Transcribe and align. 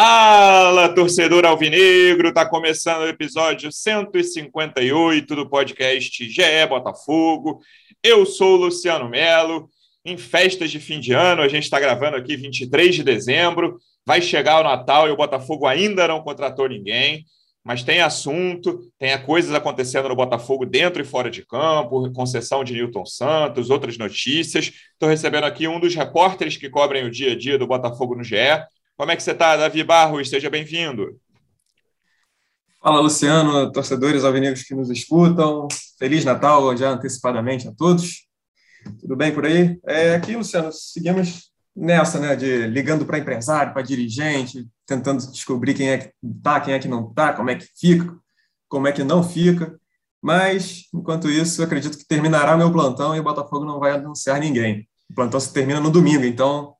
Fala, 0.00 0.94
torcedor 0.94 1.44
alvinegro! 1.44 2.32
Tá 2.32 2.48
começando 2.48 3.02
o 3.02 3.08
episódio 3.08 3.72
158 3.72 5.34
do 5.34 5.50
podcast 5.50 6.30
GE 6.30 6.66
Botafogo. 6.68 7.58
Eu 8.00 8.24
sou 8.24 8.52
o 8.54 8.60
Luciano 8.66 9.08
Melo. 9.08 9.68
Em 10.04 10.16
festas 10.16 10.70
de 10.70 10.78
fim 10.78 11.00
de 11.00 11.12
ano, 11.12 11.42
a 11.42 11.48
gente 11.48 11.64
está 11.64 11.80
gravando 11.80 12.16
aqui 12.16 12.36
23 12.36 12.94
de 12.94 13.02
dezembro. 13.02 13.76
Vai 14.06 14.22
chegar 14.22 14.60
o 14.60 14.62
Natal 14.62 15.08
e 15.08 15.10
o 15.10 15.16
Botafogo 15.16 15.66
ainda 15.66 16.06
não 16.06 16.22
contratou 16.22 16.68
ninguém, 16.68 17.24
mas 17.64 17.82
tem 17.82 18.00
assunto, 18.00 18.78
tem 19.00 19.20
coisas 19.22 19.52
acontecendo 19.52 20.08
no 20.08 20.14
Botafogo 20.14 20.64
dentro 20.64 21.02
e 21.02 21.04
fora 21.04 21.28
de 21.28 21.44
campo, 21.44 22.12
concessão 22.12 22.62
de 22.62 22.72
Newton 22.72 23.04
Santos, 23.04 23.68
outras 23.68 23.98
notícias. 23.98 24.70
Estou 24.92 25.08
recebendo 25.08 25.42
aqui 25.42 25.66
um 25.66 25.80
dos 25.80 25.96
repórteres 25.96 26.56
que 26.56 26.70
cobrem 26.70 27.04
o 27.04 27.10
dia 27.10 27.32
a 27.32 27.36
dia 27.36 27.58
do 27.58 27.66
Botafogo 27.66 28.14
no 28.14 28.22
GE, 28.22 28.36
como 28.98 29.12
é 29.12 29.16
que 29.16 29.22
você 29.22 29.30
está, 29.30 29.56
Davi 29.56 29.84
Barros? 29.84 30.28
Seja 30.28 30.50
bem-vindo. 30.50 31.20
Fala, 32.82 33.00
Luciano, 33.00 33.70
torcedores 33.70 34.24
alvinegros 34.24 34.64
que 34.64 34.74
nos 34.74 34.90
escutam. 34.90 35.68
Feliz 35.96 36.24
Natal 36.24 36.76
já 36.76 36.90
antecipadamente 36.90 37.68
a 37.68 37.72
todos. 37.72 38.26
Tudo 39.00 39.14
bem 39.14 39.32
por 39.32 39.46
aí? 39.46 39.78
É, 39.86 40.16
aqui, 40.16 40.34
Luciano, 40.34 40.72
seguimos 40.72 41.52
nessa, 41.76 42.18
né, 42.18 42.34
de 42.34 42.66
ligando 42.66 43.06
para 43.06 43.20
empresário, 43.20 43.72
para 43.72 43.82
dirigente, 43.82 44.66
tentando 44.84 45.24
descobrir 45.30 45.74
quem 45.74 45.90
é 45.90 45.98
que 45.98 46.12
está, 46.20 46.60
quem 46.60 46.74
é 46.74 46.78
que 46.80 46.88
não 46.88 47.08
está, 47.08 47.32
como 47.32 47.50
é 47.50 47.54
que 47.54 47.68
fica, 47.78 48.12
como 48.68 48.88
é 48.88 48.92
que 48.92 49.04
não 49.04 49.22
fica. 49.22 49.78
Mas, 50.20 50.88
enquanto 50.92 51.30
isso, 51.30 51.62
acredito 51.62 51.96
que 51.96 52.04
terminará 52.04 52.56
meu 52.56 52.72
plantão 52.72 53.14
e 53.14 53.20
o 53.20 53.24
Botafogo 53.24 53.64
não 53.64 53.78
vai 53.78 53.92
anunciar 53.92 54.40
ninguém. 54.40 54.88
O 55.08 55.14
plantão 55.14 55.38
se 55.38 55.52
termina 55.52 55.78
no 55.78 55.88
domingo, 55.88 56.24
então 56.24 56.74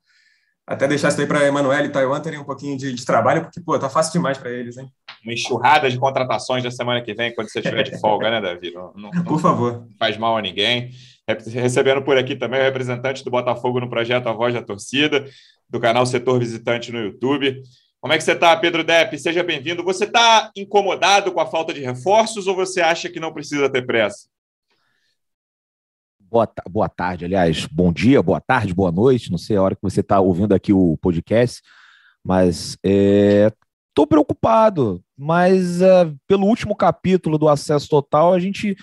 até 0.68 0.86
deixar 0.86 1.08
isso 1.08 1.18
aí 1.18 1.26
para 1.26 1.46
Emanuel 1.46 1.86
e 1.86 1.88
Taiwan 1.88 2.20
terem 2.20 2.38
um 2.38 2.44
pouquinho 2.44 2.76
de, 2.76 2.92
de, 2.92 3.04
trabalho, 3.04 3.42
porque, 3.42 3.58
pô, 3.58 3.78
tá 3.78 3.88
fácil 3.88 4.12
demais 4.12 4.36
para 4.36 4.50
eles, 4.50 4.76
hein? 4.76 4.86
Uma 5.24 5.32
enxurrada 5.32 5.90
de 5.90 5.98
contratações 5.98 6.62
da 6.62 6.70
semana 6.70 7.00
que 7.00 7.14
vem, 7.14 7.34
quando 7.34 7.48
você 7.48 7.60
estiver 7.60 7.82
de 7.82 7.98
folga, 7.98 8.30
né, 8.30 8.38
Davi? 8.38 8.72
Não, 8.74 8.92
não, 8.94 9.10
por 9.24 9.40
favor. 9.40 9.80
Não 9.80 9.96
faz 9.98 10.18
mal 10.18 10.36
a 10.36 10.42
ninguém. 10.42 10.90
Recebendo 11.26 12.02
por 12.02 12.18
aqui 12.18 12.36
também 12.36 12.60
o 12.60 12.64
representante 12.64 13.24
do 13.24 13.30
Botafogo 13.30 13.80
no 13.80 13.88
projeto 13.88 14.28
A 14.28 14.32
Voz 14.32 14.52
da 14.52 14.62
Torcida, 14.62 15.24
do 15.68 15.80
canal 15.80 16.04
Setor 16.04 16.38
Visitante 16.38 16.92
no 16.92 17.00
YouTube. 17.00 17.62
Como 17.98 18.12
é 18.12 18.18
que 18.18 18.22
você 18.22 18.32
está, 18.32 18.54
Pedro 18.56 18.84
Depp? 18.84 19.18
Seja 19.18 19.42
bem-vindo. 19.42 19.82
Você 19.82 20.04
está 20.04 20.50
incomodado 20.54 21.32
com 21.32 21.40
a 21.40 21.46
falta 21.46 21.72
de 21.72 21.80
reforços 21.80 22.46
ou 22.46 22.54
você 22.54 22.82
acha 22.82 23.08
que 23.08 23.18
não 23.18 23.32
precisa 23.32 23.70
ter 23.70 23.86
pressa? 23.86 24.28
Boa, 26.30 26.48
boa 26.68 26.88
tarde, 26.88 27.24
aliás, 27.24 27.66
bom 27.66 27.92
dia, 27.92 28.22
boa 28.22 28.40
tarde, 28.40 28.74
boa 28.74 28.92
noite, 28.92 29.30
não 29.30 29.38
sei 29.38 29.56
a 29.56 29.62
hora 29.62 29.74
que 29.74 29.82
você 29.82 30.00
está 30.00 30.20
ouvindo 30.20 30.52
aqui 30.52 30.72
o 30.72 30.96
podcast, 30.98 31.62
mas 32.24 32.76
estou 33.98 34.06
preocupado, 34.06 35.02
mas 35.18 35.82
uh, 35.82 36.14
pelo 36.28 36.46
último 36.46 36.76
capítulo 36.76 37.36
do 37.36 37.48
Acesso 37.48 37.88
Total, 37.88 38.32
a 38.32 38.38
gente 38.38 38.76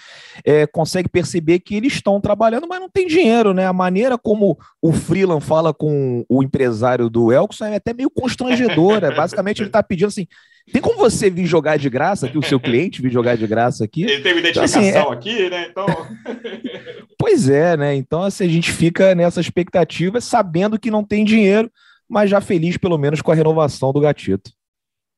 é, 0.43 0.67
consegue 0.67 1.07
perceber 1.07 1.59
que 1.59 1.73
eles 1.73 1.93
estão 1.93 2.19
trabalhando, 2.19 2.67
mas 2.67 2.81
não 2.81 2.89
tem 2.89 3.07
dinheiro, 3.07 3.53
né? 3.53 3.65
A 3.65 3.71
maneira 3.71 4.17
como 4.17 4.57
o 4.81 4.91
Freeland 4.91 5.41
fala 5.41 5.73
com 5.73 6.25
o 6.27 6.43
empresário 6.43 7.09
do 7.09 7.31
Elkson 7.31 7.65
é 7.65 7.75
até 7.77 7.93
meio 7.93 8.09
constrangedora. 8.09 9.15
Basicamente, 9.15 9.59
ele 9.59 9.69
está 9.69 9.81
pedindo 9.81 10.09
assim: 10.09 10.27
tem 10.73 10.81
como 10.81 10.97
você 10.97 11.29
vir 11.29 11.45
jogar 11.45 11.77
de 11.77 11.89
graça 11.89 12.25
aqui, 12.25 12.37
o 12.37 12.43
seu 12.43 12.59
cliente 12.59 13.01
vir 13.01 13.11
jogar 13.11 13.37
de 13.37 13.47
graça 13.47 13.85
aqui? 13.85 14.03
Ele 14.03 14.21
teve 14.21 14.39
identificação 14.41 14.83
então, 14.83 15.11
assim, 15.13 15.13
é... 15.13 15.13
aqui, 15.13 15.49
né? 15.49 15.67
Então. 15.69 15.85
pois 17.17 17.47
é, 17.47 17.77
né? 17.77 17.95
Então, 17.95 18.21
assim, 18.21 18.43
a 18.43 18.49
gente 18.49 18.69
fica 18.69 19.15
nessa 19.15 19.39
expectativa, 19.39 20.19
sabendo 20.19 20.77
que 20.77 20.91
não 20.91 21.05
tem 21.05 21.23
dinheiro, 21.23 21.71
mas 22.09 22.29
já 22.29 22.41
feliz, 22.41 22.75
pelo 22.75 22.97
menos, 22.97 23.21
com 23.21 23.31
a 23.31 23.35
renovação 23.35 23.93
do 23.93 24.01
gatito. 24.01 24.51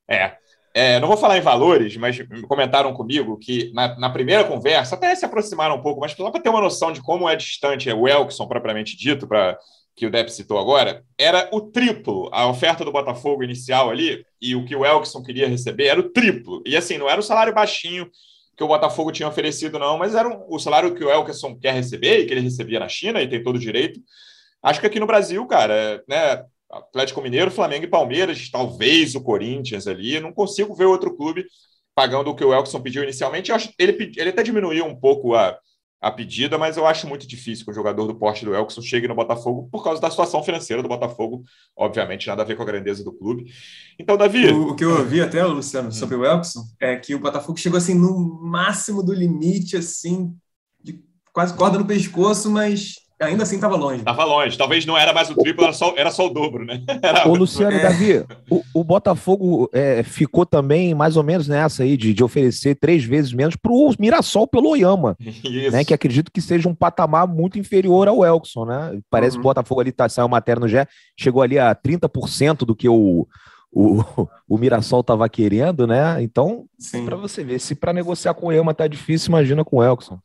É. 0.10 0.38
é 0.74 1.00
não 1.00 1.08
vou 1.08 1.18
falar 1.18 1.38
em 1.38 1.42
valores, 1.42 1.96
mas 1.98 2.18
comentaram 2.48 2.94
comigo 2.94 3.38
que 3.38 3.72
na, 3.73 3.98
na 3.98 4.10
primeira 4.10 4.44
conversa, 4.44 4.95
até 4.95 5.14
se 5.16 5.26
aproximaram 5.26 5.76
um 5.76 5.82
pouco, 5.82 6.00
mas 6.00 6.14
só 6.14 6.32
para 6.32 6.42
ter 6.42 6.50
uma 6.50 6.62
noção 6.62 6.92
de 6.92 7.02
como 7.02 7.28
é 7.28 7.36
distante 7.36 7.90
é 7.90 7.94
o 7.94 8.08
Elkson, 8.08 8.48
propriamente 8.48 8.96
dito, 8.98 9.28
para 9.28 9.58
que 9.98 10.06
o 10.06 10.12
Depp 10.12 10.32
citou 10.32 10.60
agora, 10.60 11.04
era 11.17 11.50
o 11.52 11.60
triplo. 11.60 12.30
A 12.32 12.48
oferta 12.48 12.86
do 12.86 12.92
Botafogo 12.92 13.44
inicial 13.44 13.90
ali 13.90 14.23
e 14.40 14.56
o 14.56 14.64
que 14.64 14.76
o 14.76 14.86
Elkson 14.86 15.23
queria 15.23 15.48
receber 15.48 15.88
era 15.88 16.00
o 16.00 16.10
triplo. 16.10 16.62
E 16.67 16.78
assim, 16.78 17.00
não 17.00 17.10
era 17.10 17.20
o 17.20 17.23
salário 17.23 17.54
baixinho 17.54 18.08
que 18.56 18.64
o 18.64 18.67
Botafogo 18.67 19.12
tinha 19.12 19.28
oferecido, 19.28 19.80
não, 19.80 19.98
mas 19.98 20.14
era 20.14 20.28
o 20.28 20.60
salário 20.60 20.94
que 20.94 21.04
o 21.04 21.10
Elkson 21.10 21.56
quer 21.60 21.73
receber 21.73 22.20
e 22.20 22.26
que 22.26 22.34
ele 22.34 22.42
recebia 22.42 22.80
na 22.80 22.88
China 22.88 23.22
e 23.22 23.28
tem 23.28 23.42
todo 23.42 23.56
o 23.56 23.60
direito. 23.60 24.00
Acho 24.62 24.80
que 24.80 24.88
aqui 24.88 25.00
no 25.00 25.08
Brasil, 25.08 25.46
cara, 25.46 26.04
né, 26.08 26.44
Atlético 26.70 27.22
Mineiro, 27.22 27.50
Flamengo 27.50 27.86
e 27.86 27.89
Palmeiras, 27.89 28.50
talvez 28.50 29.16
o 29.16 29.22
Corinthians 29.22 29.88
ali, 29.88 30.20
não 30.20 30.33
consigo 30.33 30.76
ver 30.76 30.86
outro 30.86 31.16
clube 31.16 31.45
pagando 31.95 32.30
o 32.30 32.36
que 32.36 32.44
o 32.44 32.54
Elkson 32.54 32.80
pediu 32.82 33.04
inicialmente. 33.04 33.50
Eu 33.50 33.55
acho, 33.55 33.72
ele, 33.80 34.11
ele 34.16 34.30
até 34.30 34.44
diminuiu 34.44 34.86
um 34.86 34.95
pouco 34.95 35.33
a, 35.33 35.58
a 36.00 36.11
pedida, 36.11 36.58
mas 36.58 36.78
eu 36.78 36.86
acho 36.86 37.08
muito 37.08 37.28
difícil 37.28 37.66
que 37.66 37.72
o 37.72 37.73
jogador 37.73 38.05
do 38.05 38.14
porte 38.14 38.45
do 38.45 38.54
Elkson 38.54 38.82
chegue 38.82 39.08
no 39.08 39.16
Botafogo 39.16 39.67
por 39.72 39.83
causa 39.83 40.00
da 40.00 40.11
situação 40.11 40.44
financeira 40.44 40.83
do 40.83 40.89
Botafogo, 40.89 41.44
obviamente 41.76 42.28
nada 42.28 42.44
a 42.44 42.45
ver 42.45 42.55
com 42.55 42.61
a 42.61 42.67
grandeza 42.67 43.04
do 43.04 43.11
clube. 43.11 43.52
Então, 43.98 44.16
Davi. 44.16 44.48
O, 44.48 44.70
o 44.70 44.76
que 44.76 44.86
eu 44.86 44.92
ouvi 44.92 45.22
até, 45.22 45.44
Luciano, 45.44 45.92
sobre 45.92 46.16
o 46.16 46.23
Elkson 46.23 46.64
é 46.80 46.95
que 46.98 47.16
o 47.16 47.20
Botafogo 47.20 47.58
chegou 47.58 47.78
assim 47.78 47.95
no 47.95 48.39
máximo 48.44 49.02
do 49.02 49.14
limite, 49.14 49.76
assim, 49.76 50.36
de 50.84 51.04
quase 51.34 51.55
corda 51.55 51.80
no 51.80 51.86
pescoço, 51.86 52.52
mas 52.52 53.07
ainda 53.20 53.44
assim 53.44 53.55
estava 53.55 53.76
longe. 53.76 54.00
Estava 54.00 54.23
longe. 54.23 54.58
Talvez 54.58 54.86
não 54.86 54.98
era 54.98 55.14
mais 55.14 55.30
o 55.30 55.36
triplo, 55.36 55.64
era 55.64 55.73
só, 55.73 55.94
era 55.98 56.11
só 56.11 56.28
o 56.28 56.30
dobro, 56.30 56.66
né? 56.66 56.82
Era... 57.02 57.28
Ô, 57.28 57.36
Luciano 57.36 57.76
é. 57.76 57.82
Davi, 57.82 58.26
o, 58.50 58.61
o 58.73 58.83
Botafogo 58.83 59.70
é, 59.73 60.04
ficou 60.04 60.45
também 60.45 60.94
mais 60.94 61.17
ou 61.17 61.23
menos 61.23 61.48
nessa 61.48 61.83
aí 61.83 61.95
de, 61.95 62.14
de 62.14 62.23
oferecer 62.23 62.76
três 62.76 63.04
vezes 63.04 63.33
menos 63.33 63.55
para 63.55 63.72
o 63.72 63.94
Mirassol 64.00 64.48
pelo 64.48 64.70
Oyama, 64.70 65.17
né? 65.72 65.83
Que 65.83 65.94
acredito 65.94 66.32
que 66.32 66.42
seja 66.42 66.67
um 66.67 66.76
patamar 66.76 67.28
muito 67.28 67.58
inferior 67.58 68.08
ao 68.08 68.26
Elkson, 68.26 68.66
né? 68.66 69.00
Parece 69.10 69.36
uhum. 69.36 69.42
que 69.42 69.48
o 69.48 69.49
Botafogo 69.49 69.82
ali 69.82 69.92
tá, 69.92 70.08
saiu 70.10 70.28
matéria 70.28 70.60
no 70.60 70.67
Gé, 70.67 70.88
chegou 71.17 71.42
ali 71.42 71.58
a 71.58 71.73
30% 71.76 72.60
do 72.60 72.76
que 72.76 72.89
o, 72.89 73.28
o, 73.72 74.04
o 74.48 74.58
Mirassol 74.58 75.02
estava 75.02 75.28
querendo, 75.30 75.86
né? 75.86 76.22
Então, 76.22 76.66
para 77.05 77.16
você 77.16 77.44
ver, 77.44 77.60
se 77.60 77.76
para 77.76 77.94
negociar 77.94 78.34
com 78.34 78.48
o 78.48 78.49
Oyama 78.49 78.73
tá 78.73 78.88
difícil, 78.88 79.30
imagina 79.30 79.64
com 79.64 79.78
o 79.78 79.84
Elkson. 79.84 80.20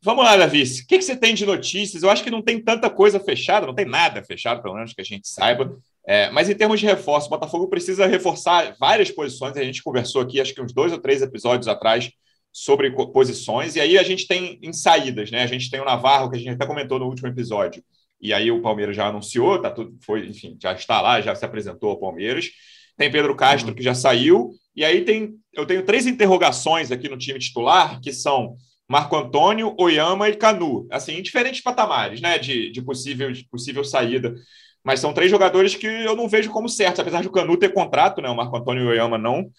Vamos 0.00 0.24
lá, 0.24 0.36
Davi. 0.36 0.62
O 0.62 0.86
que, 0.86 0.98
que 0.98 1.02
você 1.02 1.16
tem 1.16 1.34
de 1.34 1.44
notícias? 1.44 2.02
Eu 2.02 2.10
acho 2.10 2.22
que 2.22 2.30
não 2.30 2.42
tem 2.42 2.62
tanta 2.62 2.88
coisa 2.88 3.18
fechada, 3.18 3.66
não 3.66 3.74
tem 3.74 3.84
nada 3.84 4.22
fechado, 4.22 4.62
pelo 4.62 4.74
menos 4.74 4.92
que 4.92 5.00
a 5.00 5.04
gente 5.04 5.26
saiba. 5.26 5.76
É, 6.06 6.30
mas 6.30 6.48
em 6.48 6.54
termos 6.54 6.80
de 6.80 6.86
reforço, 6.86 7.26
o 7.26 7.30
Botafogo 7.30 7.68
precisa 7.68 8.06
reforçar 8.06 8.76
várias 8.78 9.10
posições. 9.10 9.56
A 9.56 9.64
gente 9.64 9.82
conversou 9.82 10.22
aqui, 10.22 10.40
acho 10.40 10.54
que 10.54 10.62
uns 10.62 10.72
dois 10.72 10.92
ou 10.92 10.98
três 10.98 11.20
episódios 11.20 11.68
atrás, 11.68 12.10
sobre 12.52 12.90
posições. 13.12 13.76
E 13.76 13.80
aí 13.80 13.98
a 13.98 14.02
gente 14.02 14.26
tem 14.26 14.58
em 14.62 14.72
saídas, 14.72 15.30
né? 15.30 15.42
A 15.42 15.46
gente 15.46 15.70
tem 15.70 15.80
o 15.80 15.84
Navarro, 15.84 16.30
que 16.30 16.36
a 16.36 16.38
gente 16.38 16.50
até 16.50 16.66
comentou 16.66 16.98
no 16.98 17.06
último 17.06 17.28
episódio. 17.28 17.82
E 18.20 18.32
aí 18.32 18.50
o 18.50 18.62
Palmeiras 18.62 18.96
já 18.96 19.06
anunciou, 19.06 19.60
tá 19.60 19.70
tudo, 19.70 19.96
foi, 20.04 20.26
enfim, 20.26 20.56
já 20.60 20.72
está 20.72 21.00
lá, 21.00 21.20
já 21.20 21.34
se 21.34 21.44
apresentou 21.44 21.90
ao 21.90 22.00
Palmeiras. 22.00 22.48
Tem 22.96 23.10
Pedro 23.10 23.36
Castro, 23.36 23.70
uhum. 23.70 23.74
que 23.74 23.82
já 23.82 23.94
saiu. 23.94 24.50
E 24.74 24.84
aí 24.84 25.04
tem, 25.04 25.34
eu 25.52 25.66
tenho 25.66 25.84
três 25.84 26.06
interrogações 26.06 26.90
aqui 26.90 27.08
no 27.08 27.18
time 27.18 27.38
titular, 27.38 28.00
que 28.00 28.12
são 28.12 28.56
Marco 28.88 29.16
Antônio, 29.16 29.74
Oyama 29.78 30.28
e 30.30 30.36
Canu. 30.36 30.86
Assim, 30.90 31.12
em 31.12 31.22
diferentes 31.22 31.60
patamares, 31.60 32.20
né? 32.20 32.38
De, 32.38 32.70
de, 32.70 32.80
possível, 32.80 33.30
de 33.30 33.44
possível 33.44 33.84
saída. 33.84 34.34
Mas 34.82 35.00
são 35.00 35.12
três 35.12 35.30
jogadores 35.30 35.74
que 35.74 35.86
eu 35.86 36.16
não 36.16 36.28
vejo 36.28 36.50
como 36.50 36.68
certos, 36.68 37.00
apesar 37.00 37.20
de 37.20 37.28
o 37.28 37.32
Canu 37.32 37.56
ter 37.58 37.72
contrato, 37.72 38.22
né? 38.22 38.30
O 38.30 38.36
Marco 38.36 38.56
Antônio 38.56 38.82
e 38.82 38.86
o 38.86 38.88
Oyama 38.88 39.18
não. 39.18 39.50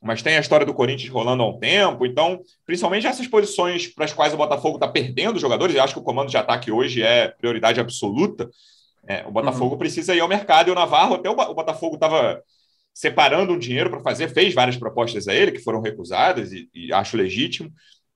Mas 0.00 0.22
tem 0.22 0.36
a 0.36 0.40
história 0.40 0.64
do 0.64 0.74
Corinthians 0.74 1.10
rolando 1.10 1.42
há 1.42 1.48
um 1.48 1.58
tempo. 1.58 2.06
Então, 2.06 2.40
principalmente 2.64 3.08
essas 3.08 3.26
posições 3.26 3.88
para 3.88 4.04
as 4.04 4.12
quais 4.12 4.32
o 4.32 4.36
Botafogo 4.36 4.76
está 4.76 4.86
perdendo 4.86 5.40
jogadores, 5.40 5.74
eu 5.74 5.82
acho 5.82 5.94
que 5.94 6.00
o 6.00 6.04
comando 6.04 6.30
de 6.30 6.36
ataque 6.36 6.70
hoje 6.70 7.02
é 7.02 7.26
prioridade 7.28 7.80
absoluta. 7.80 8.48
É, 9.08 9.26
o 9.26 9.32
Botafogo 9.32 9.72
uhum. 9.72 9.78
precisa 9.78 10.14
ir 10.14 10.20
ao 10.20 10.28
mercado 10.28 10.68
e 10.68 10.70
o 10.70 10.74
Navarro, 10.74 11.14
até 11.14 11.28
o, 11.28 11.32
o 11.32 11.54
Botafogo 11.54 11.94
estava 11.94 12.40
separando 12.94 13.52
um 13.52 13.58
dinheiro 13.58 13.90
para 13.90 14.00
fazer, 14.00 14.28
fez 14.28 14.54
várias 14.54 14.76
propostas 14.76 15.28
a 15.28 15.34
ele 15.34 15.52
que 15.52 15.58
foram 15.58 15.80
recusadas 15.80 16.52
e, 16.52 16.68
e 16.72 16.92
acho 16.92 17.16
legítimo 17.16 17.70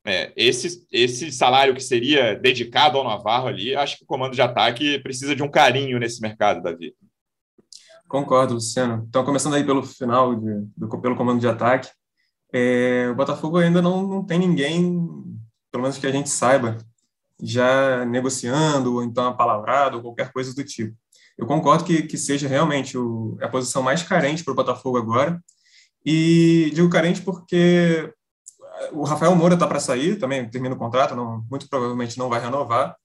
é, 0.05 0.33
esse, 0.35 0.87
esse 0.91 1.31
salário 1.31 1.75
que 1.75 1.83
seria 1.83 2.35
dedicado 2.35 2.97
ao 2.97 3.05
Navarro 3.05 3.49
ali, 3.49 3.75
acho 3.75 3.99
que 3.99 4.05
o 4.05 4.07
comando 4.07 4.35
de 4.35 4.43
ataque 4.43 4.99
precisa 5.01 5.37
de 5.37 5.43
um 5.43 5.51
carinho 5.51 5.99
nesse 5.99 6.21
mercado, 6.21 6.63
Davi. 6.63 6.95
Concordo, 8.09 8.55
Luciano. 8.55 9.05
Então, 9.09 9.25
começando 9.25 9.55
aí 9.55 9.65
pelo 9.65 9.83
final, 9.83 10.35
de, 10.35 10.67
do, 10.77 11.01
pelo 11.01 11.17
comando 11.17 11.41
de 11.41 11.47
ataque, 11.47 11.91
é, 12.53 13.09
o 13.11 13.15
Botafogo 13.15 13.59
ainda 13.59 13.81
não, 13.81 14.07
não 14.07 14.25
tem 14.25 14.39
ninguém, 14.39 14.83
pelo 15.71 15.83
menos 15.83 15.99
que 15.99 16.07
a 16.07 16.13
gente 16.13 16.29
saiba, 16.29 16.79
já 17.41 18.05
negociando, 18.05 18.95
ou 18.95 19.05
então 19.05 19.29
apalavrado, 19.29 19.99
ou 19.99 20.03
qualquer 20.03 20.33
coisa 20.33 20.55
do 20.55 20.65
tipo. 20.65 20.97
Eu 21.39 21.47
concordo 21.47 21.85
que, 21.85 22.03
que 22.03 22.19
seja 22.19 22.49
realmente 22.49 22.99
o, 22.99 23.39
a 23.41 23.49
posição 23.49 23.83
mais 23.83 24.03
carente 24.03 24.43
para 24.43 24.53
o 24.53 24.57
Botafogo 24.57 24.99
agora, 24.99 25.41
e 26.05 26.71
digo 26.75 26.91
carente 26.91 27.23
porque 27.23 28.13
o 28.93 29.05
Rafael 29.05 29.35
Moura 29.35 29.55
está 29.55 29.67
para 29.67 29.81
sair, 29.81 30.19
também 30.19 30.49
termina 30.49 30.75
o 30.75 30.79
contrato, 30.79 31.15
não, 31.15 31.45
muito 31.51 31.69
provavelmente 31.69 32.19
não 32.19 32.29
vai 32.29 32.41
renovar. 32.41 32.97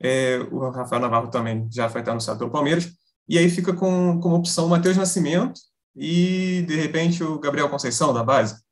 É, 0.00 0.38
o 0.50 0.70
Rafael 0.70 1.02
Navarro 1.02 1.28
também 1.28 1.68
já 1.72 1.88
foi 1.88 2.02
anunciado 2.02 2.38
pelo 2.38 2.50
Palmeiras. 2.50 2.88
E 3.28 3.36
aí 3.36 3.50
fica 3.50 3.72
com, 3.72 4.18
como 4.20 4.36
opção 4.36 4.66
o 4.66 4.68
Matheus 4.68 4.96
Nascimento, 4.96 5.60
e, 5.98 6.64
de 6.68 6.76
repente, 6.76 7.24
o 7.24 7.40
Gabriel 7.40 7.68
Conceição, 7.68 8.14
da 8.14 8.22
base. 8.22 8.62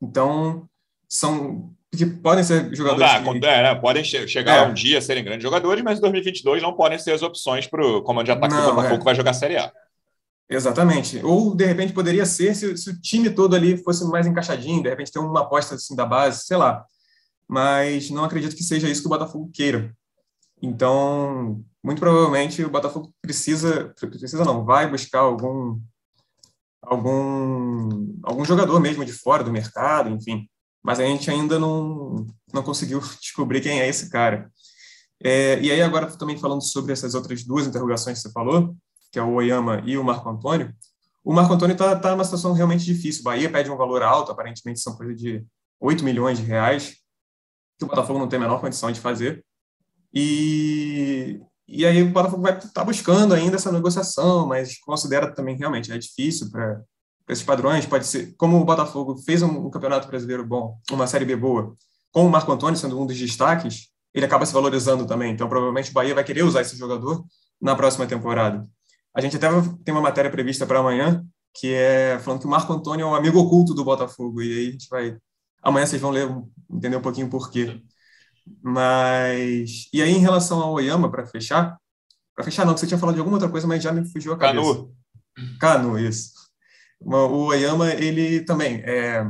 Então, 0.00 0.68
são 1.08 1.74
que 1.90 2.06
podem 2.06 2.44
ser 2.44 2.72
jogadores. 2.74 3.12
Dá, 3.12 3.22
que... 3.22 3.46
é, 3.46 3.62
né? 3.62 3.74
Podem 3.74 4.04
che 4.04 4.28
chegar 4.28 4.58
é. 4.58 4.68
um 4.68 4.74
dia 4.74 4.98
a 4.98 5.02
serem 5.02 5.24
grandes 5.24 5.42
jogadores, 5.42 5.82
mas 5.82 5.98
em 5.98 6.02
2022 6.02 6.62
não 6.62 6.74
podem 6.74 6.98
ser 6.98 7.12
as 7.12 7.22
opções 7.22 7.66
para 7.66 7.84
o 7.84 8.02
comando 8.02 8.26
de 8.26 8.32
ataque 8.32 8.54
não, 8.54 8.60
do 8.60 8.74
Botafogo 8.74 8.94
é. 8.94 8.98
que 8.98 9.04
vai 9.04 9.14
jogar 9.14 9.30
a 9.32 9.34
Série 9.34 9.56
A. 9.56 9.72
Exatamente. 10.48 11.20
Ou, 11.24 11.54
de 11.54 11.64
repente, 11.66 11.92
poderia 11.92 12.24
ser 12.24 12.54
se, 12.54 12.76
se, 12.76 12.90
o 12.90 13.00
time 13.00 13.28
todo 13.30 13.54
ali 13.54 13.76
fosse 13.76 14.04
mais 14.06 14.26
encaixadinho, 14.26 14.82
de 14.82 14.88
repente 14.88 15.12
ter 15.12 15.18
uma 15.18 15.42
aposta 15.42 15.74
assim 15.74 15.94
da 15.94 16.06
base, 16.06 16.44
sei 16.44 16.56
lá. 16.56 16.84
Mas 17.46 18.10
não 18.10 18.24
acredito 18.24 18.56
que 18.56 18.62
seja 18.62 18.88
isso 18.88 19.02
que 19.02 19.06
o 19.06 19.10
Botafogo 19.10 19.50
queira. 19.52 19.94
Então, 20.62 21.62
muito 21.82 22.00
provavelmente 22.00 22.64
o 22.64 22.70
Botafogo 22.70 23.12
precisa, 23.20 23.94
precisa 23.98 24.44
não, 24.44 24.64
vai 24.64 24.90
buscar 24.90 25.20
algum 25.20 25.80
algum 26.82 28.14
algum 28.22 28.44
jogador 28.44 28.80
mesmo 28.80 29.04
de 29.04 29.12
fora 29.12 29.44
do 29.44 29.52
mercado, 29.52 30.10
enfim. 30.10 30.48
Mas 30.82 30.98
a 30.98 31.04
gente 31.04 31.30
ainda 31.30 31.58
não 31.58 32.26
não 32.52 32.62
conseguiu 32.62 33.00
descobrir 33.20 33.60
quem 33.60 33.80
é 33.80 33.88
esse 33.88 34.10
cara. 34.10 34.50
É, 35.22 35.60
e 35.60 35.70
aí 35.70 35.82
agora 35.82 36.06
também 36.16 36.38
falando 36.38 36.62
sobre 36.62 36.92
essas 36.92 37.14
outras 37.14 37.44
duas 37.44 37.66
interrogações 37.66 38.18
que 38.18 38.28
você 38.28 38.32
falou, 38.32 38.76
que 39.10 39.18
é 39.18 39.22
o 39.22 39.32
Oyama 39.32 39.82
e 39.84 39.96
o 39.96 40.04
Marco 40.04 40.28
Antônio, 40.28 40.74
o 41.28 41.32
Marco 41.32 41.52
Antônio 41.52 41.74
está 41.74 41.94
tá 41.94 42.12
numa 42.12 42.24
situação 42.24 42.54
realmente 42.54 42.86
difícil. 42.86 43.20
O 43.20 43.24
Bahia 43.24 43.50
pede 43.50 43.70
um 43.70 43.76
valor 43.76 44.02
alto, 44.02 44.32
aparentemente 44.32 44.80
são 44.80 44.96
coisa 44.96 45.14
de 45.14 45.44
8 45.78 46.02
milhões 46.02 46.38
de 46.38 46.44
reais, 46.44 46.96
que 47.78 47.84
o 47.84 47.88
Botafogo 47.88 48.18
não 48.18 48.26
tem 48.28 48.38
a 48.38 48.40
menor 48.40 48.60
condição 48.60 48.90
de 48.90 48.98
fazer. 48.98 49.44
E, 50.12 51.38
e 51.66 51.84
aí 51.84 52.02
o 52.02 52.10
Botafogo 52.10 52.42
vai 52.42 52.56
estar 52.56 52.70
tá 52.70 52.82
buscando 52.82 53.34
ainda 53.34 53.56
essa 53.56 53.70
negociação, 53.70 54.46
mas 54.46 54.78
considera 54.78 55.30
também 55.34 55.54
realmente 55.54 55.92
é 55.92 55.98
difícil 55.98 56.50
para 56.50 56.80
esses 57.28 57.44
padrões. 57.44 57.84
Pode 57.84 58.06
ser, 58.06 58.34
como 58.38 58.58
o 58.58 58.64
Botafogo 58.64 59.18
fez 59.18 59.42
um, 59.42 59.66
um, 59.66 59.70
campeonato 59.70 60.08
brasileiro 60.08 60.46
bom, 60.46 60.78
uma 60.90 61.06
Série 61.06 61.26
B 61.26 61.36
boa, 61.36 61.76
com 62.10 62.24
o 62.24 62.30
Marco 62.30 62.50
Antônio 62.50 62.78
sendo 62.78 62.98
um 62.98 63.04
dos 63.04 63.18
destaques, 63.18 63.88
ele 64.14 64.24
acaba 64.24 64.46
se 64.46 64.52
valorizando 64.54 65.06
também. 65.06 65.32
Então, 65.32 65.46
provavelmente 65.46 65.90
o 65.90 65.94
Bahia 65.94 66.14
vai 66.14 66.24
querer 66.24 66.42
usar 66.42 66.62
esse 66.62 66.74
jogador 66.74 67.22
na 67.60 67.76
próxima 67.76 68.06
temporada. 68.06 68.66
A 69.18 69.20
gente 69.20 69.36
até 69.36 69.48
tem 69.84 69.92
uma 69.92 70.00
matéria 70.00 70.30
prevista 70.30 70.64
para 70.64 70.78
amanhã, 70.78 71.26
que 71.52 71.74
é 71.74 72.20
falando 72.20 72.38
que 72.38 72.46
o 72.46 72.50
Marco 72.50 72.72
Antônio 72.72 73.02
é 73.02 73.06
um 73.10 73.16
amigo 73.16 73.40
oculto 73.40 73.74
do 73.74 73.84
Botafogo. 73.84 74.40
E 74.40 74.60
aí 74.60 74.68
a 74.68 74.70
gente 74.70 74.88
vai. 74.88 75.16
Amanhã 75.60 75.86
vocês 75.86 76.00
vão 76.00 76.12
ler, 76.12 76.30
entender 76.70 76.96
um 76.96 77.02
pouquinho 77.02 77.28
por 77.28 77.50
quê. 77.50 77.82
Mas. 78.62 79.88
E 79.92 80.00
aí, 80.00 80.12
em 80.12 80.20
relação 80.20 80.60
ao 80.60 80.72
Oyama, 80.74 81.10
para 81.10 81.26
fechar. 81.26 81.76
Para 82.32 82.44
fechar, 82.44 82.64
não, 82.64 82.74
que 82.74 82.78
você 82.78 82.86
tinha 82.86 82.96
falado 82.96 83.16
de 83.16 83.18
alguma 83.18 83.38
outra 83.38 83.50
coisa, 83.50 83.66
mas 83.66 83.82
já 83.82 83.90
me 83.90 84.08
fugiu 84.08 84.34
a 84.34 84.38
cabeça. 84.38 84.62
Canu. 84.62 84.94
Canu, 85.58 85.98
isso. 85.98 86.30
O 87.00 87.46
Oyama, 87.46 87.90
ele 87.90 88.42
também. 88.42 88.82
É... 88.84 89.24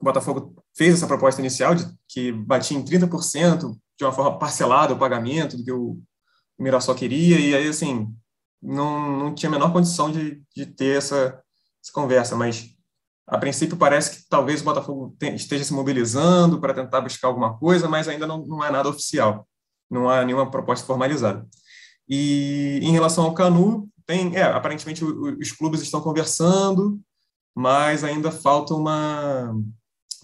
O 0.00 0.04
Botafogo 0.06 0.56
fez 0.74 0.94
essa 0.94 1.06
proposta 1.06 1.38
inicial 1.38 1.74
de 1.74 1.84
que 2.08 2.32
batia 2.32 2.78
em 2.78 2.82
30%, 2.82 3.76
de 3.98 4.04
uma 4.06 4.12
forma 4.12 4.38
parcelada 4.38 4.94
o 4.94 4.98
pagamento 4.98 5.58
do 5.58 5.64
que 5.64 5.70
o 5.70 5.98
Mirassol 6.58 6.94
queria, 6.94 7.38
e 7.38 7.54
aí, 7.54 7.68
assim, 7.68 8.10
não, 8.62 9.18
não 9.18 9.34
tinha 9.34 9.48
a 9.48 9.52
menor 9.52 9.72
condição 9.72 10.10
de, 10.10 10.42
de 10.54 10.66
ter 10.66 10.98
essa, 10.98 11.42
essa 11.82 11.92
conversa, 11.92 12.36
mas 12.36 12.70
a 13.26 13.38
princípio 13.38 13.76
parece 13.76 14.18
que 14.18 14.28
talvez 14.28 14.60
o 14.60 14.64
Botafogo 14.64 15.16
esteja 15.20 15.64
se 15.64 15.72
mobilizando 15.72 16.60
para 16.60 16.74
tentar 16.74 17.00
buscar 17.00 17.28
alguma 17.28 17.56
coisa, 17.58 17.88
mas 17.88 18.08
ainda 18.08 18.26
não, 18.26 18.46
não 18.46 18.64
é 18.64 18.70
nada 18.70 18.88
oficial, 18.88 19.48
não 19.90 20.08
há 20.08 20.24
nenhuma 20.24 20.50
proposta 20.50 20.86
formalizada. 20.86 21.46
E 22.08 22.80
em 22.82 22.92
relação 22.92 23.24
ao 23.24 23.34
Canu, 23.34 23.88
tem, 24.06 24.36
é, 24.36 24.42
aparentemente 24.42 25.04
os 25.04 25.52
clubes 25.52 25.80
estão 25.80 26.00
conversando, 26.00 27.00
mas 27.54 28.04
ainda 28.04 28.30
falta 28.30 28.74
uma 28.74 29.54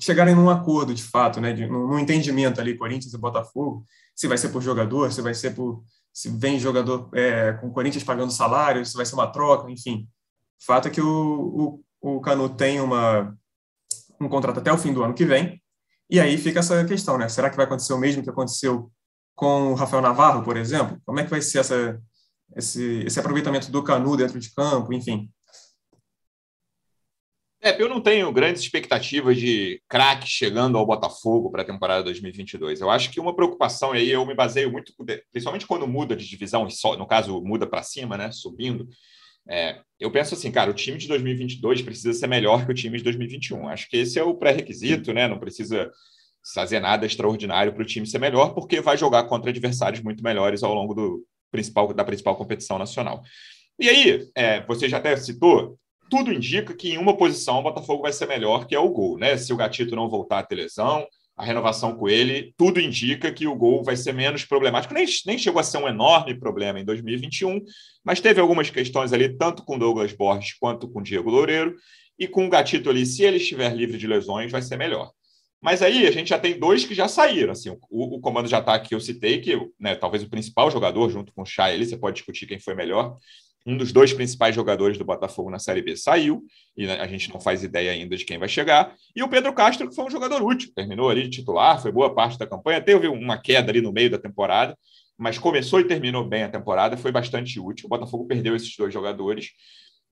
chegarem 0.00 0.34
num 0.34 0.48
acordo 0.48 0.94
de 0.94 1.02
fato, 1.02 1.40
né, 1.40 1.52
de, 1.52 1.66
num, 1.66 1.98
entendimento 1.98 2.60
ali 2.60 2.78
Corinthians 2.78 3.12
e 3.12 3.18
Botafogo, 3.18 3.84
se 4.14 4.28
vai 4.28 4.38
ser 4.38 4.50
por 4.50 4.62
jogador, 4.62 5.12
se 5.12 5.20
vai 5.20 5.34
ser 5.34 5.54
por 5.54 5.82
se 6.18 6.28
vem 6.30 6.58
jogador 6.58 7.08
é, 7.14 7.52
com 7.52 7.68
o 7.68 7.72
Corinthians 7.72 8.02
pagando 8.02 8.32
salário, 8.32 8.84
se 8.84 8.96
vai 8.96 9.06
ser 9.06 9.14
uma 9.14 9.30
troca, 9.30 9.70
enfim. 9.70 10.08
O 10.60 10.64
fato 10.64 10.88
é 10.88 10.90
que 10.90 11.00
o, 11.00 11.80
o, 12.02 12.16
o 12.16 12.20
Canu 12.20 12.48
tem 12.48 12.80
uma, 12.80 13.38
um 14.20 14.28
contrato 14.28 14.58
até 14.58 14.72
o 14.72 14.78
fim 14.78 14.92
do 14.92 15.04
ano 15.04 15.14
que 15.14 15.24
vem, 15.24 15.62
e 16.10 16.18
aí 16.18 16.36
fica 16.36 16.58
essa 16.58 16.84
questão, 16.84 17.16
né? 17.16 17.28
Será 17.28 17.48
que 17.48 17.56
vai 17.56 17.66
acontecer 17.66 17.92
o 17.92 17.98
mesmo 17.98 18.24
que 18.24 18.30
aconteceu 18.30 18.90
com 19.36 19.70
o 19.70 19.74
Rafael 19.74 20.02
Navarro, 20.02 20.42
por 20.42 20.56
exemplo? 20.56 21.00
Como 21.06 21.20
é 21.20 21.22
que 21.22 21.30
vai 21.30 21.40
ser 21.40 21.60
essa, 21.60 22.02
esse, 22.56 23.04
esse 23.06 23.20
aproveitamento 23.20 23.70
do 23.70 23.84
Canu 23.84 24.16
dentro 24.16 24.40
de 24.40 24.52
campo, 24.52 24.92
enfim? 24.92 25.30
É, 27.60 27.80
eu 27.82 27.88
não 27.88 28.00
tenho 28.00 28.32
grandes 28.32 28.62
expectativas 28.62 29.36
de 29.36 29.82
craque 29.88 30.28
chegando 30.28 30.78
ao 30.78 30.86
Botafogo 30.86 31.50
para 31.50 31.62
a 31.62 31.66
temporada 31.66 32.04
2022. 32.04 32.80
Eu 32.80 32.88
acho 32.88 33.10
que 33.10 33.18
uma 33.18 33.34
preocupação, 33.34 33.94
e 33.94 33.98
aí 33.98 34.10
eu 34.10 34.24
me 34.24 34.34
baseio 34.34 34.70
muito, 34.70 34.92
principalmente 35.32 35.66
quando 35.66 35.86
muda 35.86 36.14
de 36.14 36.28
divisão, 36.28 36.68
no 36.96 37.06
caso 37.06 37.40
muda 37.42 37.66
para 37.66 37.82
cima, 37.82 38.16
né, 38.16 38.30
subindo, 38.30 38.88
é, 39.48 39.80
eu 39.98 40.10
penso 40.10 40.34
assim, 40.34 40.52
cara, 40.52 40.70
o 40.70 40.74
time 40.74 40.98
de 40.98 41.08
2022 41.08 41.80
precisa 41.80 42.12
ser 42.12 42.26
melhor 42.26 42.66
que 42.66 42.70
o 42.70 42.74
time 42.74 42.98
de 42.98 43.04
2021. 43.04 43.68
Acho 43.68 43.88
que 43.88 43.96
esse 43.96 44.18
é 44.18 44.22
o 44.22 44.34
pré-requisito, 44.34 45.12
né? 45.12 45.26
Não 45.26 45.38
precisa 45.38 45.90
fazer 46.54 46.80
nada 46.80 47.06
extraordinário 47.06 47.72
para 47.72 47.82
o 47.82 47.86
time 47.86 48.06
ser 48.06 48.18
melhor, 48.18 48.54
porque 48.54 48.80
vai 48.80 48.96
jogar 48.96 49.24
contra 49.24 49.50
adversários 49.50 50.02
muito 50.02 50.22
melhores 50.22 50.62
ao 50.62 50.74
longo 50.74 50.94
do 50.94 51.24
principal, 51.50 51.92
da 51.94 52.04
principal 52.04 52.36
competição 52.36 52.78
nacional. 52.78 53.22
E 53.78 53.88
aí, 53.88 54.28
é, 54.34 54.64
você 54.66 54.88
já 54.88 54.98
até 54.98 55.16
citou, 55.16 55.78
tudo 56.08 56.32
indica 56.32 56.74
que 56.74 56.90
em 56.90 56.98
uma 56.98 57.16
posição 57.16 57.58
o 57.58 57.62
Botafogo 57.62 58.02
vai 58.02 58.12
ser 58.12 58.26
melhor, 58.26 58.66
que 58.66 58.74
é 58.74 58.78
o 58.78 58.90
gol, 58.90 59.18
né? 59.18 59.36
Se 59.36 59.52
o 59.52 59.56
Gatito 59.56 59.96
não 59.96 60.08
voltar 60.08 60.40
a 60.40 60.42
ter 60.42 60.54
lesão, 60.54 61.06
a 61.36 61.44
renovação 61.44 61.96
com 61.96 62.08
ele, 62.08 62.52
tudo 62.56 62.80
indica 62.80 63.32
que 63.32 63.46
o 63.46 63.54
gol 63.54 63.84
vai 63.84 63.96
ser 63.96 64.12
menos 64.12 64.44
problemático. 64.44 64.92
Nem, 64.92 65.06
nem 65.24 65.38
chegou 65.38 65.60
a 65.60 65.62
ser 65.62 65.78
um 65.78 65.86
enorme 65.86 66.38
problema 66.38 66.80
em 66.80 66.84
2021, 66.84 67.60
mas 68.04 68.20
teve 68.20 68.40
algumas 68.40 68.70
questões 68.70 69.12
ali, 69.12 69.36
tanto 69.36 69.64
com 69.64 69.78
Douglas 69.78 70.12
Borges 70.12 70.54
quanto 70.58 70.90
com 70.90 71.00
Diego 71.00 71.30
Loureiro, 71.30 71.76
e 72.18 72.26
com 72.26 72.44
o 72.44 72.50
Gatito 72.50 72.90
ali, 72.90 73.06
se 73.06 73.22
ele 73.22 73.36
estiver 73.36 73.72
livre 73.72 73.96
de 73.96 74.06
lesões, 74.08 74.50
vai 74.50 74.60
ser 74.60 74.76
melhor. 74.76 75.12
Mas 75.60 75.82
aí 75.82 76.06
a 76.06 76.10
gente 76.10 76.28
já 76.28 76.38
tem 76.38 76.58
dois 76.58 76.84
que 76.84 76.94
já 76.94 77.06
saíram. 77.06 77.52
Assim, 77.52 77.70
o, 77.70 78.16
o 78.16 78.20
comando 78.20 78.48
de 78.48 78.54
ataque 78.54 78.88
que 78.88 78.94
eu 78.94 79.00
citei, 79.00 79.40
que 79.40 79.56
né, 79.78 79.94
talvez 79.94 80.24
o 80.24 80.30
principal 80.30 80.70
jogador, 80.70 81.08
junto 81.10 81.32
com 81.32 81.42
o 81.42 81.46
Chay, 81.46 81.74
ali, 81.74 81.86
você 81.86 81.96
pode 81.96 82.16
discutir 82.16 82.46
quem 82.46 82.58
foi 82.58 82.74
melhor, 82.74 83.16
um 83.66 83.76
dos 83.76 83.92
dois 83.92 84.12
principais 84.12 84.54
jogadores 84.54 84.96
do 84.96 85.04
Botafogo 85.04 85.50
na 85.50 85.58
Série 85.58 85.82
B 85.82 85.96
saiu, 85.96 86.42
e 86.76 86.86
a 86.86 87.06
gente 87.06 87.32
não 87.32 87.40
faz 87.40 87.62
ideia 87.62 87.92
ainda 87.92 88.16
de 88.16 88.24
quem 88.24 88.38
vai 88.38 88.48
chegar. 88.48 88.94
E 89.14 89.22
o 89.22 89.28
Pedro 89.28 89.52
Castro, 89.52 89.88
que 89.88 89.94
foi 89.94 90.04
um 90.04 90.10
jogador 90.10 90.42
útil, 90.42 90.72
terminou 90.74 91.10
ali 91.10 91.24
de 91.24 91.30
titular, 91.30 91.80
foi 91.80 91.92
boa 91.92 92.14
parte 92.14 92.38
da 92.38 92.46
campanha, 92.46 92.80
teve 92.80 93.08
uma 93.08 93.36
queda 93.36 93.70
ali 93.70 93.80
no 93.80 93.92
meio 93.92 94.10
da 94.10 94.18
temporada, 94.18 94.76
mas 95.18 95.38
começou 95.38 95.80
e 95.80 95.84
terminou 95.84 96.24
bem 96.24 96.44
a 96.44 96.48
temporada, 96.48 96.96
foi 96.96 97.12
bastante 97.12 97.58
útil. 97.60 97.86
O 97.86 97.88
Botafogo 97.88 98.26
perdeu 98.26 98.54
esses 98.54 98.74
dois 98.76 98.94
jogadores 98.94 99.50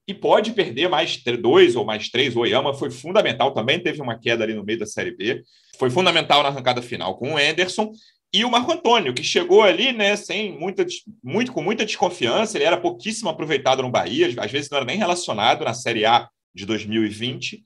e 0.09 0.14
pode 0.14 0.52
perder 0.52 0.88
mais 0.88 1.23
dois 1.40 1.76
ou 1.76 1.85
mais 1.85 2.09
três. 2.09 2.37
O 2.37 2.40
Oyama 2.40 2.75
foi 2.75 2.90
fundamental, 2.90 3.52
também 3.52 3.78
teve 3.78 4.00
uma 4.00 4.18
queda 4.18 4.44
ali 4.44 4.54
no 4.54 4.64
meio 4.64 4.78
da 4.78 4.87
Série 4.87 5.16
B, 5.16 5.42
foi 5.78 5.90
fundamental 5.90 6.42
na 6.42 6.49
arrancada 6.49 6.82
final 6.82 7.16
com 7.16 7.35
o 7.35 7.37
Anderson 7.37 7.92
e 8.33 8.45
o 8.45 8.50
Marco 8.50 8.73
Antônio, 8.73 9.14
que 9.14 9.23
chegou 9.23 9.62
ali, 9.62 9.92
né, 9.92 10.16
sem 10.16 10.59
muita, 10.59 10.85
muito, 11.23 11.52
com 11.52 11.62
muita 11.62 11.87
desconfiança, 11.87 12.56
ele 12.56 12.64
era 12.64 12.76
pouquíssimo 12.76 13.30
aproveitado 13.30 13.83
no 13.83 13.90
Bahia, 13.90 14.35
às 14.38 14.50
vezes 14.50 14.68
não 14.71 14.78
era 14.78 14.87
nem 14.87 14.99
relacionado 14.99 15.64
na 15.64 15.73
Série 15.73 16.04
A 16.04 16.28
de 16.54 16.66
2020. 16.66 17.62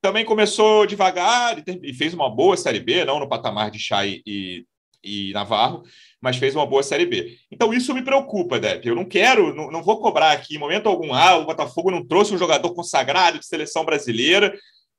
Também 0.00 0.24
começou 0.24 0.86
devagar 0.86 1.62
e 1.66 1.92
fez 1.94 2.14
uma 2.14 2.28
boa 2.28 2.56
Série 2.56 2.80
B, 2.80 3.04
não 3.04 3.18
no 3.18 3.28
patamar 3.28 3.70
de 3.70 3.78
Chay 3.78 4.22
e, 4.26 4.64
e 5.02 5.32
Navarro, 5.32 5.82
mas 6.20 6.36
fez 6.36 6.54
uma 6.54 6.66
boa 6.66 6.82
Série 6.82 7.06
B. 7.06 7.36
Então 7.50 7.72
isso 7.74 7.92
me 7.92 8.02
preocupa, 8.02 8.58
Depp. 8.58 8.86
Eu 8.86 8.94
não 8.94 9.04
quero, 9.04 9.54
não, 9.54 9.70
não 9.70 9.82
vou 9.82 10.00
cobrar 10.00 10.32
aqui 10.32 10.56
em 10.56 10.58
momento 10.58 10.88
algum, 10.88 11.12
ah, 11.12 11.36
o 11.36 11.46
Botafogo 11.46 11.90
não 11.90 12.06
trouxe 12.06 12.34
um 12.34 12.38
jogador 12.38 12.72
consagrado 12.74 13.38
de 13.38 13.46
seleção 13.46 13.84
brasileira, 13.84 14.54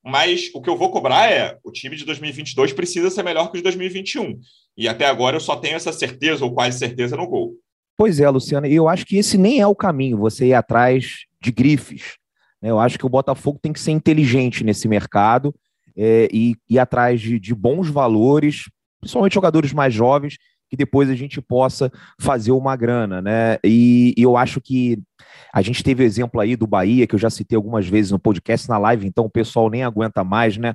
mas 0.06 0.52
o 0.54 0.62
que 0.62 0.70
eu 0.70 0.78
vou 0.78 0.92
cobrar 0.92 1.32
é 1.32 1.58
o 1.64 1.72
time 1.72 1.96
de 1.96 2.06
2022 2.06 2.74
precisa 2.74 3.10
ser 3.10 3.24
melhor 3.24 3.50
que 3.50 3.56
o 3.56 3.58
de 3.58 3.64
2021. 3.64 4.40
E 4.78 4.88
até 4.88 5.08
agora 5.08 5.38
eu 5.38 5.40
só 5.40 5.56
tenho 5.56 5.76
essa 5.76 5.92
certeza 5.92 6.46
ou 6.46 6.54
quase 6.54 6.78
certeza 6.78 7.18
no 7.18 7.28
gol. 7.28 7.56
Pois 7.98 8.20
é, 8.20 8.30
Luciano, 8.30 8.68
e 8.68 8.76
eu 8.76 8.88
acho 8.88 9.06
que 9.06 9.18
esse 9.18 9.36
nem 9.36 9.60
é 9.60 9.66
o 9.66 9.74
caminho, 9.74 10.18
você 10.18 10.48
ir 10.48 10.54
atrás 10.54 11.26
de 11.42 11.52
grifes. 11.52 12.18
Né? 12.62 12.70
Eu 12.70 12.80
acho 12.80 13.00
que 13.00 13.06
o 13.06 13.10
Botafogo 13.10 13.58
tem 13.60 13.74
que 13.74 13.80
ser 13.80 13.92
inteligente 13.92 14.64
nesse 14.64 14.88
mercado 14.88 15.56
é, 15.98 16.28
e 16.32 16.56
ir 16.70 16.78
atrás 16.78 17.20
de, 17.20 17.40
de 17.40 17.56
bons 17.56 17.90
valores, 17.90 18.70
principalmente 19.00 19.34
jogadores 19.34 19.74
mais 19.74 19.92
jovens, 19.92 20.38
que 20.70 20.76
depois 20.76 21.10
a 21.10 21.16
gente 21.16 21.42
possa 21.42 21.92
fazer 22.20 22.52
uma 22.52 22.76
grana, 22.76 23.22
né? 23.22 23.58
E, 23.64 24.14
e, 24.18 24.22
eu 24.22 24.36
acho 24.36 24.60
que 24.60 25.02
a 25.54 25.62
gente 25.62 25.84
teve 25.84 26.04
o 26.04 26.06
exemplo 26.06 26.40
aí 26.40 26.56
do 26.56 26.68
Bahia, 26.68 27.08
que 27.08 27.16
eu 27.16 27.20
já 27.20 27.30
citei 27.30 27.56
algumas 27.56 27.88
vezes 27.88 28.12
no 28.12 28.20
podcast, 28.20 28.68
na 28.68 28.78
live, 28.78 29.08
então 29.08 29.26
o 29.26 29.30
pessoal 29.30 29.70
nem 29.70 29.84
aguenta 29.84 30.24
mais, 30.24 30.58
né? 30.58 30.74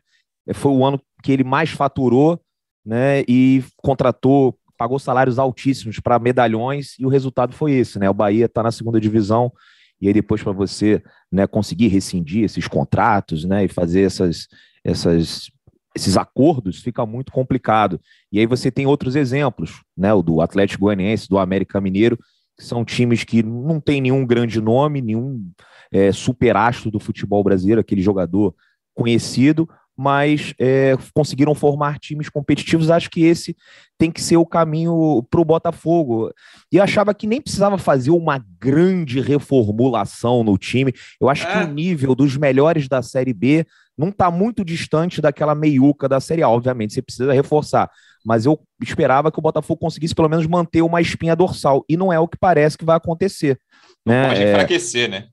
Foi 0.54 0.72
o 0.72 0.84
ano 0.84 1.00
que 1.22 1.32
ele 1.32 1.44
mais 1.44 1.70
faturou, 1.70 2.40
né? 2.84 3.22
E 3.28 3.64
contratou, 3.76 4.56
pagou 4.76 4.98
salários 4.98 5.38
altíssimos 5.38 6.00
para 6.00 6.18
medalhões, 6.18 6.98
e 6.98 7.04
o 7.04 7.08
resultado 7.08 7.52
foi 7.52 7.72
esse, 7.72 7.98
né? 7.98 8.08
O 8.08 8.14
Bahia 8.14 8.46
está 8.46 8.62
na 8.62 8.72
segunda 8.72 9.00
divisão 9.00 9.52
e 10.00 10.08
aí 10.08 10.14
depois 10.14 10.42
para 10.42 10.52
você 10.52 11.02
né, 11.30 11.46
conseguir 11.46 11.88
rescindir 11.88 12.44
esses 12.44 12.66
contratos 12.66 13.44
né, 13.44 13.64
e 13.64 13.68
fazer 13.68 14.02
essas, 14.02 14.48
essas, 14.82 15.50
esses 15.94 16.16
acordos 16.16 16.80
fica 16.80 17.04
muito 17.04 17.32
complicado. 17.32 18.00
E 18.30 18.38
aí 18.38 18.46
você 18.46 18.70
tem 18.70 18.86
outros 18.86 19.16
exemplos, 19.16 19.82
né, 19.96 20.12
o 20.12 20.22
do 20.22 20.40
Atlético 20.40 20.84
Goianiense, 20.84 21.28
do 21.28 21.38
América 21.38 21.80
Mineiro, 21.80 22.18
que 22.56 22.64
são 22.64 22.84
times 22.84 23.24
que 23.24 23.42
não 23.42 23.80
tem 23.80 24.00
nenhum 24.00 24.24
grande 24.24 24.60
nome, 24.60 25.00
nenhum 25.00 25.50
é, 25.90 26.12
superastro 26.12 26.90
do 26.90 27.00
futebol 27.00 27.42
brasileiro, 27.42 27.80
aquele 27.80 28.02
jogador 28.02 28.54
conhecido, 28.94 29.68
mas 29.96 30.54
é, 30.58 30.96
conseguiram 31.12 31.54
formar 31.54 31.98
times 31.98 32.28
competitivos. 32.28 32.90
Acho 32.90 33.10
que 33.10 33.22
esse 33.22 33.54
tem 33.98 34.10
que 34.10 34.22
ser 34.22 34.38
o 34.38 34.46
caminho 34.46 35.22
para 35.28 35.40
o 35.40 35.44
Botafogo. 35.44 36.32
E 36.72 36.80
achava 36.80 37.12
que 37.12 37.26
nem 37.26 37.40
precisava 37.40 37.76
fazer 37.76 38.10
uma 38.10 38.42
grande 38.58 39.20
reformulação 39.20 40.42
no 40.42 40.56
time. 40.56 40.94
Eu 41.20 41.28
acho 41.28 41.46
é. 41.46 41.52
que 41.52 41.70
o 41.70 41.74
nível 41.74 42.14
dos 42.14 42.36
melhores 42.36 42.88
da 42.88 43.02
Série 43.02 43.34
B 43.34 43.66
não 44.00 44.08
está 44.08 44.30
muito 44.30 44.64
distante 44.64 45.20
daquela 45.20 45.54
meiuca 45.54 46.08
da 46.08 46.20
Série 46.20 46.42
A. 46.42 46.48
Obviamente, 46.48 46.94
você 46.94 47.02
precisa 47.02 47.32
reforçar. 47.34 47.90
Mas 48.24 48.46
eu 48.46 48.58
esperava 48.82 49.30
que 49.30 49.38
o 49.38 49.42
Botafogo 49.42 49.78
conseguisse 49.78 50.14
pelo 50.14 50.28
menos 50.28 50.46
manter 50.46 50.80
uma 50.80 51.02
espinha 51.02 51.36
dorsal. 51.36 51.84
E 51.86 51.98
não 51.98 52.10
é 52.10 52.18
o 52.18 52.26
que 52.26 52.38
parece 52.38 52.78
que 52.78 52.84
vai 52.84 52.96
acontecer. 52.96 53.60
Não 54.04 54.14
né? 54.14 54.28
pode 54.28 54.42
enfraquecer, 54.42 55.04
é... 55.04 55.08
né? 55.08 55.28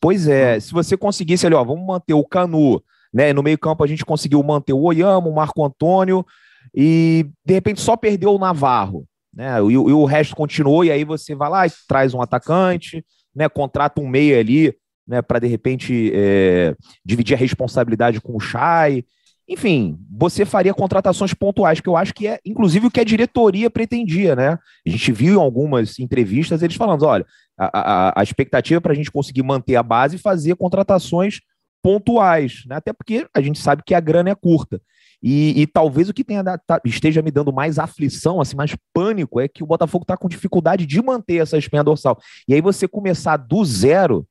Pois 0.00 0.26
é, 0.26 0.58
se 0.58 0.72
você 0.72 0.96
conseguisse 0.96 1.46
ali, 1.46 1.54
ó, 1.54 1.62
vamos 1.62 1.86
manter 1.86 2.12
o 2.12 2.24
Canu, 2.24 2.82
né? 3.14 3.32
No 3.32 3.40
meio-campo 3.40 3.84
a 3.84 3.86
gente 3.86 4.04
conseguiu 4.04 4.42
manter 4.42 4.72
o 4.72 4.82
Oyama, 4.82 5.28
o 5.28 5.34
Marco 5.34 5.64
Antônio 5.64 6.26
e 6.74 7.30
de 7.44 7.54
repente 7.54 7.80
só 7.80 7.96
perdeu 7.96 8.34
o 8.34 8.38
Navarro, 8.38 9.06
né? 9.32 9.60
E, 9.60 9.72
e 9.74 9.76
o 9.76 10.04
resto 10.04 10.34
continuou 10.34 10.84
e 10.84 10.90
aí 10.90 11.04
você 11.04 11.36
vai 11.36 11.48
lá 11.48 11.66
e 11.68 11.72
traz 11.86 12.14
um 12.14 12.20
atacante, 12.20 13.04
né? 13.32 13.48
Contrata 13.48 14.00
um 14.00 14.08
meia 14.08 14.40
ali, 14.40 14.74
né? 15.06 15.22
Para 15.22 15.38
de 15.38 15.46
repente 15.46 16.10
é, 16.14 16.74
dividir 17.04 17.34
a 17.34 17.38
responsabilidade 17.38 18.20
com 18.20 18.36
o 18.36 18.40
Chay. 18.40 19.04
Enfim, 19.48 19.98
você 20.10 20.44
faria 20.44 20.72
contratações 20.72 21.34
pontuais, 21.34 21.80
que 21.80 21.88
eu 21.88 21.96
acho 21.96 22.14
que 22.14 22.26
é, 22.26 22.38
inclusive, 22.44 22.86
o 22.86 22.90
que 22.90 23.00
a 23.00 23.04
diretoria 23.04 23.68
pretendia, 23.68 24.36
né? 24.36 24.58
A 24.86 24.90
gente 24.90 25.12
viu 25.12 25.34
em 25.34 25.42
algumas 25.42 25.98
entrevistas 25.98 26.62
eles 26.62 26.76
falando: 26.76 27.04
olha, 27.04 27.26
a, 27.58 28.10
a, 28.10 28.20
a 28.20 28.22
expectativa 28.22 28.80
para 28.80 28.92
a 28.92 28.96
gente 28.96 29.10
conseguir 29.10 29.42
manter 29.42 29.76
a 29.76 29.82
base 29.82 30.16
e 30.16 30.20
fazer 30.20 30.56
contratações 30.56 31.40
pontuais, 31.82 32.62
né? 32.66 32.76
até 32.76 32.92
porque 32.92 33.26
a 33.34 33.40
gente 33.40 33.58
sabe 33.58 33.82
que 33.84 33.94
a 33.94 34.00
grana 34.00 34.30
é 34.30 34.34
curta. 34.34 34.80
E, 35.22 35.60
e 35.60 35.66
talvez 35.68 36.08
o 36.08 36.14
que 36.14 36.24
tenha, 36.24 36.42
tá, 36.42 36.80
esteja 36.84 37.22
me 37.22 37.30
dando 37.30 37.52
mais 37.52 37.78
aflição, 37.78 38.40
assim, 38.40 38.56
mais 38.56 38.76
pânico, 38.92 39.40
é 39.40 39.46
que 39.46 39.62
o 39.62 39.66
Botafogo 39.66 40.02
está 40.02 40.16
com 40.16 40.28
dificuldade 40.28 40.84
de 40.84 41.00
manter 41.00 41.36
essa 41.36 41.56
espinha 41.56 41.84
dorsal. 41.84 42.18
E 42.48 42.54
aí 42.54 42.60
você 42.60 42.88
começar 42.88 43.36
do 43.36 43.64
zero, 43.64 44.26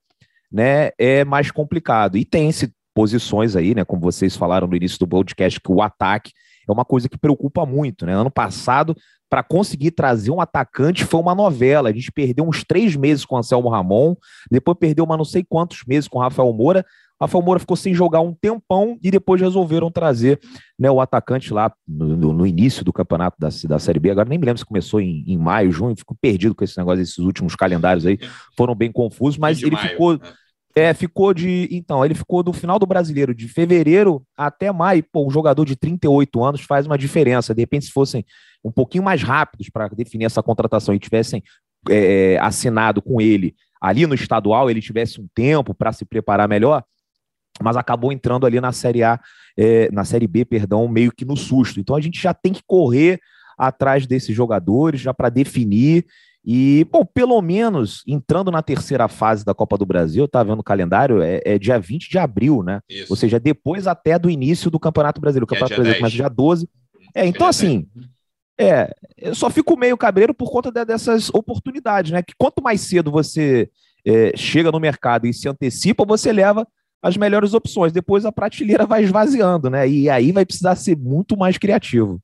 né, 0.52 0.92
é 0.98 1.24
mais 1.24 1.52
complicado. 1.52 2.18
E 2.18 2.26
tem-se 2.26 2.74
posições 2.94 3.56
aí, 3.56 3.74
né, 3.74 3.86
como 3.86 4.02
vocês 4.02 4.36
falaram 4.36 4.68
no 4.68 4.76
início 4.76 5.00
do 5.00 5.08
podcast, 5.08 5.60
que 5.60 5.72
o 5.72 5.82
ataque 5.82 6.32
é 6.68 6.72
uma 6.72 6.86
coisa 6.86 7.10
que 7.10 7.18
preocupa 7.18 7.66
muito, 7.66 8.06
né? 8.06 8.14
Ano 8.14 8.30
passado, 8.30 8.96
para 9.30 9.42
conseguir 9.42 9.92
trazer 9.92 10.30
um 10.30 10.42
atacante 10.42 11.06
foi 11.06 11.20
uma 11.20 11.34
novela. 11.34 11.90
A 11.90 11.94
gente 11.94 12.12
perdeu 12.12 12.46
uns 12.46 12.64
três 12.64 12.96
meses 12.96 13.26
com 13.26 13.36
o 13.36 13.38
Anselmo 13.38 13.70
Ramon, 13.70 14.16
depois 14.50 14.78
perdeu 14.78 15.06
uma 15.06 15.18
não 15.18 15.26
sei 15.26 15.44
quantos 15.48 15.84
meses 15.88 16.08
com 16.08 16.20
o 16.20 16.22
Rafael 16.22 16.52
Moura. 16.54 16.86
Rafael 17.20 17.44
Moura 17.44 17.60
ficou 17.60 17.78
sem 17.78 17.94
jogar 17.94 18.20
um 18.20 18.34
tempão 18.34 18.98
e 19.02 19.12
depois 19.12 19.40
resolveram 19.40 19.92
trazer 19.92 20.40
né, 20.78 20.90
o 20.90 21.00
atacante 21.00 21.54
lá 21.54 21.72
no, 21.88 22.34
no, 22.34 22.48
início 22.48 22.84
do 22.84 22.92
campeonato 22.92 23.38
da, 23.40 23.50
da 23.70 23.78
Série 23.78 24.00
B. 24.00 24.10
Agora 24.10 24.28
nem 24.28 24.40
me 24.40 24.46
lembro 24.46 24.58
se 24.58 24.66
começou 24.66 25.00
em, 25.00 25.24
em 25.28 25.38
maio, 25.38 25.72
junho, 25.72 25.96
fico 25.96 26.18
perdido 26.20 26.56
com 26.56 26.64
esse 26.64 26.78
negócio, 26.78 27.02
esses 27.02 27.20
últimos 27.20 27.56
calendários 27.56 28.08
aí 28.08 28.18
foram 28.58 28.74
bem 28.74 28.92
confusos, 28.92 29.38
mas 29.38 29.62
ele 29.62 29.76
maio, 29.76 29.90
ficou. 29.90 30.14
Né? 30.14 30.20
É, 30.76 30.94
ficou 30.94 31.34
de. 31.34 31.68
Então, 31.72 32.04
ele 32.06 32.16
ficou 32.16 32.42
do 32.42 32.54
final 32.54 32.80
do 32.80 32.86
brasileiro, 32.86 33.36
de 33.36 33.48
fevereiro 33.48 34.24
até 34.38 34.72
maio. 34.72 35.04
Pô, 35.12 35.28
um 35.28 35.32
jogador 35.32 35.66
de 35.66 35.76
38 35.76 36.44
anos 36.44 36.62
faz 36.62 36.86
uma 36.86 36.98
diferença. 36.98 37.54
De 37.54 37.62
repente, 37.62 37.86
se 37.86 37.92
fossem 37.92 38.26
um 38.64 38.72
pouquinho 38.72 39.04
mais 39.04 39.22
rápidos 39.22 39.70
para 39.70 39.88
definir 39.90 40.26
essa 40.26 40.42
contratação 40.42 40.94
e 40.94 41.00
tivessem 41.00 41.44
é, 41.90 42.38
assinado 42.40 43.02
com 43.02 43.20
ele 43.20 43.56
ali 43.82 44.06
no 44.06 44.14
estadual, 44.14 44.70
ele 44.70 44.80
tivesse 44.80 45.20
um 45.20 45.28
tempo 45.34 45.74
para 45.74 45.92
se 45.92 46.06
preparar 46.06 46.48
melhor, 46.48 46.84
mas 47.62 47.76
acabou 47.76 48.12
entrando 48.12 48.46
ali 48.46 48.62
na 48.62 48.72
Série 48.72 49.04
A, 49.04 49.20
é, 49.58 49.90
na 49.92 50.06
Série 50.06 50.28
B, 50.28 50.46
perdão, 50.46 50.88
meio 50.88 51.12
que 51.12 51.26
no 51.26 51.36
susto. 51.36 51.80
Então 51.80 51.96
a 51.96 52.02
gente 52.02 52.22
já 52.22 52.34
tem 52.34 52.54
que 52.54 52.62
correr 52.66 53.20
atrás 53.58 54.06
desses 54.06 54.36
jogadores 54.36 55.02
já 55.02 55.14
para 55.14 55.30
definir. 55.30 56.06
E, 56.44 56.88
bom, 56.92 57.06
pelo 57.06 57.40
menos 57.42 58.04
entrando 58.08 58.50
na 58.50 58.64
terceira 58.64 59.08
fase 59.08 59.46
da 59.46 59.54
Copa 59.54 59.78
do 59.78 59.86
Brasil, 59.86 60.28
tá 60.28 60.42
vendo 60.42 60.60
o 60.60 60.64
calendário, 60.64 61.22
é, 61.22 61.40
é 61.46 61.60
dia 61.60 61.80
20 61.80 62.10
de 62.10 62.18
abril, 62.18 62.64
né? 62.64 62.82
Isso. 62.90 63.08
Ou 63.12 63.16
seja, 63.16 63.40
depois 63.40 63.86
até 63.86 64.18
do 64.18 64.30
início 64.30 64.72
do 64.72 64.80
Campeonato 64.80 65.22
Brasileiro. 65.22 65.46
O 65.46 65.48
é 65.48 65.50
Campeonato 65.50 65.74
é 65.74 65.76
Brasileiro 65.76 66.02
10. 66.02 66.12
começa 66.14 66.16
dia 66.16 66.30
12. 66.30 66.70
É, 67.14 67.26
então 67.26 67.46
assim, 67.46 67.88
é, 68.60 68.92
eu 69.18 69.36
só 69.36 69.50
fico 69.50 69.78
meio 69.78 69.98
cabreiro 69.98 70.34
por 70.34 70.50
conta 70.50 70.72
de, 70.72 70.84
dessas 70.84 71.30
oportunidades, 71.30 72.12
né? 72.12 72.24
Que 72.24 72.34
quanto 72.36 72.62
mais 72.62 72.82
cedo 72.82 73.12
você 73.12 73.70
é, 74.06 74.34
chega 74.36 74.72
no 74.72 74.80
mercado 74.80 75.28
e 75.28 75.34
se 75.34 75.48
antecipa, 75.48 76.04
você 76.06 76.32
leva 76.32 76.68
as 77.04 77.18
melhores 77.18 77.54
opções. 77.54 77.92
Depois 77.92 78.26
a 78.26 78.32
prateleira 78.32 78.86
vai 78.86 79.04
esvaziando, 79.04 79.70
né? 79.70 79.88
E 79.88 80.10
aí 80.10 80.32
vai 80.32 80.46
precisar 80.46 80.76
ser 80.76 80.98
muito 80.98 81.38
mais 81.38 81.58
criativo. 81.58 82.20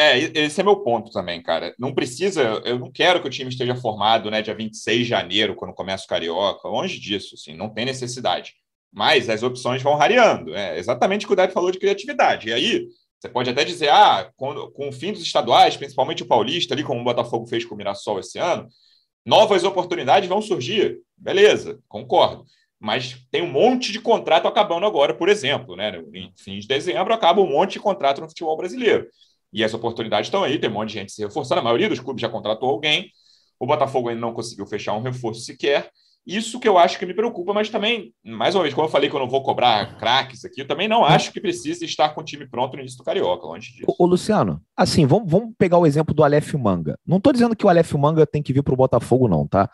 É, 0.00 0.16
esse 0.16 0.60
é 0.60 0.64
meu 0.64 0.76
ponto 0.76 1.10
também, 1.10 1.42
cara. 1.42 1.74
Não 1.76 1.92
precisa, 1.92 2.40
eu 2.64 2.78
não 2.78 2.88
quero 2.88 3.20
que 3.20 3.26
o 3.26 3.30
time 3.30 3.50
esteja 3.50 3.74
formado, 3.74 4.30
né, 4.30 4.40
dia 4.40 4.54
26 4.54 4.98
de 4.98 5.04
janeiro, 5.04 5.56
quando 5.56 5.74
começa 5.74 6.04
o 6.04 6.06
Carioca, 6.06 6.68
longe 6.68 7.00
disso, 7.00 7.34
assim, 7.34 7.52
não 7.56 7.68
tem 7.68 7.84
necessidade. 7.84 8.54
Mas 8.92 9.28
as 9.28 9.42
opções 9.42 9.82
vão 9.82 9.96
rareando, 9.96 10.54
é 10.54 10.78
exatamente 10.78 11.24
o 11.24 11.28
que 11.28 11.32
o 11.32 11.36
Deb 11.36 11.50
falou 11.50 11.72
de 11.72 11.80
criatividade. 11.80 12.48
E 12.48 12.52
aí, 12.52 12.86
você 13.18 13.28
pode 13.28 13.50
até 13.50 13.64
dizer, 13.64 13.88
ah, 13.90 14.30
com, 14.36 14.70
com 14.70 14.88
o 14.88 14.92
fim 14.92 15.12
dos 15.12 15.22
estaduais, 15.22 15.76
principalmente 15.76 16.22
o 16.22 16.26
Paulista, 16.26 16.74
ali 16.74 16.84
como 16.84 17.00
o 17.00 17.04
Botafogo 17.04 17.48
fez 17.48 17.64
com 17.64 17.74
o 17.74 17.78
Mirassol 17.78 18.20
esse 18.20 18.38
ano, 18.38 18.68
novas 19.26 19.64
oportunidades 19.64 20.28
vão 20.28 20.40
surgir. 20.40 21.00
Beleza, 21.16 21.80
concordo 21.88 22.44
mas 22.80 23.26
tem 23.30 23.42
um 23.42 23.50
monte 23.50 23.90
de 23.90 24.00
contrato 24.00 24.46
acabando 24.46 24.86
agora, 24.86 25.12
por 25.12 25.28
exemplo, 25.28 25.74
né? 25.74 26.00
Em 26.14 26.32
fim 26.36 26.60
de 26.60 26.68
dezembro 26.68 27.12
acaba 27.12 27.40
um 27.40 27.50
monte 27.50 27.72
de 27.72 27.80
contrato 27.80 28.20
no 28.20 28.28
futebol 28.28 28.56
brasileiro. 28.56 29.08
E 29.52 29.64
as 29.64 29.72
oportunidades 29.74 30.26
estão 30.26 30.44
aí, 30.44 30.58
tem 30.58 30.68
um 30.68 30.74
monte 30.74 30.88
de 30.88 30.94
gente 30.94 31.12
se 31.12 31.22
reforçando, 31.22 31.60
a 31.60 31.64
maioria 31.64 31.88
dos 31.88 32.00
clubes 32.00 32.20
já 32.20 32.28
contratou 32.28 32.68
alguém. 32.68 33.10
O 33.58 33.66
Botafogo 33.66 34.08
ainda 34.08 34.20
não 34.20 34.32
conseguiu 34.32 34.66
fechar 34.66 34.94
um 34.94 35.02
reforço 35.02 35.40
sequer. 35.40 35.90
Isso 36.26 36.60
que 36.60 36.68
eu 36.68 36.76
acho 36.76 36.98
que 36.98 37.06
me 37.06 37.14
preocupa, 37.14 37.54
mas 37.54 37.70
também, 37.70 38.12
mais 38.22 38.54
uma 38.54 38.60
vez, 38.60 38.74
como 38.74 38.86
eu 38.86 38.90
falei 38.90 39.08
que 39.08 39.16
eu 39.16 39.20
não 39.20 39.30
vou 39.30 39.42
cobrar 39.42 39.96
craques 39.96 40.44
aqui, 40.44 40.60
eu 40.60 40.66
também 40.66 40.86
não 40.86 41.02
acho 41.02 41.32
que 41.32 41.40
precise 41.40 41.86
estar 41.86 42.10
com 42.10 42.20
o 42.20 42.24
time 42.24 42.46
pronto 42.46 42.74
no 42.74 42.80
início 42.80 42.98
do 42.98 43.04
Carioca, 43.04 43.46
longe 43.46 43.72
disso. 43.72 43.86
Ô, 43.98 44.04
Luciano, 44.04 44.60
assim, 44.76 45.06
vamos, 45.06 45.30
vamos 45.30 45.54
pegar 45.56 45.78
o 45.78 45.86
exemplo 45.86 46.14
do 46.14 46.22
Aleph 46.22 46.52
Manga. 46.52 46.98
Não 47.06 47.16
estou 47.16 47.32
dizendo 47.32 47.56
que 47.56 47.64
o 47.64 47.68
Aleph 47.70 47.94
Manga 47.94 48.26
tem 48.26 48.42
que 48.42 48.52
vir 48.52 48.62
para 48.62 48.74
o 48.74 48.76
Botafogo, 48.76 49.26
não, 49.26 49.46
tá? 49.46 49.70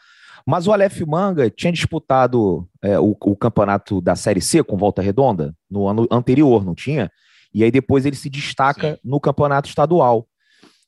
Mas 0.47 0.69
o 0.69 0.73
Aleph 0.73 1.01
Manga 1.01 1.51
tinha 1.51 1.73
disputado 1.73 2.69
é, 2.81 3.01
o, 3.01 3.17
o, 3.21 3.35
campeonato 3.35 4.01
da 4.01 4.15
Série 4.15 4.41
C 4.41 4.63
com 4.63 4.77
Volta 4.77 5.03
Redonda 5.03 5.57
no 5.69 5.89
ano 5.89 6.07
anterior, 6.09 6.65
não 6.65 6.75
tinha? 6.75 7.11
E 7.55 7.63
aí 7.63 7.71
depois 7.71 8.05
ele 8.05 8.17
se 8.17 8.29
destaca 8.29 8.95
Sim. 8.95 8.99
no 9.05 9.21
campeonato 9.21 9.69
estadual. 9.69 10.27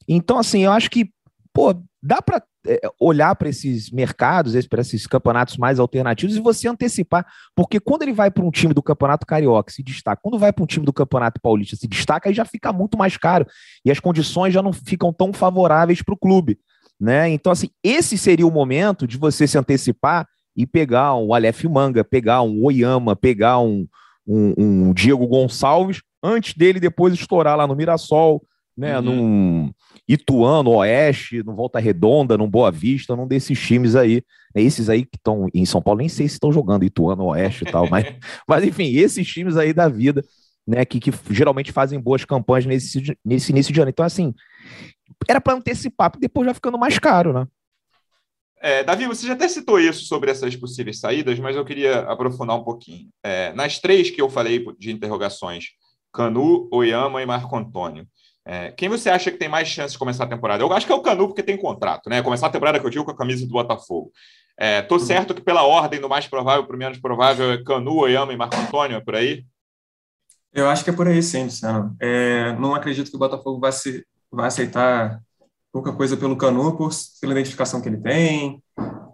Então, 0.08 0.38
assim, 0.38 0.64
eu 0.64 0.72
acho 0.72 0.90
que, 0.90 1.10
pô, 1.52 1.74
dá 2.02 2.20
para 2.20 2.42
é, 2.66 2.80
olhar 3.00 3.34
para 3.36 3.48
esses 3.48 3.90
mercados, 3.90 4.66
para 4.66 4.80
esses 4.80 5.06
campeonatos 5.06 5.56
mais 5.56 5.78
alternativos 5.78 6.36
e 6.36 6.40
você 6.40 6.68
antecipar, 6.68 7.26
porque 7.54 7.78
quando 7.78 8.02
ele 8.02 8.12
vai 8.12 8.30
para 8.30 8.44
um 8.44 8.50
time 8.50 8.74
do 8.74 8.82
Campeonato 8.82 9.26
Carioca 9.26 9.72
se 9.72 9.82
destaca, 9.82 10.20
quando 10.22 10.38
vai 10.38 10.52
para 10.52 10.64
um 10.64 10.66
time 10.66 10.84
do 10.84 10.92
Campeonato 10.92 11.40
Paulista 11.40 11.76
se 11.76 11.86
destaca, 11.86 12.28
aí 12.28 12.34
já 12.34 12.44
fica 12.44 12.72
muito 12.72 12.98
mais 12.98 13.16
caro 13.16 13.46
e 13.84 13.90
as 13.90 14.00
condições 14.00 14.52
já 14.52 14.62
não 14.62 14.72
ficam 14.72 15.12
tão 15.12 15.32
favoráveis 15.32 16.02
para 16.02 16.14
o 16.14 16.18
clube. 16.18 16.58
Né? 16.98 17.28
Então, 17.28 17.52
assim, 17.52 17.68
esse 17.84 18.16
seria 18.16 18.46
o 18.46 18.50
momento 18.50 19.06
de 19.06 19.18
você 19.18 19.46
se 19.46 19.58
antecipar 19.58 20.26
e 20.56 20.66
pegar 20.66 21.14
um 21.14 21.34
Aleph 21.34 21.64
Manga, 21.64 22.02
pegar 22.02 22.42
um 22.42 22.64
Oyama, 22.64 23.14
pegar 23.14 23.58
um, 23.58 23.86
um, 24.26 24.54
um, 24.58 24.92
Diego 24.92 25.26
Gonçalves, 25.26 26.02
antes 26.22 26.54
dele 26.54 26.80
depois 26.80 27.14
estourar 27.14 27.56
lá 27.56 27.66
no 27.66 27.76
Mirassol, 27.76 28.42
né? 28.76 28.98
Uhum. 28.98 29.04
Num 29.04 29.70
Ituano, 30.08 30.70
Oeste, 30.70 31.42
no 31.42 31.54
Volta 31.54 31.78
Redonda, 31.78 32.36
no 32.36 32.46
Boa 32.46 32.70
Vista, 32.70 33.16
num 33.16 33.26
desses 33.26 33.58
times 33.58 33.96
aí. 33.96 34.22
Né? 34.54 34.62
Esses 34.62 34.88
aí 34.88 35.04
que 35.04 35.16
estão 35.16 35.48
em 35.54 35.64
São 35.64 35.80
Paulo, 35.80 35.98
nem 35.98 36.08
sei 36.08 36.28
se 36.28 36.34
estão 36.34 36.52
jogando 36.52 36.84
Ituano, 36.84 37.24
Oeste 37.26 37.64
e 37.64 37.70
tal, 37.70 37.88
mas, 37.90 38.04
mas 38.46 38.64
enfim, 38.64 38.94
esses 38.96 39.26
times 39.26 39.56
aí 39.56 39.72
da 39.72 39.88
vida, 39.88 40.22
né? 40.66 40.84
Que, 40.84 41.00
que 41.00 41.12
geralmente 41.30 41.72
fazem 41.72 41.98
boas 41.98 42.24
campanhas 42.24 42.66
nesse, 42.66 43.16
nesse 43.24 43.52
início 43.52 43.72
de 43.72 43.80
ano. 43.80 43.90
Então, 43.90 44.04
assim, 44.04 44.34
era 45.28 45.40
para 45.40 45.54
antecipar, 45.54 46.10
porque 46.10 46.26
depois 46.26 46.46
já 46.46 46.52
ficando 46.52 46.78
mais 46.78 46.98
caro, 46.98 47.32
né? 47.32 47.46
É, 48.60 48.82
Davi, 48.82 49.06
você 49.06 49.26
já 49.26 49.34
até 49.34 49.46
citou 49.48 49.78
isso 49.78 50.04
sobre 50.06 50.30
essas 50.30 50.56
possíveis 50.56 50.98
saídas, 50.98 51.38
mas 51.38 51.56
eu 51.56 51.64
queria 51.64 52.00
aprofundar 52.00 52.56
um 52.56 52.64
pouquinho. 52.64 53.08
É, 53.22 53.52
nas 53.52 53.78
três 53.78 54.10
que 54.10 54.20
eu 54.20 54.30
falei 54.30 54.64
de 54.78 54.90
interrogações, 54.90 55.66
Canu, 56.12 56.68
Oyama 56.72 57.22
e 57.22 57.26
Marco 57.26 57.54
Antônio, 57.54 58.06
é, 58.44 58.70
quem 58.70 58.88
você 58.88 59.10
acha 59.10 59.30
que 59.30 59.38
tem 59.38 59.48
mais 59.48 59.68
chance 59.68 59.92
de 59.92 59.98
começar 59.98 60.24
a 60.24 60.28
temporada? 60.28 60.62
Eu 60.62 60.72
acho 60.72 60.86
que 60.86 60.92
é 60.92 60.94
o 60.94 61.02
Canu, 61.02 61.26
porque 61.26 61.42
tem 61.42 61.56
contrato, 61.56 62.08
né? 62.08 62.22
Começar 62.22 62.46
a 62.46 62.50
temporada 62.50 62.78
que 62.78 62.86
eu 62.86 62.90
digo 62.90 63.04
com 63.04 63.10
a 63.10 63.16
camisa 63.16 63.44
do 63.44 63.52
Botafogo. 63.52 64.12
É, 64.58 64.80
tô 64.82 64.94
uhum. 64.94 65.00
certo 65.00 65.34
que 65.34 65.42
pela 65.42 65.64
ordem 65.64 66.00
do 66.00 66.08
mais 66.08 66.26
provável 66.26 66.64
para 66.64 66.76
o 66.76 66.78
menos 66.78 66.98
provável 66.98 67.52
é 67.52 67.62
Canu, 67.62 67.96
Oyama 67.96 68.32
e 68.32 68.36
Marco 68.36 68.56
Antônio, 68.56 68.96
é 68.96 69.00
por 69.00 69.16
aí? 69.16 69.44
Eu 70.54 70.70
acho 70.70 70.82
que 70.82 70.90
é 70.90 70.92
por 70.92 71.06
aí, 71.06 71.22
sim, 71.22 71.44
Luciano. 71.44 71.94
É, 72.00 72.52
não 72.52 72.74
acredito 72.74 73.10
que 73.10 73.16
o 73.16 73.18
Botafogo 73.18 73.60
vai, 73.60 73.72
se, 73.72 74.06
vai 74.30 74.46
aceitar 74.46 75.20
pouca 75.76 75.92
coisa 75.92 76.16
pelo 76.16 76.38
Canu 76.38 76.74
por, 76.74 76.90
pela 77.20 77.34
identificação 77.34 77.82
que 77.82 77.88
ele 77.90 77.98
tem, 77.98 78.62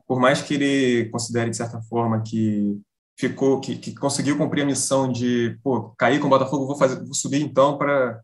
por 0.07 0.21
mais 0.21 0.41
que 0.41 0.55
ele 0.55 1.11
considere, 1.11 1.51
de 1.51 1.57
certa 1.57 1.83
forma, 1.83 2.23
que 2.23 2.81
ficou, 3.19 3.61
que, 3.61 3.77
que 3.77 3.93
conseguiu 3.93 4.39
cumprir 4.39 4.63
a 4.63 4.67
missão 4.67 5.11
de, 5.11 5.59
pô, 5.61 5.91
cair 5.99 6.21
com 6.21 6.29
o 6.29 6.31
Botafogo, 6.31 6.69
vou, 6.69 6.79
fazer, 6.79 7.03
vou 7.03 7.15
subir 7.15 7.43
então 7.43 7.77
para 7.77 8.21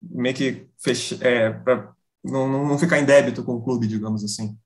meio 0.00 0.32
que 0.32 0.68
fechar, 0.80 1.20
é, 1.26 1.50
para 1.50 1.92
não, 2.22 2.68
não 2.68 2.78
ficar 2.78 3.00
em 3.00 3.04
débito 3.04 3.42
com 3.42 3.54
o 3.56 3.62
clube, 3.62 3.88
digamos 3.88 4.22
assim. 4.22 4.56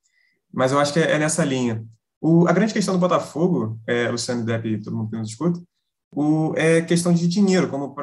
Mas 0.52 0.70
eu 0.70 0.78
acho 0.78 0.92
que 0.92 1.00
é, 1.00 1.12
é 1.12 1.18
nessa 1.18 1.42
linha. 1.42 1.82
O, 2.20 2.46
a 2.46 2.52
grande 2.52 2.74
questão 2.74 2.92
do 2.92 3.00
Botafogo, 3.00 3.80
é, 3.86 4.10
Luciano 4.10 4.44
Depp, 4.44 4.82
todo 4.84 4.94
mundo 4.94 5.08
que 5.08 5.16
nos 5.16 5.30
escuta, 5.30 5.58
o, 6.12 6.52
é 6.54 6.82
questão 6.82 7.14
de 7.14 7.26
dinheiro, 7.26 7.70
como, 7.70 7.94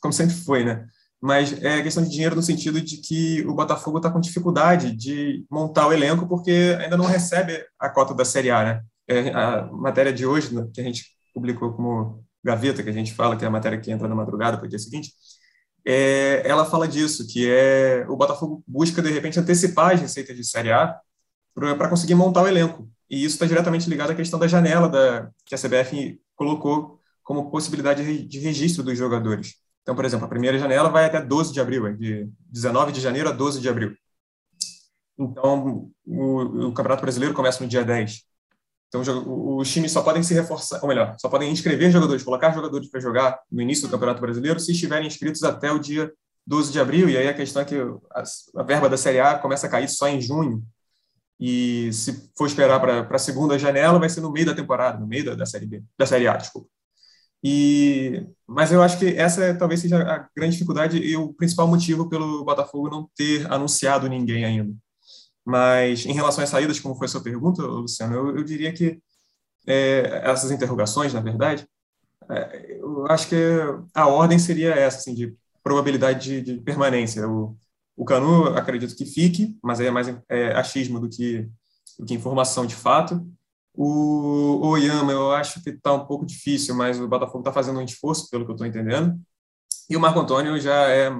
como 0.00 0.12
sempre 0.14 0.34
foi, 0.34 0.64
né? 0.64 0.86
Mas 1.20 1.52
é 1.62 1.82
questão 1.82 2.02
de 2.02 2.10
dinheiro 2.10 2.36
no 2.36 2.42
sentido 2.42 2.80
de 2.80 2.98
que 2.98 3.44
o 3.46 3.54
Botafogo 3.54 3.96
está 3.98 4.10
com 4.10 4.20
dificuldade 4.20 4.94
de 4.94 5.44
montar 5.50 5.86
o 5.86 5.92
elenco 5.92 6.28
porque 6.28 6.76
ainda 6.78 6.96
não 6.96 7.06
recebe 7.06 7.64
a 7.78 7.88
cota 7.88 8.14
da 8.14 8.24
Série 8.24 8.50
A, 8.50 8.64
né? 8.64 8.82
É, 9.08 9.30
a 9.30 9.66
matéria 9.72 10.12
de 10.12 10.26
hoje, 10.26 10.54
né, 10.54 10.68
que 10.74 10.80
a 10.80 10.84
gente 10.84 11.04
publicou 11.32 11.72
como 11.72 12.24
Gaveta, 12.44 12.82
que 12.82 12.90
a 12.90 12.92
gente 12.92 13.14
fala 13.14 13.36
que 13.36 13.44
é 13.44 13.48
a 13.48 13.50
matéria 13.50 13.80
que 13.80 13.90
entra 13.90 14.08
na 14.08 14.14
madrugada 14.14 14.56
para 14.58 14.66
o 14.66 14.68
dia 14.68 14.78
seguinte, 14.78 15.12
é, 15.86 16.42
ela 16.44 16.64
fala 16.64 16.88
disso, 16.88 17.26
que 17.28 17.48
é 17.48 18.04
o 18.08 18.16
Botafogo 18.16 18.62
busca, 18.66 19.00
de 19.00 19.10
repente, 19.10 19.38
antecipar 19.38 19.94
as 19.94 20.00
receitas 20.00 20.36
de 20.36 20.44
Série 20.44 20.72
A 20.72 20.98
para 21.54 21.88
conseguir 21.88 22.14
montar 22.14 22.42
o 22.42 22.48
elenco. 22.48 22.90
E 23.08 23.24
isso 23.24 23.36
está 23.36 23.46
diretamente 23.46 23.88
ligado 23.88 24.10
à 24.10 24.14
questão 24.14 24.38
da 24.38 24.48
janela 24.48 24.88
da, 24.88 25.30
que 25.44 25.54
a 25.54 25.58
CBF 25.58 26.20
colocou 26.34 27.00
como 27.22 27.50
possibilidade 27.50 28.26
de 28.26 28.38
registro 28.40 28.82
dos 28.82 28.98
jogadores. 28.98 29.54
Então, 29.86 29.94
por 29.94 30.04
exemplo, 30.04 30.26
a 30.26 30.28
primeira 30.28 30.58
janela 30.58 30.88
vai 30.88 31.04
até 31.04 31.22
12 31.22 31.52
de 31.52 31.60
abril, 31.60 31.96
de 31.96 32.28
19 32.50 32.90
de 32.90 33.00
janeiro 33.00 33.28
a 33.28 33.32
12 33.32 33.60
de 33.60 33.68
abril. 33.68 33.94
Então, 35.16 35.88
o, 36.04 36.66
o 36.66 36.72
Campeonato 36.72 37.02
Brasileiro 37.02 37.32
começa 37.32 37.62
no 37.62 37.70
dia 37.70 37.84
10. 37.84 38.24
Então, 38.88 39.02
os 39.56 39.72
times 39.72 39.92
só 39.92 40.02
podem 40.02 40.24
se 40.24 40.34
reforçar, 40.34 40.80
ou 40.82 40.88
melhor, 40.88 41.14
só 41.20 41.28
podem 41.28 41.52
inscrever 41.52 41.92
jogadores, 41.92 42.24
colocar 42.24 42.52
jogadores 42.52 42.90
para 42.90 42.98
jogar 42.98 43.38
no 43.48 43.62
início 43.62 43.86
do 43.86 43.90
Campeonato 43.92 44.20
Brasileiro 44.20 44.58
se 44.58 44.72
estiverem 44.72 45.06
inscritos 45.06 45.44
até 45.44 45.70
o 45.70 45.78
dia 45.78 46.12
12 46.44 46.72
de 46.72 46.80
abril. 46.80 47.08
E 47.08 47.16
aí 47.16 47.28
a 47.28 47.34
questão 47.34 47.62
é 47.62 47.64
que 47.64 47.76
a, 47.76 48.24
a 48.56 48.62
verba 48.64 48.88
da 48.88 48.96
Série 48.96 49.20
A 49.20 49.38
começa 49.38 49.68
a 49.68 49.70
cair 49.70 49.88
só 49.88 50.08
em 50.08 50.20
junho. 50.20 50.64
E 51.38 51.92
se 51.92 52.28
for 52.36 52.46
esperar 52.46 52.80
para 52.80 53.06
a 53.08 53.18
segunda 53.20 53.56
janela, 53.56 54.00
vai 54.00 54.08
ser 54.08 54.20
no 54.20 54.32
meio 54.32 54.46
da 54.46 54.54
temporada, 54.54 54.98
no 54.98 55.06
meio 55.06 55.26
da, 55.26 55.36
da 55.36 55.46
Série 55.46 55.66
B, 55.66 55.84
da 55.96 56.06
Série 56.06 56.26
A, 56.26 56.36
desculpa. 56.36 56.68
E, 57.48 58.26
mas 58.44 58.72
eu 58.72 58.82
acho 58.82 58.98
que 58.98 59.06
essa 59.06 59.44
é, 59.44 59.54
talvez 59.54 59.80
seja 59.80 60.02
a 60.02 60.28
grande 60.36 60.54
dificuldade 60.54 60.98
e 60.98 61.16
o 61.16 61.32
principal 61.32 61.68
motivo 61.68 62.08
pelo 62.08 62.44
Botafogo 62.44 62.90
não 62.90 63.08
ter 63.14 63.46
anunciado 63.52 64.08
ninguém 64.08 64.44
ainda. 64.44 64.74
Mas 65.44 66.04
em 66.06 66.12
relação 66.12 66.42
às 66.42 66.50
saídas, 66.50 66.80
como 66.80 66.96
foi 66.96 67.04
a 67.04 67.08
sua 67.08 67.22
pergunta, 67.22 67.62
Luciano, 67.62 68.16
eu, 68.16 68.38
eu 68.38 68.42
diria 68.42 68.72
que 68.72 69.00
é, 69.64 70.22
essas 70.24 70.50
interrogações, 70.50 71.14
na 71.14 71.20
verdade, 71.20 71.68
é, 72.28 72.78
eu 72.80 73.06
acho 73.06 73.28
que 73.28 73.36
a 73.94 74.08
ordem 74.08 74.40
seria 74.40 74.74
essa, 74.74 74.98
assim, 74.98 75.14
de 75.14 75.32
probabilidade 75.62 76.42
de, 76.42 76.56
de 76.56 76.60
permanência. 76.62 77.28
O, 77.28 77.56
o 77.96 78.04
Canu, 78.04 78.46
acredito 78.56 78.96
que 78.96 79.06
fique, 79.06 79.56
mas 79.62 79.78
aí 79.78 79.86
é 79.86 79.90
mais 79.92 80.08
é, 80.28 80.48
achismo 80.48 80.98
do 80.98 81.08
que, 81.08 81.48
do 81.96 82.04
que 82.04 82.14
informação 82.14 82.66
de 82.66 82.74
fato. 82.74 83.24
O 83.76 84.68
Oyama, 84.68 85.12
eu 85.12 85.32
acho 85.32 85.62
que 85.62 85.70
está 85.70 85.92
um 85.92 86.06
pouco 86.06 86.24
difícil, 86.24 86.74
mas 86.74 86.98
o 86.98 87.06
Botafogo 87.06 87.40
está 87.40 87.52
fazendo 87.52 87.78
um 87.78 87.84
esforço, 87.84 88.30
pelo 88.30 88.44
que 88.44 88.50
eu 88.50 88.54
estou 88.54 88.66
entendendo. 88.66 89.14
E 89.88 89.96
o 89.96 90.00
Marco 90.00 90.18
Antônio 90.18 90.58
já 90.58 90.88
é, 90.88 91.10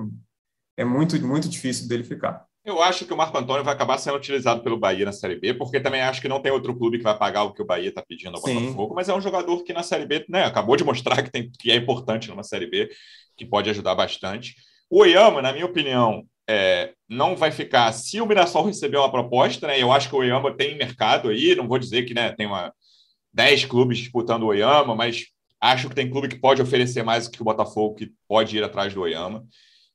é 0.76 0.84
muito, 0.84 1.20
muito 1.24 1.48
difícil 1.48 1.86
dele 1.86 2.02
ficar. 2.02 2.46
Eu 2.64 2.82
acho 2.82 3.04
que 3.04 3.12
o 3.12 3.16
Marco 3.16 3.38
Antônio 3.38 3.62
vai 3.62 3.72
acabar 3.72 3.96
sendo 3.96 4.16
utilizado 4.16 4.60
pelo 4.60 4.76
Bahia 4.76 5.04
na 5.04 5.12
Série 5.12 5.36
B, 5.36 5.54
porque 5.54 5.78
também 5.78 6.00
acho 6.00 6.20
que 6.20 6.28
não 6.28 6.40
tem 6.40 6.50
outro 6.50 6.76
clube 6.76 6.98
que 6.98 7.04
vai 7.04 7.16
pagar 7.16 7.44
o 7.44 7.52
que 7.52 7.62
o 7.62 7.64
Bahia 7.64 7.90
está 7.90 8.02
pedindo 8.02 8.34
ao 8.34 8.42
Sim. 8.42 8.54
Botafogo, 8.54 8.94
mas 8.94 9.08
é 9.08 9.14
um 9.14 9.20
jogador 9.20 9.62
que 9.62 9.72
na 9.72 9.84
Série 9.84 10.04
B 10.04 10.24
né, 10.28 10.44
acabou 10.44 10.76
de 10.76 10.82
mostrar 10.82 11.22
que, 11.22 11.30
tem, 11.30 11.48
que 11.48 11.70
é 11.70 11.76
importante 11.76 12.28
numa 12.28 12.42
Série 12.42 12.66
B, 12.66 12.90
que 13.36 13.46
pode 13.46 13.70
ajudar 13.70 13.94
bastante. 13.94 14.56
O 14.90 15.02
Oyama, 15.02 15.40
na 15.40 15.52
minha 15.52 15.64
opinião, 15.64 16.24
é, 16.48 16.92
não 17.08 17.36
vai 17.36 17.50
ficar. 17.50 17.92
Se 17.92 18.20
o 18.20 18.26
Mirassol 18.26 18.64
receber 18.66 18.96
uma 18.98 19.10
proposta, 19.10 19.66
né? 19.66 19.80
Eu 19.80 19.92
acho 19.92 20.08
que 20.08 20.14
o 20.14 20.18
Oyama 20.18 20.56
tem 20.56 20.76
mercado 20.76 21.28
aí. 21.28 21.54
Não 21.54 21.68
vou 21.68 21.78
dizer 21.78 22.04
que 22.04 22.14
né, 22.14 22.32
tem 22.32 22.46
uma 22.46 22.72
10 23.32 23.64
clubes 23.66 23.98
disputando 23.98 24.44
o 24.44 24.46
Oyama, 24.46 24.94
mas 24.94 25.26
acho 25.60 25.88
que 25.88 25.94
tem 25.94 26.10
clube 26.10 26.28
que 26.28 26.38
pode 26.38 26.62
oferecer 26.62 27.02
mais 27.02 27.26
do 27.26 27.32
que 27.32 27.42
o 27.42 27.44
Botafogo, 27.44 27.96
que 27.96 28.12
pode 28.28 28.56
ir 28.56 28.64
atrás 28.64 28.94
do 28.94 29.00
Oyama. 29.02 29.44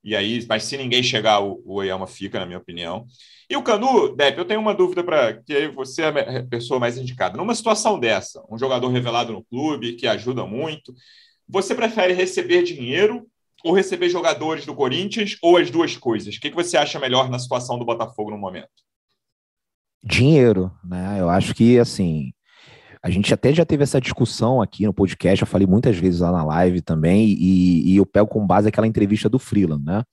E 0.04 0.16
aí, 0.16 0.46
mas 0.48 0.64
se 0.64 0.78
ninguém 0.78 1.04
chegar, 1.04 1.40
o, 1.42 1.62
o 1.66 1.76
Oyama 1.76 2.08
fica, 2.08 2.40
na 2.40 2.46
minha 2.46 2.58
opinião. 2.58 3.06
E 3.50 3.56
o 3.56 3.64
Canu, 3.64 4.16
Depp, 4.16 4.38
eu 4.38 4.46
tenho 4.46 4.60
uma 4.60 4.74
dúvida 4.74 5.04
para 5.04 5.42
que 5.42 5.68
você 5.70 6.04
é 6.04 6.38
a 6.38 6.44
pessoa 6.44 6.80
mais 6.80 6.98
indicada. 6.98 7.38
Numa 7.38 7.54
situação 7.54 8.00
dessa, 8.00 8.44
um 8.50 8.58
jogador 8.58 8.88
revelado 8.90 9.32
no 9.32 9.44
clube, 9.44 9.94
que 9.94 10.08
ajuda 10.08 10.46
muito, 10.46 10.94
você 11.48 11.76
prefere 11.76 12.14
receber 12.14 12.64
dinheiro 12.64 13.28
ou 13.64 13.74
receber 13.74 14.10
jogadores 14.10 14.66
do 14.66 14.76
Corinthians 14.76 15.38
ou 15.42 15.58
as 15.58 15.70
duas 15.70 15.96
coisas? 15.98 16.36
O 16.36 16.40
que, 16.40 16.52
você 16.52 16.78
acha 16.78 17.00
melhor 17.00 17.30
na 17.30 17.40
situação 17.40 17.78
do 17.78 17.86
Botafogo 17.86 18.32
no 18.32 18.38
momento? 18.38 18.70
Dinheiro, 20.04 20.72
né? 20.84 21.18
Eu 21.20 21.30
acho 21.30 21.54
que 21.54 21.78
assim. 21.80 22.32
A 23.04 23.10
gente 23.10 23.34
até 23.34 23.52
já 23.52 23.66
teve 23.66 23.82
essa 23.82 24.00
discussão 24.00 24.62
aqui 24.62 24.86
no 24.86 24.94
podcast, 24.94 25.42
eu 25.42 25.48
falei 25.48 25.66
muitas 25.66 25.98
vezes 25.98 26.20
lá 26.20 26.32
na 26.32 26.44
live 26.44 26.82
também, 26.82 27.30
e, 27.30 27.94
e 27.94 27.98
eu 27.98 28.06
pego 28.06 28.28
com 28.28 28.46
base 28.46 28.68
aquela 28.68 28.86
entrevista 28.86 29.28
do 29.28 29.40
Freeland, 29.40 29.84
né? 29.84 30.04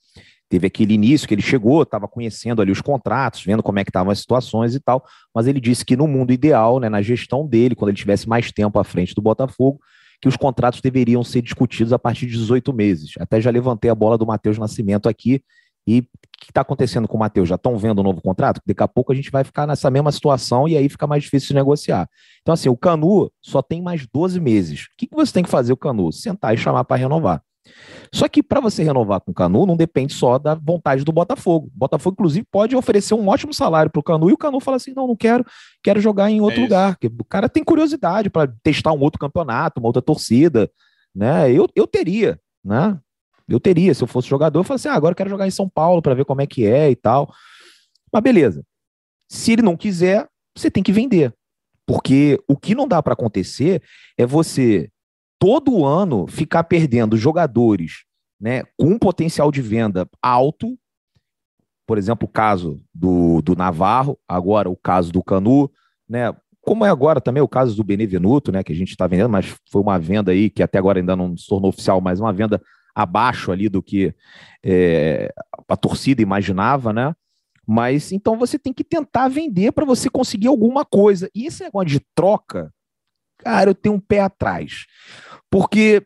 Teve 0.49 0.67
aquele 0.67 0.95
início 0.95 1.29
que 1.29 1.35
ele 1.35 1.43
chegou, 1.43 1.83
estava 1.83 2.09
conhecendo 2.09 2.63
ali 2.63 2.73
os 2.73 2.81
contratos, 2.81 3.45
vendo 3.45 3.63
como 3.63 3.79
é 3.79 3.85
que 3.85 3.91
estavam 3.91 4.11
as 4.11 4.21
situações 4.21 4.75
e 4.75 4.81
tal, 4.81 5.05
mas 5.35 5.47
ele 5.47 5.61
disse 5.61 5.85
que 5.85 5.97
no 5.97 6.09
mundo 6.09 6.33
ideal, 6.33 6.81
né, 6.81 6.89
na 6.89 7.03
gestão 7.03 7.47
dele, 7.47 7.75
quando 7.75 7.91
ele 7.91 7.99
tivesse 7.99 8.27
mais 8.27 8.51
tempo 8.51 8.79
à 8.79 8.85
frente 8.85 9.15
do 9.15 9.21
Botafogo, 9.21 9.79
que 10.21 10.29
os 10.29 10.37
contratos 10.37 10.81
deveriam 10.81 11.23
ser 11.23 11.43
discutidos 11.43 11.93
a 11.93 11.99
partir 11.99 12.27
de 12.27 12.33
18 12.33 12.73
meses. 12.73 13.13
Até 13.19 13.41
já 13.41 13.51
levantei 13.51 13.91
a 13.91 13.95
bola 13.95 14.19
do 14.19 14.27
Matheus 14.27 14.59
Nascimento 14.59 15.09
aqui. 15.09 15.43
E 15.87 16.01
o 16.01 16.05
que 16.39 16.51
está 16.51 16.61
acontecendo 16.61 17.09
com 17.09 17.17
o 17.17 17.21
Matheus? 17.21 17.49
Já 17.49 17.55
estão 17.55 17.79
vendo 17.79 18.01
o 18.01 18.03
novo 18.03 18.21
contrato? 18.21 18.61
Daqui 18.67 18.83
a 18.83 18.89
pouco 18.89 19.11
a 19.11 19.15
gente 19.15 19.31
vai 19.31 19.43
ficar 19.43 19.67
nessa 19.67 19.91
mesma 19.91 20.13
situação 20.13 20.69
e 20.69 20.77
aí 20.77 20.89
fica 20.89 21.07
mais 21.07 21.23
difícil 21.23 21.49
de 21.49 21.55
negociar. 21.55 22.09
Então, 22.43 22.53
assim, 22.53 22.69
o 22.69 22.77
Canu 22.77 23.31
só 23.41 23.63
tem 23.63 23.81
mais 23.81 24.07
12 24.07 24.39
meses. 24.39 24.83
O 24.83 24.89
que, 24.99 25.07
que 25.07 25.15
você 25.15 25.33
tem 25.33 25.43
que 25.43 25.49
fazer, 25.49 25.73
o 25.73 25.77
Canu? 25.77 26.13
Sentar 26.13 26.53
e 26.53 26.59
chamar 26.59 26.85
para 26.85 26.97
renovar. 26.99 27.43
Só 28.13 28.29
que 28.29 28.43
para 28.43 28.61
você 28.61 28.83
renovar 28.83 29.21
com 29.21 29.31
o 29.31 29.35
Canu, 29.35 29.67
não 29.67 29.77
depende 29.77 30.15
só 30.15 30.39
da 30.39 30.55
vontade 30.55 31.05
do 31.05 31.13
Botafogo. 31.13 31.67
O 31.67 31.79
Botafogo, 31.79 32.15
inclusive, 32.15 32.47
pode 32.51 32.75
oferecer 32.75 33.15
um 33.15 33.29
ótimo 33.29 33.53
salário 33.53 33.91
para 33.91 34.01
o 34.01 34.03
Canu 34.03 34.31
e 34.31 34.33
o 34.33 34.39
Canu 34.39 34.61
fala 34.61 34.77
assim: 34.77 34.93
não, 34.95 35.07
não 35.07 35.17
quero, 35.17 35.45
quero 35.83 36.01
jogar 36.01 36.31
em 36.31 36.41
outro 36.41 36.61
é 36.61 36.63
lugar. 36.63 36.99
O 37.19 37.25
cara 37.25 37.49
tem 37.49 37.63
curiosidade 37.63 38.31
para 38.31 38.53
testar 38.63 38.93
um 38.93 39.01
outro 39.01 39.19
campeonato, 39.19 39.81
uma 39.81 39.89
outra 39.89 40.03
torcida. 40.03 40.71
Né? 41.15 41.53
Eu, 41.53 41.69
eu 41.75 41.87
teria, 41.87 42.41
né? 42.65 42.99
Eu 43.49 43.59
teria, 43.59 43.95
se 43.95 44.03
eu 44.03 44.09
fosse 44.09 44.29
jogador, 44.29 44.61
eu 44.61 44.65
falaria 44.65 44.81
assim: 44.81 44.89
ah, 44.89 44.95
agora 44.95 45.13
eu 45.13 45.17
quero 45.17 45.31
jogar 45.31 45.47
em 45.47 45.51
São 45.51 45.69
Paulo 45.69 46.03
para 46.03 46.15
ver 46.15 46.25
como 46.25 46.41
é 46.41 46.47
que 46.47 46.67
é 46.67 46.91
e 46.91 46.97
tal. 46.97 47.33
Mas 48.13 48.23
beleza. 48.23 48.65
Se 49.31 49.53
ele 49.53 49.63
não 49.63 49.77
quiser, 49.77 50.27
você 50.57 50.71
tem 50.71 50.83
que 50.83 50.93
vender. 50.93 51.35
Porque 51.87 52.39
o 52.47 52.57
que 52.57 52.75
não 52.75 52.87
dá 52.87 53.03
para 53.03 53.15
acontecer 53.15 53.83
é 54.17 54.27
você 54.27 54.91
todo 55.39 55.85
ano 55.85 56.27
ficar 56.27 56.65
perdendo 56.65 57.17
jogadores 57.17 58.05
né, 58.41 58.63
com 58.77 58.99
potencial 58.99 59.51
de 59.51 59.61
venda 59.61 60.09
alto, 60.23 60.79
por 61.87 61.99
exemplo, 61.99 62.29
o 62.29 62.31
caso 62.31 62.81
do, 62.95 63.41
do 63.43 63.57
Navarro, 63.57 64.19
agora 64.29 64.69
o 64.69 64.77
caso 64.77 65.11
do 65.11 65.23
Canu, 65.23 65.71
né, 66.09 66.35
como 66.61 66.85
é 66.85 66.91
agora 66.91 67.21
também 67.21 67.43
o 67.43 67.49
caso 67.49 67.75
do 67.75 67.83
Benevenuto, 67.83 68.53
né, 68.53 68.63
que 68.63 68.73
a 68.73 68.77
gente 68.77 68.91
está 68.91 69.07
vendendo, 69.07 69.31
mas 69.31 69.57
foi 69.71 69.81
uma 69.81 69.99
venda 69.99 70.33
aí 70.33 70.51
que 70.51 70.63
até 70.63 70.79
agora 70.79 71.01
ainda 71.01 71.17
não 71.17 71.37
se 71.37 71.47
tornou 71.47 71.71
oficial, 71.71 72.01
mas 72.01 72.21
uma 72.21 72.33
venda 72.33 72.61
abaixo 72.95 73.53
ali 73.53 73.69
do 73.69 73.83
que 73.83 74.15
é, 74.63 75.33
a 75.69 75.77
torcida 75.77 76.21
imaginava, 76.21 76.93
né? 76.93 77.15
Mas 77.67 78.13
então 78.13 78.37
você 78.37 78.59
tem 78.59 78.73
que 78.73 78.83
tentar 78.83 79.29
vender 79.29 79.73
para 79.73 79.85
você 79.85 80.11
conseguir 80.11 80.49
alguma 80.49 80.85
coisa. 80.85 81.31
E 81.35 81.47
esse 81.47 81.63
negócio 81.63 81.89
de 81.89 82.01
troca, 82.15 82.73
cara, 83.39 83.71
eu 83.71 83.75
tenho 83.75 83.95
um 83.95 84.01
pé 84.01 84.21
atrás. 84.21 84.87
Porque 85.51 86.03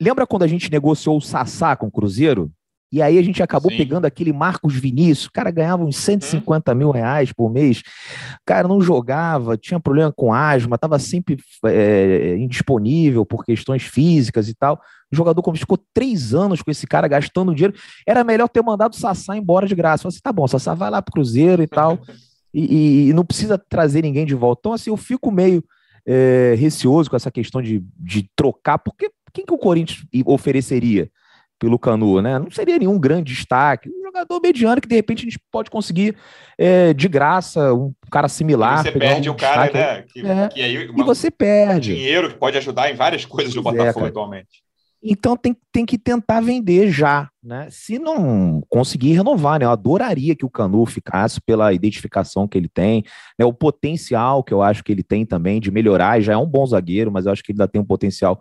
lembra 0.00 0.26
quando 0.26 0.42
a 0.42 0.48
gente 0.48 0.70
negociou 0.70 1.16
o 1.16 1.20
Sassá 1.20 1.76
com 1.76 1.86
o 1.86 1.90
Cruzeiro? 1.90 2.50
E 2.94 3.02
aí 3.02 3.18
a 3.18 3.22
gente 3.22 3.42
acabou 3.42 3.72
Sim. 3.72 3.78
pegando 3.78 4.04
aquele 4.04 4.32
Marcos 4.32 4.76
Vinícius, 4.76 5.26
o 5.26 5.32
cara 5.32 5.50
ganhava 5.50 5.82
uns 5.82 5.96
150 5.96 6.70
hum. 6.70 6.74
mil 6.76 6.90
reais 6.92 7.32
por 7.32 7.50
mês, 7.50 7.80
o 7.80 8.44
cara 8.46 8.68
não 8.68 8.80
jogava, 8.80 9.56
tinha 9.56 9.80
problema 9.80 10.12
com 10.12 10.32
asma, 10.32 10.76
estava 10.76 10.96
sempre 11.00 11.36
é, 11.66 12.36
indisponível 12.36 13.26
por 13.26 13.44
questões 13.44 13.82
físicas 13.82 14.48
e 14.48 14.54
tal. 14.54 14.80
O 15.12 15.16
jogador, 15.16 15.42
como 15.42 15.56
ficou 15.56 15.76
três 15.92 16.32
anos 16.34 16.62
com 16.62 16.70
esse 16.70 16.86
cara 16.86 17.08
gastando 17.08 17.52
dinheiro, 17.52 17.74
era 18.06 18.22
melhor 18.22 18.48
ter 18.48 18.62
mandado 18.62 18.92
o 18.92 18.96
Sassá 18.96 19.36
embora 19.36 19.66
de 19.66 19.74
graça. 19.74 20.04
Falei 20.04 20.14
assim, 20.14 20.22
tá 20.22 20.32
bom, 20.32 20.46
Sassá 20.46 20.72
vai 20.72 20.88
lá 20.88 21.02
pro 21.02 21.14
Cruzeiro 21.14 21.64
e 21.64 21.66
tal. 21.66 21.98
e, 22.54 23.08
e, 23.08 23.12
não 23.12 23.24
precisa 23.24 23.58
trazer 23.58 24.02
ninguém 24.02 24.24
de 24.24 24.36
volta. 24.36 24.60
Então, 24.60 24.72
assim, 24.72 24.90
eu 24.90 24.96
fico 24.96 25.32
meio 25.32 25.64
é, 26.06 26.54
receoso 26.58 27.10
com 27.10 27.16
essa 27.16 27.30
questão 27.30 27.62
de, 27.62 27.82
de 27.98 28.28
trocar, 28.36 28.78
porque 28.78 29.10
quem 29.32 29.44
que 29.44 29.52
o 29.54 29.58
Corinthians 29.58 30.04
ofereceria 30.24 31.10
pelo 31.58 31.78
Canu, 31.78 32.20
né? 32.20 32.38
Não 32.38 32.50
seria 32.50 32.78
nenhum 32.78 32.98
grande 32.98 33.32
destaque, 33.32 33.88
um 33.88 34.02
jogador 34.04 34.40
mediano 34.40 34.80
que 34.80 34.88
de 34.88 34.94
repente 34.94 35.20
a 35.20 35.24
gente 35.24 35.40
pode 35.50 35.70
conseguir 35.70 36.16
é, 36.58 36.92
de 36.92 37.08
graça, 37.08 37.72
um 37.72 37.92
cara 38.10 38.28
similar. 38.28 38.80
E 38.80 38.82
você 38.82 38.98
perde 38.98 39.30
um 39.30 39.32
o 39.32 39.36
cara, 39.36 39.64
destaque, 39.64 40.22
né? 40.22 40.22
Que, 40.22 40.26
é, 40.26 40.48
que 40.48 40.62
aí, 40.62 40.88
uma, 40.88 41.00
e 41.00 41.04
você 41.04 41.30
perde. 41.30 41.94
Dinheiro 41.94 42.30
que 42.30 42.36
pode 42.36 42.58
ajudar 42.58 42.90
em 42.90 42.94
várias 42.94 43.24
coisas 43.24 43.54
do 43.54 43.60
é, 43.60 43.62
Botafogo 43.62 44.06
atualmente. 44.06 44.63
Então 45.06 45.36
tem, 45.36 45.54
tem 45.70 45.84
que 45.84 45.98
tentar 45.98 46.40
vender 46.40 46.90
já, 46.90 47.28
né? 47.42 47.68
Se 47.70 47.98
não 47.98 48.62
conseguir 48.70 49.12
renovar, 49.12 49.60
né? 49.60 49.66
Eu 49.66 49.70
adoraria 49.70 50.34
que 50.34 50.46
o 50.46 50.50
Canu 50.50 50.86
ficasse 50.86 51.42
pela 51.42 51.74
identificação 51.74 52.48
que 52.48 52.56
ele 52.56 52.70
tem, 52.70 53.04
né? 53.38 53.44
O 53.44 53.52
potencial 53.52 54.42
que 54.42 54.54
eu 54.54 54.62
acho 54.62 54.82
que 54.82 54.90
ele 54.90 55.02
tem 55.02 55.26
também 55.26 55.60
de 55.60 55.70
melhorar, 55.70 56.20
já 56.20 56.32
é 56.32 56.36
um 56.38 56.46
bom 56.46 56.64
zagueiro, 56.64 57.12
mas 57.12 57.26
eu 57.26 57.32
acho 57.32 57.44
que 57.44 57.52
ele 57.52 57.56
ainda 57.56 57.68
tem 57.68 57.78
um 57.78 57.84
potencial 57.84 58.40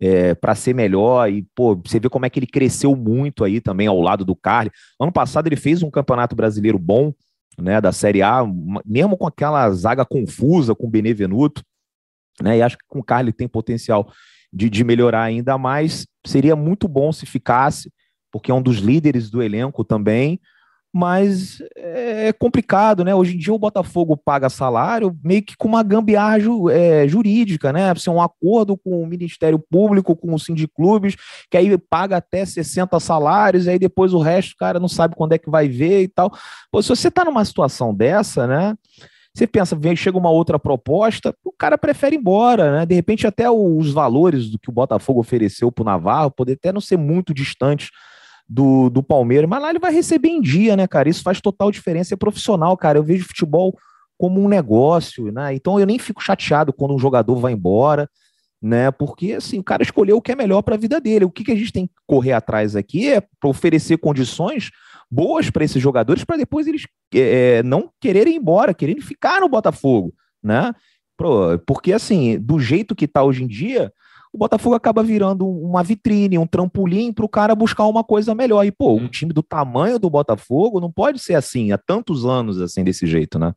é, 0.00 0.36
para 0.36 0.54
ser 0.54 0.72
melhor. 0.72 1.28
E, 1.28 1.44
pô, 1.52 1.74
você 1.74 1.98
vê 1.98 2.08
como 2.08 2.26
é 2.26 2.30
que 2.30 2.38
ele 2.38 2.46
cresceu 2.46 2.94
muito 2.94 3.42
aí 3.42 3.60
também 3.60 3.88
ao 3.88 4.00
lado 4.00 4.24
do 4.24 4.36
Carly. 4.36 4.70
Ano 5.00 5.10
passado 5.10 5.48
ele 5.48 5.56
fez 5.56 5.82
um 5.82 5.90
campeonato 5.90 6.36
brasileiro 6.36 6.78
bom, 6.78 7.12
né? 7.58 7.80
Da 7.80 7.90
Série 7.90 8.22
A, 8.22 8.46
mesmo 8.86 9.16
com 9.16 9.26
aquela 9.26 9.68
zaga 9.72 10.04
confusa 10.04 10.76
com 10.76 10.86
o 10.86 10.90
Benevenuto, 10.90 11.60
né? 12.40 12.58
E 12.58 12.62
acho 12.62 12.78
que 12.78 12.84
com 12.86 13.00
o 13.00 13.04
Carly 13.04 13.32
tem 13.32 13.48
potencial 13.48 14.12
de, 14.54 14.70
de 14.70 14.84
melhorar 14.84 15.24
ainda 15.24 15.58
mais. 15.58 16.06
Seria 16.24 16.54
muito 16.54 16.86
bom 16.86 17.12
se 17.12 17.26
ficasse, 17.26 17.92
porque 18.30 18.50
é 18.50 18.54
um 18.54 18.62
dos 18.62 18.78
líderes 18.78 19.28
do 19.28 19.42
elenco 19.42 19.84
também, 19.84 20.40
mas 20.96 21.58
é 21.74 22.32
complicado, 22.32 23.04
né? 23.04 23.12
Hoje 23.12 23.34
em 23.34 23.38
dia 23.38 23.52
o 23.52 23.58
Botafogo 23.58 24.16
paga 24.16 24.48
salário 24.48 25.18
meio 25.24 25.42
que 25.42 25.56
com 25.56 25.66
uma 25.66 25.82
gambiarra 25.82 26.38
ju, 26.38 26.70
é, 26.70 27.08
jurídica, 27.08 27.72
né? 27.72 27.90
Assim, 27.90 28.10
um 28.10 28.22
acordo 28.22 28.76
com 28.76 29.02
o 29.02 29.06
Ministério 29.06 29.58
Público, 29.58 30.14
com 30.14 30.32
o 30.32 30.38
Sindiclubes, 30.38 31.16
que 31.50 31.56
aí 31.56 31.76
paga 31.76 32.18
até 32.18 32.44
60 32.44 33.00
salários, 33.00 33.66
aí 33.66 33.76
depois 33.76 34.14
o 34.14 34.20
resto 34.20 34.54
cara 34.56 34.78
não 34.78 34.86
sabe 34.86 35.16
quando 35.16 35.32
é 35.32 35.38
que 35.38 35.50
vai 35.50 35.68
ver 35.68 36.02
e 36.02 36.08
tal. 36.08 36.32
Pô, 36.70 36.80
se 36.80 36.90
você 36.90 37.10
tá 37.10 37.24
numa 37.24 37.44
situação 37.44 37.92
dessa, 37.92 38.46
né? 38.46 38.76
Você 39.34 39.48
pensa, 39.48 39.74
vem, 39.74 39.96
chega 39.96 40.16
uma 40.16 40.30
outra 40.30 40.60
proposta, 40.60 41.34
o 41.44 41.50
cara 41.50 41.76
prefere 41.76 42.14
ir 42.14 42.20
embora, 42.20 42.70
né? 42.70 42.86
De 42.86 42.94
repente, 42.94 43.26
até 43.26 43.50
os 43.50 43.90
valores 43.90 44.48
do 44.48 44.58
que 44.60 44.70
o 44.70 44.72
Botafogo 44.72 45.20
ofereceu 45.20 45.72
para 45.72 45.82
o 45.82 45.84
Navarro 45.84 46.30
poder 46.30 46.52
até 46.52 46.72
não 46.72 46.80
ser 46.80 46.96
muito 46.96 47.34
distantes 47.34 47.90
do, 48.48 48.88
do 48.88 49.02
Palmeiras, 49.02 49.48
mas 49.48 49.60
lá 49.60 49.70
ele 49.70 49.80
vai 49.80 49.92
receber 49.92 50.28
em 50.28 50.40
dia, 50.40 50.76
né, 50.76 50.86
cara? 50.86 51.08
Isso 51.08 51.22
faz 51.22 51.40
total 51.40 51.72
diferença. 51.72 52.14
É 52.14 52.16
profissional, 52.16 52.76
cara. 52.76 52.98
Eu 52.98 53.02
vejo 53.02 53.26
futebol 53.26 53.76
como 54.16 54.40
um 54.40 54.48
negócio, 54.48 55.32
né? 55.32 55.52
Então 55.54 55.80
eu 55.80 55.86
nem 55.86 55.98
fico 55.98 56.22
chateado 56.22 56.72
quando 56.72 56.94
um 56.94 56.98
jogador 56.98 57.34
vai 57.34 57.52
embora, 57.52 58.08
né? 58.62 58.92
Porque 58.92 59.32
assim, 59.32 59.58
o 59.58 59.64
cara 59.64 59.82
escolheu 59.82 60.16
o 60.16 60.22
que 60.22 60.30
é 60.30 60.36
melhor 60.36 60.62
para 60.62 60.76
a 60.76 60.78
vida 60.78 61.00
dele. 61.00 61.24
O 61.24 61.30
que, 61.30 61.42
que 61.42 61.52
a 61.52 61.56
gente 61.56 61.72
tem 61.72 61.88
que 61.88 61.94
correr 62.06 62.32
atrás 62.32 62.76
aqui 62.76 63.12
é 63.12 63.20
oferecer 63.42 63.96
condições 63.96 64.70
boas 65.14 65.48
para 65.48 65.64
esses 65.64 65.80
jogadores 65.80 66.24
para 66.24 66.36
depois 66.36 66.66
eles 66.66 66.86
é, 67.14 67.58
é, 67.58 67.62
não 67.62 67.88
quererem 68.00 68.34
ir 68.34 68.38
embora, 68.38 68.74
quererem 68.74 69.00
ficar 69.00 69.40
no 69.40 69.48
Botafogo, 69.48 70.12
né? 70.42 70.74
Porque 71.64 71.92
assim, 71.92 72.38
do 72.40 72.58
jeito 72.58 72.94
que 72.94 73.04
está 73.04 73.22
hoje 73.22 73.44
em 73.44 73.46
dia, 73.46 73.92
o 74.32 74.38
Botafogo 74.38 74.74
acaba 74.74 75.00
virando 75.00 75.48
uma 75.48 75.84
vitrine, 75.84 76.36
um 76.36 76.46
trampolim 76.46 77.12
para 77.12 77.24
o 77.24 77.28
cara 77.28 77.54
buscar 77.54 77.86
uma 77.86 78.02
coisa 78.02 78.34
melhor. 78.34 78.64
E, 78.66 78.72
pô, 78.72 78.94
um 78.94 79.06
time 79.06 79.32
do 79.32 79.44
tamanho 79.44 79.96
do 79.96 80.10
Botafogo 80.10 80.80
não 80.80 80.90
pode 80.90 81.20
ser 81.20 81.34
assim, 81.34 81.70
há 81.70 81.78
tantos 81.78 82.26
anos 82.26 82.60
assim, 82.60 82.82
desse 82.82 83.06
jeito, 83.06 83.38
né? 83.38 83.54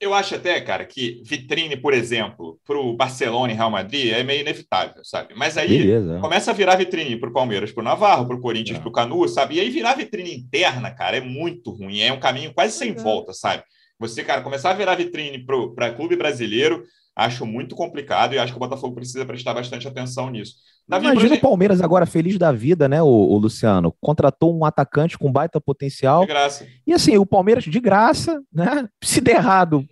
Eu 0.00 0.14
acho 0.14 0.34
até, 0.34 0.58
cara, 0.62 0.86
que 0.86 1.22
vitrine, 1.26 1.76
por 1.76 1.92
exemplo, 1.92 2.58
para 2.66 2.78
o 2.78 2.96
Barcelona 2.96 3.52
e 3.52 3.56
Real 3.56 3.70
Madrid 3.70 4.12
é 4.12 4.22
meio 4.22 4.40
inevitável, 4.40 5.04
sabe? 5.04 5.34
Mas 5.36 5.58
aí 5.58 5.76
Beleza. 5.76 6.18
começa 6.20 6.50
a 6.50 6.54
virar 6.54 6.76
vitrine 6.76 7.18
para 7.18 7.28
o 7.28 7.32
Palmeiras, 7.32 7.70
para 7.70 7.82
o 7.82 7.84
Navarro, 7.84 8.26
para 8.26 8.34
o 8.34 8.40
Corinthians, 8.40 8.78
é. 8.78 8.80
para 8.80 8.88
o 8.88 8.92
Canu, 8.92 9.28
sabe? 9.28 9.56
E 9.56 9.60
aí 9.60 9.68
virar 9.68 9.94
vitrine 9.94 10.34
interna, 10.34 10.90
cara, 10.90 11.18
é 11.18 11.20
muito 11.20 11.70
ruim. 11.70 12.00
É 12.00 12.10
um 12.10 12.18
caminho 12.18 12.54
quase 12.54 12.78
sem 12.78 12.92
é. 12.92 12.94
volta, 12.94 13.34
sabe? 13.34 13.62
Você, 13.98 14.24
cara, 14.24 14.40
começar 14.40 14.70
a 14.70 14.74
virar 14.74 14.94
vitrine 14.94 15.44
para 15.76 15.92
clube 15.92 16.16
brasileiro, 16.16 16.82
acho 17.20 17.44
muito 17.44 17.74
complicado 17.74 18.32
e 18.32 18.38
acho 18.38 18.52
que 18.52 18.56
o 18.56 18.60
Botafogo 18.60 18.94
precisa 18.94 19.26
prestar 19.26 19.52
bastante 19.52 19.86
atenção 19.86 20.30
nisso. 20.30 20.54
Davi, 20.88 21.06
Imagina 21.06 21.34
o 21.34 21.40
Palmeiras 21.40 21.80
agora 21.82 22.06
feliz 22.06 22.38
da 22.38 22.50
vida, 22.50 22.88
né, 22.88 23.02
o, 23.02 23.06
o, 23.06 23.36
Luciano? 23.36 23.94
Contratou 24.00 24.56
um 24.56 24.64
atacante 24.64 25.18
com 25.18 25.30
baita 25.30 25.60
potencial. 25.60 26.22
De 26.22 26.28
graça. 26.28 26.66
E 26.86 26.92
assim, 26.94 27.18
o 27.18 27.26
Palmeiras 27.26 27.64
de 27.64 27.78
graça, 27.78 28.40
né? 28.52 28.88
Se 29.04 29.20
der 29.20 29.36
errado, 29.36 29.84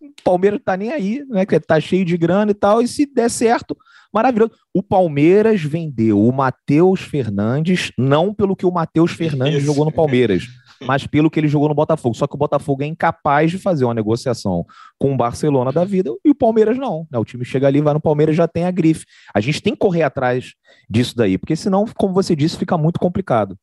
o 0.00 0.22
Palmeiras 0.24 0.60
tá 0.64 0.76
nem 0.76 0.90
aí, 0.90 1.22
né? 1.28 1.44
Que 1.44 1.60
tá 1.60 1.78
cheio 1.78 2.04
de 2.04 2.16
grana 2.16 2.50
e 2.50 2.54
tal. 2.54 2.80
E 2.80 2.88
se 2.88 3.04
der 3.04 3.30
certo, 3.30 3.76
maravilhoso. 4.12 4.52
O 4.72 4.82
Palmeiras 4.82 5.62
vendeu 5.62 6.20
o 6.20 6.32
Matheus 6.32 7.02
Fernandes, 7.02 7.92
não 7.98 8.32
pelo 8.32 8.56
que 8.56 8.64
o 8.64 8.72
Matheus 8.72 9.12
Fernandes 9.12 9.58
Isso. 9.58 9.66
jogou 9.66 9.84
no 9.84 9.92
Palmeiras 9.92 10.44
mas 10.86 11.06
pelo 11.06 11.30
que 11.30 11.40
ele 11.40 11.48
jogou 11.48 11.68
no 11.68 11.74
Botafogo. 11.74 12.14
Só 12.14 12.26
que 12.26 12.34
o 12.34 12.38
Botafogo 12.38 12.82
é 12.82 12.86
incapaz 12.86 13.50
de 13.50 13.58
fazer 13.58 13.84
uma 13.84 13.94
negociação 13.94 14.64
com 14.98 15.12
o 15.12 15.16
Barcelona 15.16 15.72
da 15.72 15.84
vida 15.84 16.10
e 16.24 16.30
o 16.30 16.34
Palmeiras 16.34 16.76
não. 16.76 17.06
Né? 17.10 17.18
O 17.18 17.24
time 17.24 17.44
chega 17.44 17.66
ali, 17.66 17.80
vai 17.80 17.94
no 17.94 18.00
Palmeiras 18.00 18.36
já 18.36 18.46
tem 18.46 18.64
a 18.64 18.70
grife. 18.70 19.04
A 19.34 19.40
gente 19.40 19.60
tem 19.60 19.72
que 19.72 19.78
correr 19.78 20.02
atrás 20.02 20.54
disso 20.88 21.16
daí, 21.16 21.38
porque 21.38 21.56
senão, 21.56 21.84
como 21.96 22.12
você 22.12 22.34
disse, 22.36 22.58
fica 22.58 22.76
muito 22.76 22.98
complicado. 22.98 23.58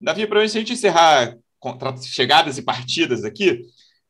Davi, 0.00 0.26
para 0.26 0.40
a 0.40 0.46
gente 0.46 0.72
encerrar 0.72 1.36
chegadas 2.02 2.58
e 2.58 2.62
partidas 2.62 3.24
aqui, 3.24 3.62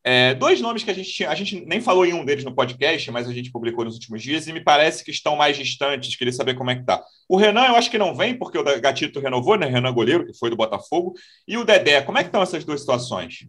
é, 0.09 0.35
dois 0.35 0.61
nomes 0.61 0.85
que 0.85 0.91
a 0.93 0.95
gente 0.95 1.25
a 1.25 1.35
gente 1.35 1.67
nem 1.67 1.81
falou 1.81 2.07
em 2.07 2.15
um 2.15 2.25
deles 2.25 2.45
no 2.45 2.55
podcast, 2.55 3.11
mas 3.11 3.29
a 3.29 3.33
gente 3.33 3.51
publicou 3.51 3.85
nos 3.85 3.95
últimos 3.95 4.23
dias 4.23 4.47
e 4.47 4.53
me 4.53 4.61
parece 4.61 5.03
que 5.03 5.11
estão 5.11 5.35
mais 5.35 5.57
distantes. 5.57 6.15
Queria 6.15 6.33
saber 6.33 6.55
como 6.55 6.71
é 6.71 6.77
que 6.77 6.85
tá. 6.85 7.03
O 7.29 7.37
Renan, 7.37 7.65
eu 7.67 7.75
acho 7.75 7.91
que 7.91 7.99
não 7.99 8.15
vem, 8.15 8.39
porque 8.39 8.57
o 8.57 8.63
Gatito 8.81 9.19
renovou, 9.19 9.57
né? 9.59 9.67
Renan 9.67 9.93
goleiro, 9.93 10.25
que 10.25 10.39
foi 10.39 10.49
do 10.49 10.55
Botafogo. 10.57 11.15
E 11.49 11.57
o 11.59 11.65
Dedé, 11.65 12.03
como 12.03 12.19
é 12.19 12.23
que 12.23 12.29
estão 12.29 12.41
essas 12.41 12.65
duas 12.65 12.79
situações? 12.79 13.49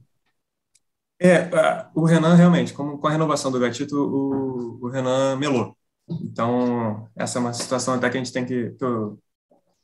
É, 1.20 1.48
o 1.94 2.06
Renan 2.06 2.34
realmente, 2.34 2.74
como 2.74 2.98
com 2.98 3.06
a 3.06 3.12
renovação 3.12 3.52
do 3.52 3.60
Gatito, 3.60 3.96
o, 3.96 4.80
o 4.82 4.90
Renan 4.90 5.36
melou. 5.36 5.78
Então, 6.10 7.08
essa 7.16 7.38
é 7.38 7.42
uma 7.42 7.54
situação 7.54 7.94
até 7.94 8.10
que 8.10 8.18
a 8.18 8.24
gente 8.24 8.34
tem 8.34 8.46
que, 8.46 8.76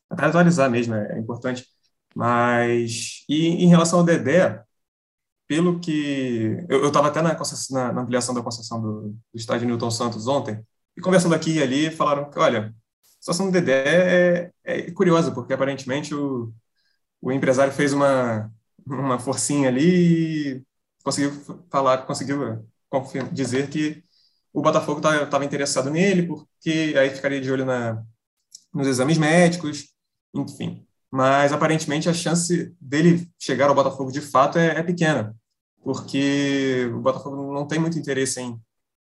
atualizar 0.10 0.72
mesmo, 0.72 0.96
é, 0.96 1.18
é 1.18 1.20
importante. 1.20 1.68
Mas, 2.16 3.24
e 3.30 3.64
em 3.64 3.68
relação 3.68 4.00
ao 4.00 4.06
Dedé, 4.06 4.64
pelo 5.54 5.80
que. 5.80 6.66
Eu 6.68 6.88
estava 6.88 7.10
até 7.10 7.22
na, 7.22 7.38
na, 7.70 7.94
na, 7.94 8.02
ampliação 8.02 8.34
da 8.34 8.42
concessão 8.42 8.82
do, 8.82 9.02
do 9.10 9.36
estádio 9.36 9.68
Newton 9.68 9.92
Santos 9.92 10.28
ontem, 10.28 10.60
e 10.98 11.02
conversando 11.02 11.36
aqui 11.36 11.54
e 11.58 11.62
ali, 11.62 11.92
falaram 11.92 12.28
que, 12.32 12.40
olha, 12.40 12.70
a 12.70 13.20
situação 13.20 13.46
do 13.46 13.52
Dedé 13.52 13.84
é, 13.86 14.52
é 14.64 14.92
curiosa, 14.92 15.32
porque 15.32 15.54
aparentemente 15.54 16.16
o, 16.16 16.52
o 17.22 17.32
empresário 17.32 17.72
fez 17.72 17.94
uma, 17.94 18.52
uma 18.84 19.20
forcinha 19.20 19.68
ali 19.70 20.58
e 20.58 20.64
conseguiu 21.04 21.32
falar, 21.70 22.00
conseguiu 22.00 22.66
dizer 23.32 23.70
que 23.70 24.04
o 24.52 24.62
Botafogo 24.62 24.98
estava 24.98 25.28
tá, 25.28 25.46
interessado 25.46 25.92
nele, 25.92 26.24
porque 26.26 26.96
aí 26.98 27.12
ficaria 27.12 27.40
de 27.40 27.52
olho 27.52 27.66
na, 27.66 28.04
nos 28.74 28.88
exames 28.88 29.20
médicos, 29.20 29.90
enfim. 30.34 30.84
Mas 31.12 31.54
aparentemente 31.54 32.10
a 32.10 32.14
chance 32.14 32.76
dele 32.82 33.30
chegar 33.38 33.70
ao 33.70 33.76
Botafogo 33.76 34.12
de 34.12 34.22
fato 34.22 34.58
é, 34.58 34.80
é 34.80 34.84
pequena 34.84 35.36
porque 35.84 36.90
o 36.94 37.00
Botafogo 37.02 37.54
não 37.54 37.68
tem 37.68 37.80
muito 37.80 38.00
interesse 38.00 38.42
em, 38.42 38.60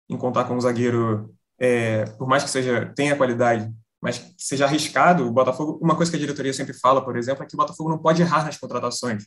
em 0.08 0.16
contar 0.16 0.44
com 0.44 0.56
um 0.56 0.60
zagueiro, 0.60 1.34
é, 1.58 2.04
por 2.18 2.26
mais 2.26 2.42
que 2.42 2.50
seja 2.50 2.92
tenha 2.96 3.16
qualidade, 3.16 3.72
mas 4.00 4.18
que 4.18 4.34
seja 4.38 4.64
arriscado. 4.64 5.26
O 5.26 5.32
Botafogo, 5.32 5.78
uma 5.82 5.96
coisa 5.96 6.10
que 6.10 6.16
a 6.16 6.20
diretoria 6.20 6.52
sempre 6.54 6.74
fala, 6.74 7.04
por 7.04 7.16
exemplo, 7.16 7.42
é 7.44 7.46
que 7.46 7.54
o 7.54 7.58
Botafogo 7.58 7.90
não 7.90 7.98
pode 7.98 8.22
errar 8.22 8.44
nas 8.44 8.56
contratações. 8.56 9.26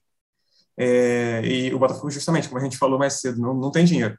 É, 0.77 1.41
e 1.45 1.73
o 1.73 1.79
Botafogo, 1.79 2.09
justamente, 2.09 2.47
como 2.49 2.59
a 2.59 2.63
gente 2.63 2.77
falou 2.77 2.97
mais 2.97 3.19
cedo, 3.19 3.39
não, 3.39 3.53
não 3.53 3.71
tem 3.71 3.85
dinheiro. 3.85 4.17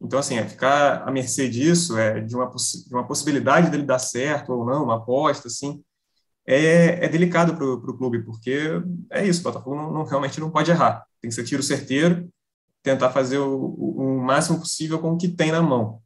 Então, 0.00 0.18
assim, 0.18 0.36
é 0.36 0.48
ficar 0.48 1.06
à 1.08 1.10
mercê 1.12 1.48
disso, 1.48 1.96
é, 1.96 2.20
de, 2.20 2.34
uma, 2.34 2.46
de 2.50 2.94
uma 2.94 3.06
possibilidade 3.06 3.70
dele 3.70 3.84
dar 3.84 4.00
certo 4.00 4.52
ou 4.52 4.66
não, 4.66 4.84
uma 4.84 4.96
aposta, 4.96 5.46
assim, 5.48 5.82
é, 6.46 7.04
é 7.04 7.08
delicado 7.08 7.54
para 7.56 7.64
o 7.64 7.96
clube, 7.96 8.24
porque 8.24 8.82
é 9.10 9.24
isso, 9.24 9.40
o 9.40 9.44
Botafogo 9.44 9.76
não, 9.76 9.92
não, 9.92 10.04
realmente 10.04 10.40
não 10.40 10.50
pode 10.50 10.70
errar. 10.70 11.06
Tem 11.20 11.28
que 11.28 11.34
ser 11.34 11.44
tiro 11.44 11.62
certeiro, 11.62 12.28
tentar 12.82 13.10
fazer 13.10 13.38
o, 13.38 13.66
o, 13.66 14.20
máximo 14.20 14.58
possível 14.58 14.98
com 14.98 15.12
o 15.12 15.16
que 15.16 15.28
tem 15.28 15.52
na 15.52 15.62
mão. 15.62 16.02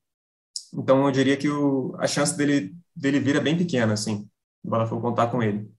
Então, 0.74 1.06
eu 1.06 1.10
diria 1.10 1.36
que 1.36 1.48
o, 1.48 1.94
a 1.98 2.06
chance 2.06 2.36
dele, 2.36 2.74
dele 2.94 3.20
vir 3.20 3.36
é 3.36 3.40
bem 3.40 3.56
pequena, 3.56 3.94
assim, 3.94 4.28
o 4.64 4.70
Botafogo 4.70 5.02
contar 5.02 5.28
com 5.28 5.42
ele. 5.42 5.70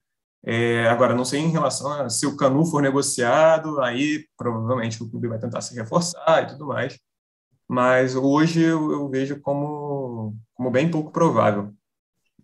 É, 0.44 0.88
agora, 0.88 1.14
não 1.14 1.24
sei 1.24 1.40
em 1.40 1.50
relação 1.50 1.92
a 1.92 2.08
se 2.10 2.26
o 2.26 2.36
Canu 2.36 2.64
for 2.64 2.82
negociado, 2.82 3.80
aí 3.80 4.26
provavelmente 4.36 5.02
o 5.02 5.10
clube 5.10 5.28
vai 5.28 5.38
tentar 5.38 5.60
se 5.60 5.74
reforçar 5.74 6.44
e 6.44 6.46
tudo 6.48 6.66
mais. 6.66 6.98
Mas 7.68 8.14
hoje 8.14 8.62
eu, 8.62 8.92
eu 8.92 9.08
vejo 9.10 9.40
como, 9.40 10.36
como 10.54 10.70
bem 10.70 10.90
pouco 10.90 11.12
provável. 11.12 11.74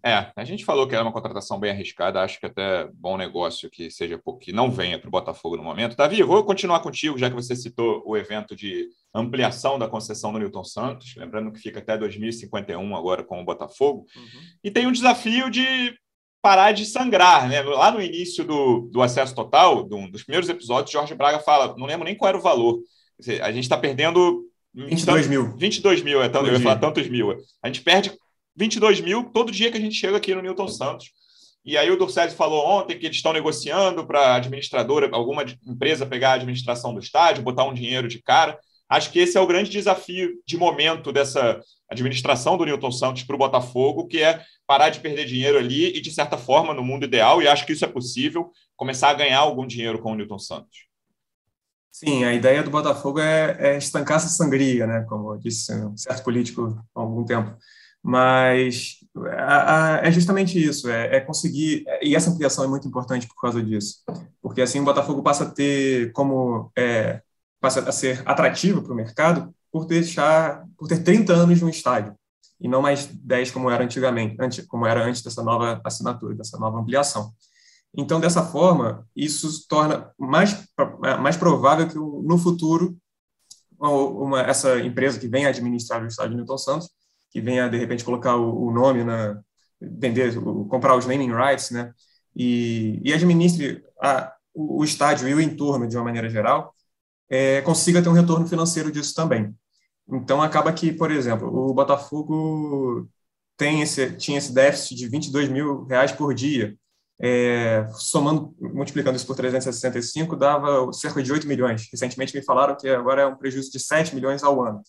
É, 0.04 0.30
a 0.36 0.44
gente 0.44 0.66
falou 0.66 0.86
que 0.86 0.94
era 0.94 1.02
uma 1.02 1.12
contratação 1.12 1.58
bem 1.58 1.70
arriscada, 1.70 2.20
acho 2.20 2.38
que 2.38 2.44
até 2.44 2.86
bom 2.92 3.16
negócio 3.16 3.70
que 3.70 3.90
seja 3.90 4.20
que 4.38 4.52
não 4.52 4.70
venha 4.70 4.98
para 4.98 5.08
o 5.08 5.10
Botafogo 5.10 5.56
no 5.56 5.62
momento. 5.62 5.96
Davi, 5.96 6.22
vou 6.22 6.44
continuar 6.44 6.80
contigo, 6.80 7.16
já 7.16 7.30
que 7.30 7.34
você 7.34 7.56
citou 7.56 8.02
o 8.04 8.14
evento 8.14 8.54
de 8.54 8.86
ampliação 9.14 9.78
da 9.78 9.88
concessão 9.88 10.30
do 10.30 10.38
Newton 10.38 10.62
Santos, 10.62 11.14
lembrando 11.16 11.50
que 11.50 11.58
fica 11.58 11.78
até 11.78 11.96
2051 11.96 12.94
agora 12.94 13.24
com 13.24 13.40
o 13.40 13.44
Botafogo, 13.46 14.04
uhum. 14.14 14.40
e 14.62 14.70
tem 14.70 14.86
um 14.86 14.92
desafio 14.92 15.48
de 15.48 15.94
parar 16.42 16.72
de 16.72 16.84
sangrar, 16.84 17.48
né? 17.48 17.62
Lá 17.62 17.90
no 17.90 18.02
início 18.02 18.44
do, 18.44 18.90
do 18.92 19.00
acesso 19.00 19.34
total, 19.34 19.84
do, 19.84 20.10
dos 20.10 20.22
primeiros 20.22 20.50
episódios, 20.50 20.92
Jorge 20.92 21.14
Braga 21.14 21.38
fala, 21.38 21.74
não 21.78 21.86
lembro 21.86 22.04
nem 22.04 22.14
qual 22.14 22.28
era 22.28 22.36
o 22.36 22.42
valor, 22.42 22.78
a 23.40 23.50
gente 23.50 23.64
está 23.64 23.78
perdendo 23.78 24.44
22 24.74 25.28
mil. 25.28 25.56
22 25.56 26.02
mil, 26.02 26.22
é, 26.22 26.26
eu 26.26 26.52
ia 26.52 26.60
falar 26.60 26.76
tantos 26.76 27.08
mil. 27.08 27.42
A 27.62 27.68
gente 27.68 27.80
perde 27.80 28.12
22 28.56 29.00
mil 29.00 29.24
todo 29.24 29.52
dia 29.52 29.70
que 29.70 29.78
a 29.78 29.80
gente 29.80 29.96
chega 29.96 30.16
aqui 30.16 30.34
no 30.34 30.42
Newton 30.42 30.68
Santos. 30.68 31.12
E 31.64 31.78
aí 31.78 31.90
o 31.90 31.96
Dorcésio 31.96 32.36
falou 32.36 32.66
ontem 32.66 32.98
que 32.98 33.06
eles 33.06 33.16
estão 33.16 33.32
negociando 33.32 34.06
para 34.06 34.20
a 34.20 34.34
administradora, 34.36 35.08
alguma 35.12 35.44
empresa 35.66 36.04
pegar 36.04 36.32
a 36.32 36.34
administração 36.34 36.92
do 36.92 37.00
estádio, 37.00 37.42
botar 37.42 37.64
um 37.64 37.72
dinheiro 37.72 38.06
de 38.06 38.22
cara. 38.22 38.58
Acho 38.88 39.10
que 39.10 39.18
esse 39.18 39.38
é 39.38 39.40
o 39.40 39.46
grande 39.46 39.70
desafio 39.70 40.30
de 40.46 40.58
momento 40.58 41.10
dessa 41.10 41.60
administração 41.88 42.58
do 42.58 42.66
Newton 42.66 42.92
Santos 42.92 43.22
para 43.22 43.34
o 43.34 43.38
Botafogo, 43.38 44.06
que 44.06 44.22
é 44.22 44.42
parar 44.66 44.90
de 44.90 45.00
perder 45.00 45.24
dinheiro 45.24 45.58
ali 45.58 45.96
e, 45.96 46.00
de 46.00 46.10
certa 46.10 46.36
forma, 46.36 46.74
no 46.74 46.84
mundo 46.84 47.04
ideal, 47.04 47.40
e 47.40 47.48
acho 47.48 47.64
que 47.64 47.72
isso 47.72 47.84
é 47.84 47.88
possível, 47.88 48.50
começar 48.76 49.10
a 49.10 49.14
ganhar 49.14 49.38
algum 49.38 49.66
dinheiro 49.66 49.98
com 50.00 50.12
o 50.12 50.14
Newton 50.14 50.38
Santos. 50.38 50.86
Sim, 51.90 52.24
a 52.24 52.34
ideia 52.34 52.62
do 52.62 52.70
Botafogo 52.70 53.20
é, 53.20 53.56
é 53.58 53.78
estancar 53.78 54.16
essa 54.16 54.28
sangria, 54.28 54.86
né? 54.86 55.06
como 55.08 55.36
disse 55.38 55.72
um 55.72 55.96
certo 55.96 56.24
político 56.24 56.76
há 56.94 57.00
algum 57.00 57.24
tempo. 57.24 57.56
Mas 58.06 58.98
é 60.02 60.10
justamente 60.10 60.62
isso, 60.62 60.90
é, 60.90 61.16
é, 61.16 61.20
conseguir, 61.20 61.86
e 62.02 62.14
essa 62.14 62.28
ampliação 62.28 62.62
é 62.62 62.68
muito 62.68 62.86
importante 62.86 63.26
por 63.26 63.40
causa 63.40 63.62
disso, 63.62 64.02
porque 64.42 64.60
assim 64.60 64.78
o 64.78 64.84
Botafogo 64.84 65.22
passa 65.22 65.44
a 65.44 65.50
ter 65.50 66.12
como, 66.12 66.70
é, 66.76 67.22
passa 67.58 67.80
a 67.80 67.92
ser 67.92 68.22
atrativo 68.26 68.82
para 68.82 68.92
o 68.92 68.96
mercado 68.96 69.54
por 69.72 69.86
deixar, 69.86 70.66
por 70.76 70.86
ter 70.86 71.02
30 71.02 71.32
anos 71.32 71.58
de 71.58 71.64
um 71.64 71.68
estádio, 71.70 72.14
e 72.60 72.68
não 72.68 72.82
mais 72.82 73.06
10 73.06 73.52
como 73.52 73.70
era 73.70 73.82
antigamente, 73.82 74.36
antes, 74.38 74.66
como 74.66 74.86
era 74.86 75.02
antes 75.02 75.22
dessa 75.22 75.42
nova 75.42 75.80
assinatura, 75.82 76.34
dessa 76.34 76.58
nova 76.58 76.78
ampliação. 76.78 77.32
Então, 77.96 78.20
dessa 78.20 78.42
forma, 78.42 79.06
isso 79.16 79.66
torna 79.66 80.12
mais, 80.18 80.62
mais 81.22 81.38
provável 81.38 81.88
que 81.88 81.94
no 81.94 82.36
futuro 82.36 82.98
uma, 83.78 84.42
essa 84.42 84.78
empresa 84.80 85.18
que 85.18 85.28
venha 85.28 85.48
administrar 85.48 86.02
o 86.02 86.06
estádio 86.06 86.36
Newton 86.36 86.58
Santos 86.58 86.90
que 87.34 87.40
venha 87.40 87.68
de 87.68 87.76
repente 87.76 88.04
colocar 88.04 88.36
o, 88.36 88.68
o 88.68 88.70
nome 88.72 89.02
na 89.02 89.42
vender, 89.80 90.38
o, 90.38 90.64
comprar 90.66 90.96
os 90.96 91.04
naming 91.04 91.32
rights, 91.34 91.70
né? 91.72 91.92
E, 92.34 93.00
e 93.02 93.12
administre 93.12 93.84
a, 94.00 94.32
o, 94.54 94.80
o, 94.80 94.84
estádio 94.84 95.28
e 95.28 95.34
o 95.34 95.40
entorno 95.40 95.88
de 95.88 95.96
uma 95.96 96.04
maneira 96.04 96.30
geral, 96.30 96.72
é, 97.28 97.60
consiga 97.62 98.00
ter 98.00 98.08
um 98.08 98.12
retorno 98.12 98.46
financeiro 98.46 98.90
disso 98.90 99.14
também. 99.14 99.52
Então 100.08 100.40
acaba 100.40 100.72
que, 100.72 100.92
por 100.92 101.10
exemplo, 101.10 101.48
o 101.48 101.74
Botafogo 101.74 103.08
tem 103.56 103.82
esse, 103.82 104.12
tinha 104.16 104.38
esse 104.38 104.52
déficit 104.52 104.94
de 104.96 105.08
22 105.08 105.48
mil 105.48 105.84
reais 105.84 106.12
por 106.12 106.34
dia, 106.34 106.76
é, 107.20 107.88
somando, 107.92 108.54
multiplicando 108.60 109.16
isso 109.16 109.26
por 109.26 109.36
365, 109.36 110.36
dava 110.36 110.92
cerca 110.92 111.22
de 111.22 111.32
8 111.32 111.46
milhões. 111.48 111.88
Recentemente 111.90 112.36
me 112.36 112.42
falaram 112.44 112.76
que 112.76 112.88
agora 112.88 113.22
é 113.22 113.26
um 113.26 113.36
prejuízo 113.36 113.70
de 113.72 113.80
7 113.80 114.14
milhões 114.14 114.42
ao 114.42 114.62
ano. 114.64 114.82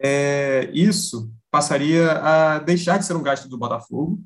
É, 0.00 0.70
isso 0.72 1.30
passaria 1.50 2.12
a 2.12 2.58
deixar 2.58 2.98
de 2.98 3.04
ser 3.04 3.14
um 3.14 3.22
gasto 3.22 3.48
do 3.48 3.58
Botafogo. 3.58 4.20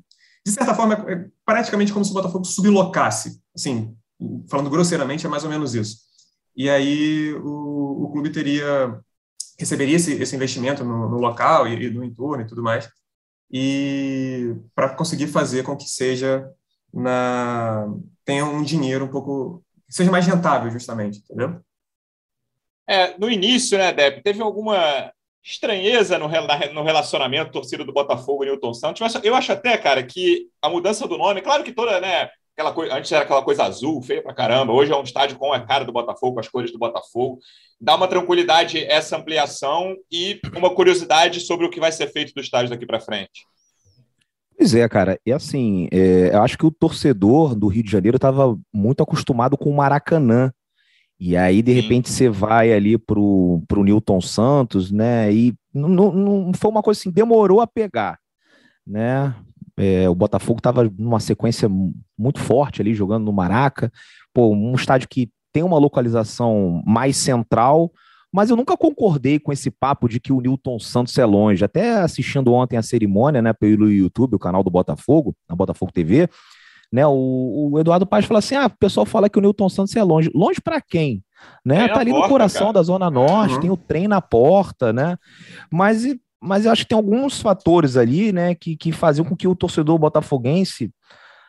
De 0.45 0.51
certa 0.51 0.75
forma, 0.75 0.93
é 1.09 1.25
praticamente 1.45 1.93
como 1.93 2.03
se 2.03 2.11
o 2.11 2.13
Botafogo 2.13 2.45
sublocasse. 2.45 3.41
Assim, 3.55 3.95
falando 4.49 4.69
grosseiramente, 4.69 5.25
é 5.25 5.29
mais 5.29 5.43
ou 5.43 5.49
menos 5.49 5.73
isso. 5.73 5.97
E 6.55 6.69
aí 6.69 7.33
o, 7.33 8.03
o 8.03 8.11
clube 8.11 8.29
teria 8.29 8.99
receberia 9.57 9.95
esse, 9.95 10.13
esse 10.13 10.35
investimento 10.35 10.83
no, 10.83 11.09
no 11.09 11.17
local 11.17 11.67
e, 11.67 11.85
e, 11.85 11.89
no 11.89 12.03
entorno 12.03 12.43
e 12.43 12.47
tudo 12.47 12.63
mais, 12.63 12.89
e 13.51 14.55
para 14.73 14.89
conseguir 14.89 15.27
fazer 15.27 15.63
com 15.63 15.77
que 15.77 15.87
seja 15.87 16.49
na 16.93 17.87
tenha 18.25 18.45
um 18.45 18.63
dinheiro 18.63 19.05
um 19.05 19.09
pouco 19.09 19.63
seja 19.89 20.11
mais 20.11 20.25
rentável 20.25 20.71
justamente, 20.71 21.19
entendeu? 21.19 21.61
É, 22.87 23.17
no 23.17 23.29
início, 23.29 23.77
né, 23.77 23.93
Deb, 23.93 24.21
teve 24.21 24.41
alguma 24.41 25.11
estranheza 25.43 26.17
no, 26.17 26.27
no 26.27 26.83
relacionamento 26.83 27.51
torcida 27.51 27.83
do 27.83 27.91
Botafogo 27.91 28.43
e 28.43 28.47
Newton 28.47 28.73
Santos. 28.73 29.01
Eu 29.01 29.07
acho, 29.07 29.19
eu 29.23 29.35
acho 29.35 29.51
até, 29.51 29.77
cara, 29.77 30.01
que 30.01 30.47
a 30.61 30.69
mudança 30.69 31.07
do 31.07 31.17
nome, 31.17 31.41
claro 31.41 31.63
que 31.63 31.73
toda, 31.73 31.99
né? 31.99 32.29
Aquela 32.55 32.71
coisa, 32.71 32.95
antes 32.95 33.11
era 33.11 33.23
aquela 33.23 33.41
coisa 33.41 33.63
azul, 33.63 34.01
feia 34.01 34.21
pra 34.21 34.33
caramba. 34.33 34.71
Hoje 34.71 34.91
é 34.91 34.95
um 34.95 35.01
estádio 35.01 35.37
com 35.37 35.51
a 35.51 35.59
cara 35.59 35.83
do 35.83 35.91
Botafogo, 35.91 36.35
com 36.35 36.39
as 36.39 36.47
cores 36.47 36.71
do 36.71 36.77
Botafogo. 36.77 37.39
Dá 37.81 37.95
uma 37.95 38.07
tranquilidade 38.07 38.83
essa 38.85 39.17
ampliação 39.17 39.95
e 40.11 40.39
uma 40.55 40.73
curiosidade 40.73 41.39
sobre 41.39 41.65
o 41.65 41.69
que 41.69 41.79
vai 41.79 41.91
ser 41.91 42.07
feito 42.11 42.31
do 42.33 42.41
estádio 42.41 42.69
daqui 42.69 42.85
para 42.85 42.99
frente. 42.99 43.47
Pois 44.55 44.75
é, 44.75 44.87
cara. 44.87 45.19
E 45.25 45.33
assim, 45.33 45.87
é, 45.91 46.29
eu 46.31 46.43
acho 46.43 46.57
que 46.57 46.65
o 46.65 46.71
torcedor 46.71 47.55
do 47.55 47.67
Rio 47.67 47.83
de 47.83 47.91
Janeiro 47.91 48.17
estava 48.17 48.55
muito 48.71 49.01
acostumado 49.01 49.57
com 49.57 49.71
o 49.71 49.75
Maracanã 49.75 50.53
e 51.19 51.37
aí, 51.37 51.61
de 51.61 51.71
repente, 51.71 52.09
você 52.09 52.29
vai 52.29 52.73
ali 52.73 52.97
pro, 52.97 53.63
pro 53.67 53.83
Newton 53.83 54.19
Santos, 54.19 54.91
né? 54.91 55.31
E 55.33 55.53
não, 55.73 56.11
não 56.11 56.51
foi 56.53 56.69
uma 56.69 56.83
coisa 56.83 56.99
assim, 56.99 57.11
demorou 57.11 57.61
a 57.61 57.67
pegar, 57.67 58.19
né? 58.85 59.33
É, 59.75 60.07
o 60.07 60.13
Botafogo 60.13 60.59
estava 60.59 60.91
numa 60.97 61.19
sequência 61.19 61.69
muito 62.17 62.39
forte 62.39 62.81
ali, 62.81 62.93
jogando 62.93 63.25
no 63.25 63.33
Maraca. 63.33 63.91
Pô, 64.33 64.53
um 64.53 64.75
estádio 64.75 65.07
que 65.09 65.31
tem 65.51 65.63
uma 65.63 65.77
localização 65.77 66.81
mais 66.85 67.17
central, 67.17 67.91
mas 68.31 68.49
eu 68.49 68.55
nunca 68.55 68.75
concordei 68.75 69.39
com 69.39 69.51
esse 69.51 69.69
papo 69.69 70.09
de 70.09 70.19
que 70.19 70.33
o 70.33 70.41
Newton 70.41 70.79
Santos 70.79 71.17
é 71.17 71.25
longe. 71.25 71.63
Até 71.63 71.97
assistindo 71.99 72.51
ontem 72.53 72.77
a 72.77 72.81
cerimônia, 72.81 73.41
né, 73.41 73.53
pelo 73.53 73.91
YouTube, 73.91 74.35
o 74.35 74.39
canal 74.39 74.63
do 74.63 74.71
Botafogo, 74.71 75.35
na 75.47 75.55
Botafogo 75.55 75.91
TV, 75.91 76.27
né? 76.93 77.07
O, 77.07 77.71
o 77.71 77.79
Eduardo 77.79 78.05
Paz 78.05 78.23
fala 78.23 78.37
assim: 78.37 78.53
ah, 78.53 78.67
o 78.67 78.77
pessoal 78.77 79.03
fala 79.03 79.27
que 79.27 79.39
o 79.39 79.41
Newton 79.41 79.67
Santos 79.67 79.95
é 79.95 80.03
longe. 80.03 80.29
Longe 80.31 80.61
para 80.61 80.79
quem? 80.79 81.23
Né? 81.65 81.87
tá 81.87 81.99
ali 81.99 82.11
porta, 82.11 82.27
no 82.27 82.29
coração 82.31 82.61
cara. 82.67 82.73
da 82.73 82.83
Zona 82.83 83.09
Norte, 83.09 83.55
uhum. 83.55 83.59
tem 83.59 83.71
o 83.71 83.75
trem 83.75 84.07
na 84.07 84.21
porta, 84.21 84.93
né? 84.93 85.17
Mas, 85.71 86.05
mas 86.39 86.65
eu 86.65 86.71
acho 86.71 86.83
que 86.83 86.89
tem 86.89 86.95
alguns 86.95 87.41
fatores 87.41 87.97
ali, 87.97 88.31
né, 88.31 88.53
que, 88.53 88.77
que 88.77 88.91
faziam 88.91 89.25
com 89.25 89.35
que 89.35 89.47
o 89.47 89.55
torcedor 89.55 89.97
botafoguense 89.97 90.89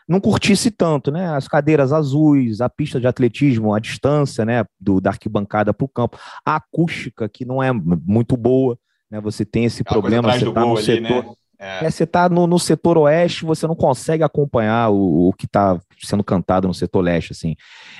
não 0.08 0.18
curtisse 0.18 0.70
tanto, 0.70 1.12
né? 1.12 1.28
As 1.28 1.46
cadeiras 1.46 1.92
azuis, 1.92 2.62
a 2.62 2.70
pista 2.70 2.98
de 2.98 3.06
atletismo, 3.06 3.74
a 3.74 3.78
distância, 3.78 4.46
né, 4.46 4.64
do, 4.80 4.98
da 4.98 5.10
arquibancada 5.10 5.74
para 5.74 5.84
o 5.84 5.88
campo, 5.88 6.18
a 6.44 6.56
acústica 6.56 7.28
que 7.28 7.44
não 7.44 7.62
é 7.62 7.70
muito 7.70 8.34
boa, 8.34 8.78
né? 9.10 9.20
Você 9.20 9.44
tem 9.44 9.66
esse 9.66 9.82
Aquela 9.82 10.00
problema, 10.00 10.32
você 10.32 10.48
está 10.48 10.60
no 10.62 10.72
ali, 10.72 10.84
setor. 10.84 11.24
Né? 11.24 11.34
É. 11.58 11.84
É, 11.84 11.90
você 11.90 12.04
está 12.04 12.28
no, 12.28 12.46
no, 12.46 12.58
setor 12.58 12.98
oeste, 12.98 13.44
você 13.44 13.66
não 13.66 13.74
consegue 13.74 14.22
acompanhar 14.22 14.90
o, 14.90 15.28
o 15.28 15.32
que 15.32 15.46
está 15.46 15.80
sendo 16.02 16.24
cantado 16.24 16.66
no 16.66 16.74
setor 16.74 17.00
leste, 17.00 17.32
assim. 17.32 17.54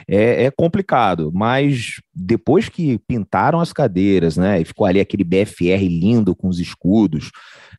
É, 0.08 0.44
é, 0.44 0.50
complicado, 0.50 1.30
mas 1.32 2.00
depois 2.14 2.68
que 2.68 2.98
pintaram 3.06 3.60
as 3.60 3.72
cadeiras, 3.72 4.36
né, 4.36 4.60
e 4.60 4.64
ficou 4.64 4.86
ali 4.86 5.00
aquele 5.00 5.24
BFR 5.24 5.86
lindo 5.88 6.34
com 6.34 6.48
os 6.48 6.58
escudos, 6.58 7.30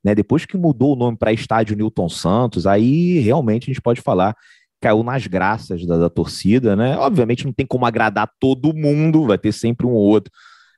né, 0.03 0.15
depois 0.15 0.45
que 0.45 0.57
mudou 0.57 0.93
o 0.93 0.97
nome 0.97 1.17
para 1.17 1.33
Estádio 1.33 1.75
Newton 1.75 2.09
Santos, 2.09 2.65
aí 2.65 3.19
realmente 3.19 3.63
a 3.63 3.73
gente 3.73 3.81
pode 3.81 4.01
falar 4.01 4.35
caiu 4.81 5.03
nas 5.03 5.25
graças 5.25 5.85
da, 5.85 5.97
da 5.97 6.09
torcida, 6.09 6.75
né? 6.75 6.95
Obviamente 6.97 7.43
não 7.43 7.53
tem 7.53 7.65
como 7.65 7.87
agradar 7.87 8.29
todo 8.39 8.75
mundo, 8.75 9.25
vai 9.25 9.37
ter 9.37 9.51
sempre 9.51 9.87
um 9.87 9.91
ou 9.91 10.03
outro 10.03 10.31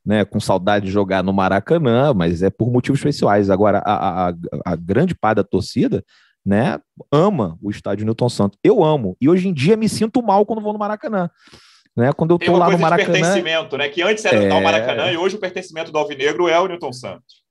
né, 0.08 0.24
com 0.24 0.40
saudade 0.40 0.86
de 0.86 0.92
jogar 0.92 1.22
no 1.22 1.34
Maracanã, 1.34 2.14
mas 2.14 2.42
é 2.42 2.50
por 2.50 2.72
motivos 2.72 2.98
especiais. 2.98 3.50
Agora, 3.50 3.80
a, 3.80 4.30
a, 4.30 4.34
a 4.66 4.76
grande 4.78 5.14
parte 5.14 5.36
da 5.36 5.44
torcida 5.44 6.02
né, 6.46 6.80
ama 7.12 7.58
o 7.62 7.70
estádio 7.70 8.06
Newton 8.06 8.30
Santos. 8.30 8.58
Eu 8.64 8.86
amo. 8.86 9.18
E 9.20 9.28
hoje 9.28 9.50
em 9.50 9.54
dia 9.54 9.76
me 9.76 9.90
sinto 9.90 10.24
mal 10.24 10.46
quando 10.46 10.62
vou 10.62 10.72
no 10.72 10.80
Maracanã. 10.80 11.30
Né, 11.94 12.14
quando 12.14 12.32
eu 12.32 12.40
tô 12.40 12.56
lá 12.56 12.70
no 12.70 12.80
Maracanã. 12.80 13.12
De 13.12 13.20
pertencimento, 13.20 13.78
né? 13.78 13.90
Que 13.90 14.02
antes 14.02 14.24
era 14.24 14.42
é... 14.42 14.54
o 14.54 14.64
Maracanã 14.64 15.12
e 15.12 15.18
hoje 15.18 15.36
o 15.36 15.40
pertencimento 15.40 15.92
do 15.92 15.98
Alvinegro 15.98 16.48
é 16.48 16.58
o 16.58 16.68
Newton 16.68 16.94
Santos. 16.94 17.44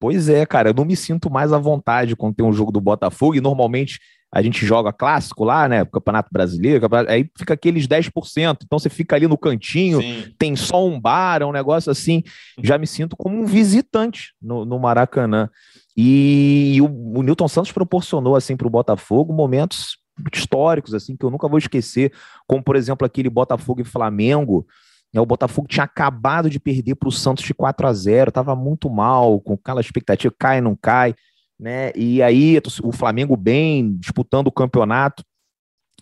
Pois 0.00 0.30
é, 0.30 0.46
cara, 0.46 0.70
eu 0.70 0.74
não 0.74 0.86
me 0.86 0.96
sinto 0.96 1.28
mais 1.28 1.52
à 1.52 1.58
vontade 1.58 2.16
quando 2.16 2.36
tem 2.36 2.46
um 2.46 2.52
jogo 2.52 2.72
do 2.72 2.80
Botafogo, 2.80 3.34
e 3.34 3.40
normalmente 3.40 3.98
a 4.30 4.42
gente 4.42 4.64
joga 4.66 4.92
clássico 4.92 5.42
lá, 5.42 5.68
né? 5.68 5.84
Campeonato 5.86 6.28
Brasileiro, 6.30 6.82
campeonato, 6.82 7.10
aí 7.10 7.30
fica 7.36 7.54
aqueles 7.54 7.86
10%. 7.86 8.58
Então 8.62 8.78
você 8.78 8.90
fica 8.90 9.16
ali 9.16 9.26
no 9.26 9.38
cantinho, 9.38 10.00
Sim. 10.02 10.34
tem 10.38 10.54
só 10.54 10.86
um 10.86 11.00
bar, 11.00 11.40
é 11.40 11.46
um 11.46 11.52
negócio 11.52 11.90
assim. 11.90 12.22
Já 12.62 12.76
me 12.76 12.86
sinto 12.86 13.16
como 13.16 13.40
um 13.40 13.46
visitante 13.46 14.34
no, 14.40 14.64
no 14.66 14.78
Maracanã. 14.78 15.48
E, 15.96 16.78
o, 16.82 17.18
o 17.18 17.22
Newton 17.22 17.48
Santos 17.48 17.72
proporcionou 17.72 18.36
assim 18.36 18.56
para 18.56 18.66
o 18.66 18.70
Botafogo 18.70 19.32
momentos 19.32 19.96
históricos 20.32 20.94
assim 20.94 21.16
que 21.16 21.24
eu 21.24 21.30
nunca 21.30 21.48
vou 21.48 21.58
esquecer, 21.58 22.12
como 22.46 22.62
por 22.62 22.76
exemplo 22.76 23.06
aquele 23.06 23.30
Botafogo 23.30 23.80
e 23.80 23.84
Flamengo. 23.84 24.66
Né? 25.12 25.20
O 25.20 25.26
Botafogo 25.26 25.66
tinha 25.66 25.84
acabado 25.84 26.50
de 26.50 26.60
perder 26.60 26.96
para 26.96 27.08
o 27.08 27.12
Santos 27.12 27.44
de 27.44 27.54
4 27.54 27.86
a 27.86 27.92
0, 27.94 28.28
estava 28.28 28.54
muito 28.54 28.90
mal, 28.90 29.40
com 29.40 29.54
aquela 29.54 29.80
expectativa, 29.80 30.34
cai 30.38 30.60
não 30.60 30.76
cai 30.76 31.14
né? 31.58 31.92
E 31.94 32.22
aí 32.22 32.60
o 32.82 32.92
Flamengo 32.92 33.36
bem 33.36 33.96
disputando 33.96 34.46
o 34.46 34.52
campeonato. 34.52 35.24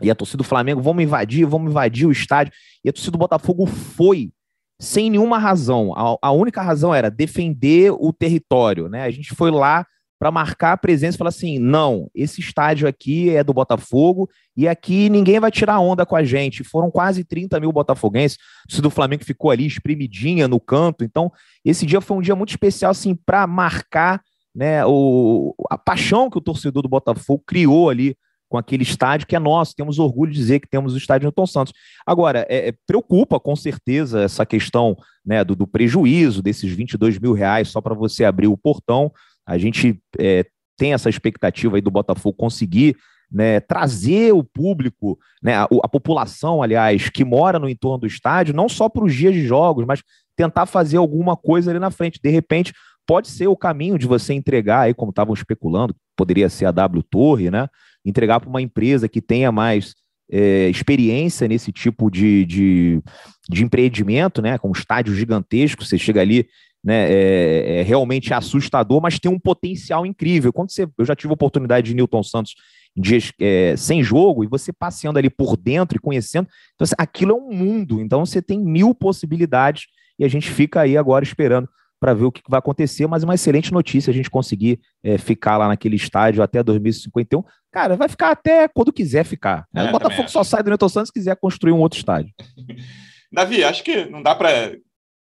E 0.02 0.10
a 0.10 0.14
torcida 0.14 0.38
do 0.38 0.44
Flamengo, 0.44 0.82
vamos 0.82 1.02
invadir, 1.02 1.46
vamos 1.46 1.70
invadir 1.70 2.06
o 2.06 2.12
estádio. 2.12 2.52
E 2.84 2.88
a 2.88 2.92
torcida 2.92 3.12
do 3.12 3.18
Botafogo 3.18 3.64
foi 3.66 4.30
sem 4.78 5.08
nenhuma 5.08 5.38
razão. 5.38 5.94
A, 5.94 6.28
a 6.28 6.32
única 6.32 6.60
razão 6.60 6.94
era 6.94 7.10
defender 7.10 7.92
o 7.92 8.12
território, 8.12 8.88
né? 8.88 9.04
A 9.04 9.10
gente 9.10 9.34
foi 9.34 9.50
lá 9.50 9.86
para 10.18 10.30
marcar 10.30 10.72
a 10.72 10.76
presença 10.76 11.16
e 11.16 11.18
falar 11.18 11.28
assim: 11.28 11.58
não, 11.58 12.10
esse 12.14 12.40
estádio 12.40 12.88
aqui 12.88 13.30
é 13.30 13.42
do 13.42 13.52
Botafogo 13.52 14.28
e 14.56 14.66
aqui 14.66 15.08
ninguém 15.08 15.38
vai 15.40 15.50
tirar 15.50 15.80
onda 15.80 16.04
com 16.04 16.16
a 16.16 16.24
gente. 16.24 16.64
Foram 16.64 16.90
quase 16.90 17.24
30 17.24 17.58
mil 17.60 17.72
botafoguenses, 17.72 18.38
o 18.78 18.82
do 18.82 18.90
Flamengo 18.90 19.24
ficou 19.24 19.50
ali 19.50 19.66
espremidinha 19.66 20.48
no 20.48 20.60
canto. 20.60 21.04
Então, 21.04 21.30
esse 21.64 21.86
dia 21.86 22.00
foi 22.00 22.16
um 22.16 22.22
dia 22.22 22.36
muito 22.36 22.50
especial 22.50 22.90
assim 22.90 23.14
para 23.14 23.46
marcar 23.46 24.22
né, 24.56 24.86
o, 24.86 25.54
a 25.68 25.76
paixão 25.76 26.30
que 26.30 26.38
o 26.38 26.40
torcedor 26.40 26.82
do 26.82 26.88
Botafogo 26.88 27.44
criou 27.46 27.90
ali 27.90 28.16
com 28.48 28.56
aquele 28.56 28.84
estádio 28.84 29.26
que 29.26 29.36
é 29.36 29.38
nosso. 29.38 29.76
Temos 29.76 29.98
orgulho 29.98 30.32
de 30.32 30.38
dizer 30.38 30.60
que 30.60 30.68
temos 30.68 30.94
o 30.94 30.96
estádio 30.96 31.26
Newton 31.26 31.46
Santos. 31.46 31.74
Agora, 32.06 32.46
é, 32.48 32.68
é, 32.68 32.74
preocupa 32.86 33.38
com 33.38 33.54
certeza 33.54 34.22
essa 34.22 34.46
questão 34.46 34.96
né, 35.24 35.44
do, 35.44 35.54
do, 35.54 35.66
prejuízo 35.66 36.42
desses 36.42 36.72
22 36.72 37.18
mil 37.18 37.34
reais 37.34 37.68
só 37.68 37.82
para 37.82 37.94
você 37.94 38.24
abrir 38.24 38.46
o 38.46 38.56
portão. 38.56 39.12
A 39.44 39.58
gente 39.58 40.00
é, 40.18 40.46
tem 40.78 40.94
essa 40.94 41.10
expectativa 41.10 41.76
aí 41.76 41.82
do 41.82 41.90
Botafogo 41.90 42.34
conseguir 42.34 42.96
né, 43.30 43.60
trazer 43.60 44.32
o 44.32 44.42
público, 44.42 45.18
né, 45.42 45.54
a, 45.54 45.64
a, 45.64 45.88
população, 45.88 46.62
aliás, 46.62 47.10
que 47.10 47.26
mora 47.26 47.58
no 47.58 47.68
entorno 47.68 47.98
do 47.98 48.06
estádio, 48.06 48.54
não 48.54 48.70
só 48.70 48.88
para 48.88 49.04
os 49.04 49.14
dias 49.14 49.34
de 49.34 49.44
jogos, 49.44 49.84
mas 49.84 50.02
tentar 50.34 50.64
fazer 50.64 50.96
alguma 50.96 51.36
coisa 51.36 51.70
ali 51.70 51.80
na 51.80 51.90
frente. 51.90 52.20
De 52.22 52.30
repente, 52.30 52.72
pode 53.06 53.28
ser 53.28 53.46
o 53.46 53.56
caminho 53.56 53.98
de 53.98 54.06
você 54.06 54.34
entregar 54.34 54.80
aí, 54.80 54.94
como 54.94 55.10
estavam 55.10 55.32
especulando, 55.32 55.94
poderia 56.16 56.48
ser 56.48 56.66
a 56.66 56.72
W 56.72 57.02
Torre, 57.02 57.50
né? 57.50 57.68
Entregar 58.04 58.40
para 58.40 58.48
uma 58.48 58.60
empresa 58.60 59.08
que 59.08 59.20
tenha 59.20 59.52
mais 59.52 59.94
é, 60.30 60.68
experiência 60.68 61.46
nesse 61.46 61.70
tipo 61.70 62.10
de, 62.10 62.44
de, 62.44 63.02
de, 63.48 63.64
empreendimento, 63.64 64.42
né? 64.42 64.58
Com 64.58 64.68
um 64.68 64.72
estádio 64.72 65.14
gigantesco, 65.14 65.84
você 65.84 65.96
chega 65.96 66.20
ali, 66.20 66.46
né? 66.82 67.10
É, 67.10 67.78
é, 67.78 67.82
realmente 67.82 68.34
assustador, 68.34 69.00
mas 69.00 69.18
tem 69.18 69.30
um 69.30 69.38
potencial 69.38 70.04
incrível. 70.04 70.52
Quando 70.52 70.72
você, 70.72 70.88
eu 70.98 71.04
já 71.04 71.14
tive 71.14 71.30
a 71.30 71.34
oportunidade 71.34 71.88
de 71.88 71.94
Newton 71.94 72.22
Santos 72.22 72.54
dias 72.98 73.30
é, 73.38 73.76
sem 73.76 74.02
jogo 74.02 74.42
e 74.42 74.46
você 74.46 74.72
passeando 74.72 75.18
ali 75.18 75.28
por 75.28 75.56
dentro 75.56 75.98
e 75.98 76.00
conhecendo, 76.00 76.48
então, 76.74 76.84
assim, 76.84 76.94
aquilo 76.98 77.32
é 77.32 77.34
um 77.34 77.52
mundo. 77.52 78.00
Então 78.00 78.24
você 78.24 78.40
tem 78.40 78.58
mil 78.58 78.94
possibilidades 78.94 79.84
e 80.18 80.24
a 80.24 80.28
gente 80.28 80.50
fica 80.50 80.80
aí 80.80 80.96
agora 80.96 81.22
esperando 81.22 81.68
para 81.98 82.14
ver 82.14 82.24
o 82.24 82.32
que 82.32 82.42
vai 82.48 82.58
acontecer, 82.58 83.06
mas 83.06 83.22
é 83.22 83.26
uma 83.26 83.34
excelente 83.34 83.72
notícia 83.72 84.10
a 84.10 84.14
gente 84.14 84.30
conseguir 84.30 84.80
é, 85.02 85.16
ficar 85.18 85.56
lá 85.56 85.68
naquele 85.68 85.96
estádio 85.96 86.42
até 86.42 86.62
2051. 86.62 87.42
Cara, 87.72 87.96
vai 87.96 88.08
ficar 88.08 88.30
até 88.30 88.68
quando 88.68 88.92
quiser 88.92 89.24
ficar. 89.24 89.66
Né? 89.72 89.86
É, 89.86 89.88
o 89.88 89.92
Botafogo 89.92 90.28
só 90.28 90.44
sai 90.44 90.62
do 90.62 90.68
Newton 90.68 90.88
Santos 90.88 91.08
se 91.08 91.12
quiser 91.12 91.36
construir 91.36 91.72
um 91.72 91.80
outro 91.80 91.98
estádio. 91.98 92.32
Davi, 93.32 93.64
acho 93.64 93.82
que 93.82 94.04
não 94.06 94.22
dá 94.22 94.34
para 94.34 94.76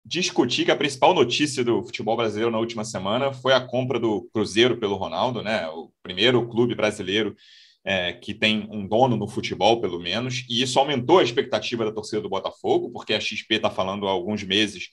discutir 0.06 0.64
que 0.64 0.72
a 0.72 0.78
principal 0.78 1.14
notícia 1.14 1.64
do 1.64 1.84
futebol 1.84 2.16
brasileiro 2.16 2.52
na 2.52 2.60
última 2.60 2.86
semana 2.86 3.34
foi 3.34 3.54
a 3.54 3.60
compra 3.60 4.00
do 4.00 4.30
Cruzeiro 4.34 4.78
pelo 4.78 4.96
Ronaldo, 4.96 5.42
né? 5.42 5.68
O 5.70 5.92
primeiro 6.02 6.48
clube 6.48 6.76
brasileiro 6.76 7.36
é, 7.84 8.14
que 8.14 8.34
tem 8.34 8.68
um 8.72 8.88
dono 8.88 9.16
no 9.16 9.28
futebol, 9.28 9.82
pelo 9.82 10.00
menos, 10.00 10.46
e 10.50 10.62
isso 10.62 10.78
aumentou 10.78 11.20
a 11.20 11.24
expectativa 11.24 11.86
da 11.86 11.92
torcida 11.92 12.22
do 12.22 12.30
Botafogo, 12.30 12.90
porque 12.92 13.14
a 13.14 13.20
XP 13.20 13.56
está 13.56 13.70
falando 13.70 14.08
há 14.08 14.12
alguns 14.12 14.44
meses 14.44 14.90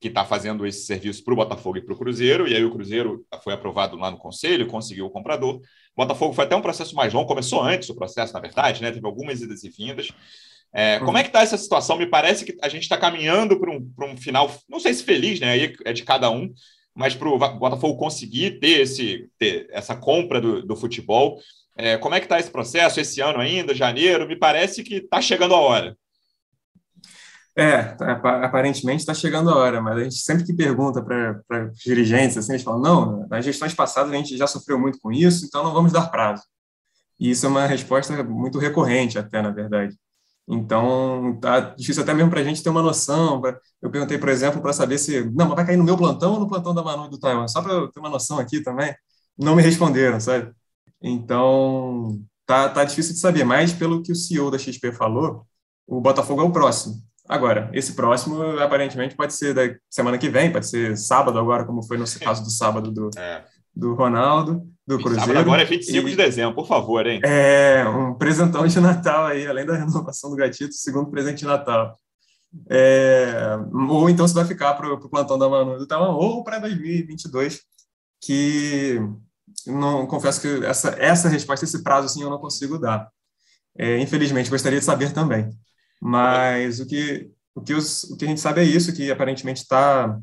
que 0.00 0.08
está 0.08 0.24
fazendo 0.24 0.66
esse 0.66 0.84
serviço 0.84 1.24
para 1.24 1.34
o 1.34 1.36
Botafogo 1.36 1.78
e 1.78 1.80
para 1.80 1.92
o 1.92 1.98
Cruzeiro, 1.98 2.46
e 2.46 2.54
aí 2.54 2.64
o 2.64 2.70
Cruzeiro 2.70 3.26
foi 3.42 3.52
aprovado 3.52 3.96
lá 3.96 4.10
no 4.10 4.16
Conselho, 4.16 4.66
conseguiu 4.66 5.06
o 5.06 5.10
comprador. 5.10 5.56
O 5.56 5.62
Botafogo 5.96 6.32
foi 6.32 6.44
até 6.44 6.54
um 6.54 6.62
processo 6.62 6.94
mais 6.94 7.12
longo, 7.12 7.26
começou 7.26 7.60
antes 7.62 7.88
o 7.88 7.94
processo, 7.94 8.32
na 8.32 8.40
verdade, 8.40 8.80
né? 8.80 8.92
Teve 8.92 9.06
algumas 9.06 9.40
idas 9.40 9.64
e 9.64 9.68
vindas. 9.68 10.08
É, 10.72 10.98
como 11.00 11.18
é 11.18 11.22
que 11.22 11.30
está 11.30 11.42
essa 11.42 11.58
situação? 11.58 11.96
Me 11.96 12.06
parece 12.06 12.44
que 12.44 12.56
a 12.62 12.68
gente 12.68 12.82
está 12.82 12.96
caminhando 12.96 13.58
para 13.58 13.70
um, 13.70 13.90
um 14.02 14.16
final, 14.16 14.54
não 14.68 14.78
sei 14.78 14.94
se 14.94 15.02
feliz, 15.02 15.40
né? 15.40 15.50
Aí 15.50 15.74
é 15.84 15.92
de 15.92 16.04
cada 16.04 16.30
um, 16.30 16.52
mas 16.94 17.14
para 17.14 17.28
o 17.28 17.38
Botafogo 17.38 17.96
conseguir 17.96 18.60
ter, 18.60 18.80
esse, 18.80 19.28
ter 19.38 19.66
essa 19.70 19.96
compra 19.96 20.40
do, 20.40 20.64
do 20.64 20.76
futebol. 20.76 21.40
É, 21.76 21.96
como 21.96 22.14
é 22.14 22.20
que 22.20 22.26
está 22.26 22.38
esse 22.38 22.50
processo 22.50 23.00
esse 23.00 23.20
ano 23.20 23.40
ainda, 23.40 23.74
janeiro? 23.74 24.28
Me 24.28 24.36
parece 24.36 24.82
que 24.82 24.96
está 24.96 25.20
chegando 25.20 25.54
a 25.54 25.60
hora. 25.60 25.96
É, 27.58 27.96
aparentemente 28.44 29.00
está 29.00 29.12
chegando 29.12 29.50
a 29.50 29.56
hora, 29.56 29.82
mas 29.82 29.98
a 29.98 30.04
gente 30.04 30.14
sempre 30.14 30.44
que 30.44 30.52
pergunta 30.52 31.02
para 31.02 31.42
os 31.72 31.80
dirigentes, 31.80 32.36
assim, 32.36 32.52
eles 32.52 32.62
falam, 32.62 32.80
não, 32.80 33.26
nas 33.28 33.44
gestões 33.44 33.74
passadas 33.74 34.12
a 34.12 34.14
gente 34.14 34.36
já 34.36 34.46
sofreu 34.46 34.78
muito 34.78 35.00
com 35.00 35.10
isso, 35.10 35.44
então 35.44 35.64
não 35.64 35.72
vamos 35.72 35.90
dar 35.90 36.06
prazo. 36.08 36.44
E 37.18 37.30
isso 37.30 37.46
é 37.46 37.48
uma 37.48 37.66
resposta 37.66 38.22
muito 38.22 38.60
recorrente 38.60 39.18
até, 39.18 39.42
na 39.42 39.50
verdade. 39.50 39.96
Então, 40.46 41.36
tá 41.40 41.58
difícil 41.60 42.04
até 42.04 42.14
mesmo 42.14 42.30
para 42.30 42.40
a 42.40 42.44
gente 42.44 42.62
ter 42.62 42.70
uma 42.70 42.80
noção. 42.80 43.40
Pra... 43.40 43.58
Eu 43.82 43.90
perguntei, 43.90 44.18
por 44.18 44.28
exemplo, 44.28 44.62
para 44.62 44.72
saber 44.72 44.98
se, 44.98 45.24
não, 45.32 45.48
mas 45.48 45.56
vai 45.56 45.66
cair 45.66 45.76
no 45.76 45.84
meu 45.84 45.96
plantão 45.96 46.34
ou 46.34 46.40
no 46.40 46.48
plantão 46.48 46.72
da 46.72 46.82
Manu 46.82 47.06
e 47.06 47.10
do 47.10 47.18
Taiwan? 47.18 47.48
Só 47.48 47.60
para 47.60 47.72
eu 47.72 47.88
ter 47.90 47.98
uma 47.98 48.08
noção 48.08 48.38
aqui 48.38 48.62
também. 48.62 48.94
Não 49.36 49.56
me 49.56 49.62
responderam, 49.62 50.20
sabe? 50.20 50.52
Então, 51.02 52.20
tá, 52.46 52.68
tá 52.68 52.84
difícil 52.84 53.14
de 53.14 53.20
saber, 53.20 53.44
mas 53.44 53.72
pelo 53.72 54.02
que 54.02 54.12
o 54.12 54.16
CEO 54.16 54.50
da 54.50 54.58
XP 54.58 54.92
falou, 54.92 55.44
o 55.86 56.00
Botafogo 56.00 56.40
é 56.40 56.44
o 56.44 56.52
próximo. 56.52 57.08
Agora, 57.28 57.68
esse 57.74 57.92
próximo, 57.92 58.58
aparentemente, 58.58 59.14
pode 59.14 59.34
ser 59.34 59.52
da 59.52 59.62
semana 59.90 60.16
que 60.16 60.30
vem, 60.30 60.50
pode 60.50 60.66
ser 60.66 60.96
sábado 60.96 61.38
agora, 61.38 61.64
como 61.64 61.82
foi 61.82 61.98
no 61.98 62.06
caso 62.20 62.42
do 62.42 62.50
sábado 62.50 62.90
do, 62.90 63.10
é. 63.18 63.44
do 63.76 63.94
Ronaldo, 63.94 64.66
do 64.86 64.96
Cruzeiro. 64.96 65.20
Sábado 65.20 65.38
agora 65.40 65.60
é 65.60 65.66
25 65.66 66.08
e, 66.08 66.10
de 66.10 66.16
dezembro, 66.16 66.54
por 66.54 66.66
favor, 66.66 67.06
hein? 67.06 67.20
É, 67.22 67.84
um 67.86 68.14
presentão 68.14 68.66
de 68.66 68.80
Natal 68.80 69.26
aí, 69.26 69.46
além 69.46 69.66
da 69.66 69.76
renovação 69.76 70.30
do 70.30 70.36
gatito, 70.36 70.72
segundo 70.72 71.10
presente 71.10 71.40
de 71.40 71.44
Natal. 71.44 71.94
É, 72.70 73.58
ou 73.90 74.08
então 74.08 74.26
você 74.26 74.32
vai 74.32 74.46
ficar 74.46 74.72
para 74.72 74.90
o 74.90 75.10
plantão 75.10 75.38
da 75.38 75.50
Manu 75.50 75.76
do 75.76 75.86
Taiwan, 75.86 76.14
ou 76.14 76.42
para 76.42 76.58
2022, 76.60 77.60
que 78.22 78.98
não 79.66 80.06
confesso 80.06 80.40
que 80.40 80.64
essa, 80.64 80.96
essa 80.98 81.28
resposta, 81.28 81.66
esse 81.66 81.82
prazo, 81.82 82.06
assim, 82.06 82.22
eu 82.22 82.30
não 82.30 82.38
consigo 82.38 82.78
dar. 82.78 83.06
É, 83.76 83.98
infelizmente, 83.98 84.48
gostaria 84.48 84.78
de 84.78 84.84
saber 84.84 85.12
também. 85.12 85.50
Mas 86.00 86.80
o 86.80 86.86
que, 86.86 87.30
o, 87.54 87.60
que 87.60 87.74
os, 87.74 88.04
o 88.04 88.16
que 88.16 88.24
a 88.24 88.28
gente 88.28 88.40
sabe 88.40 88.60
é 88.60 88.64
isso, 88.64 88.94
que 88.94 89.10
aparentemente 89.10 89.62
está 89.62 90.18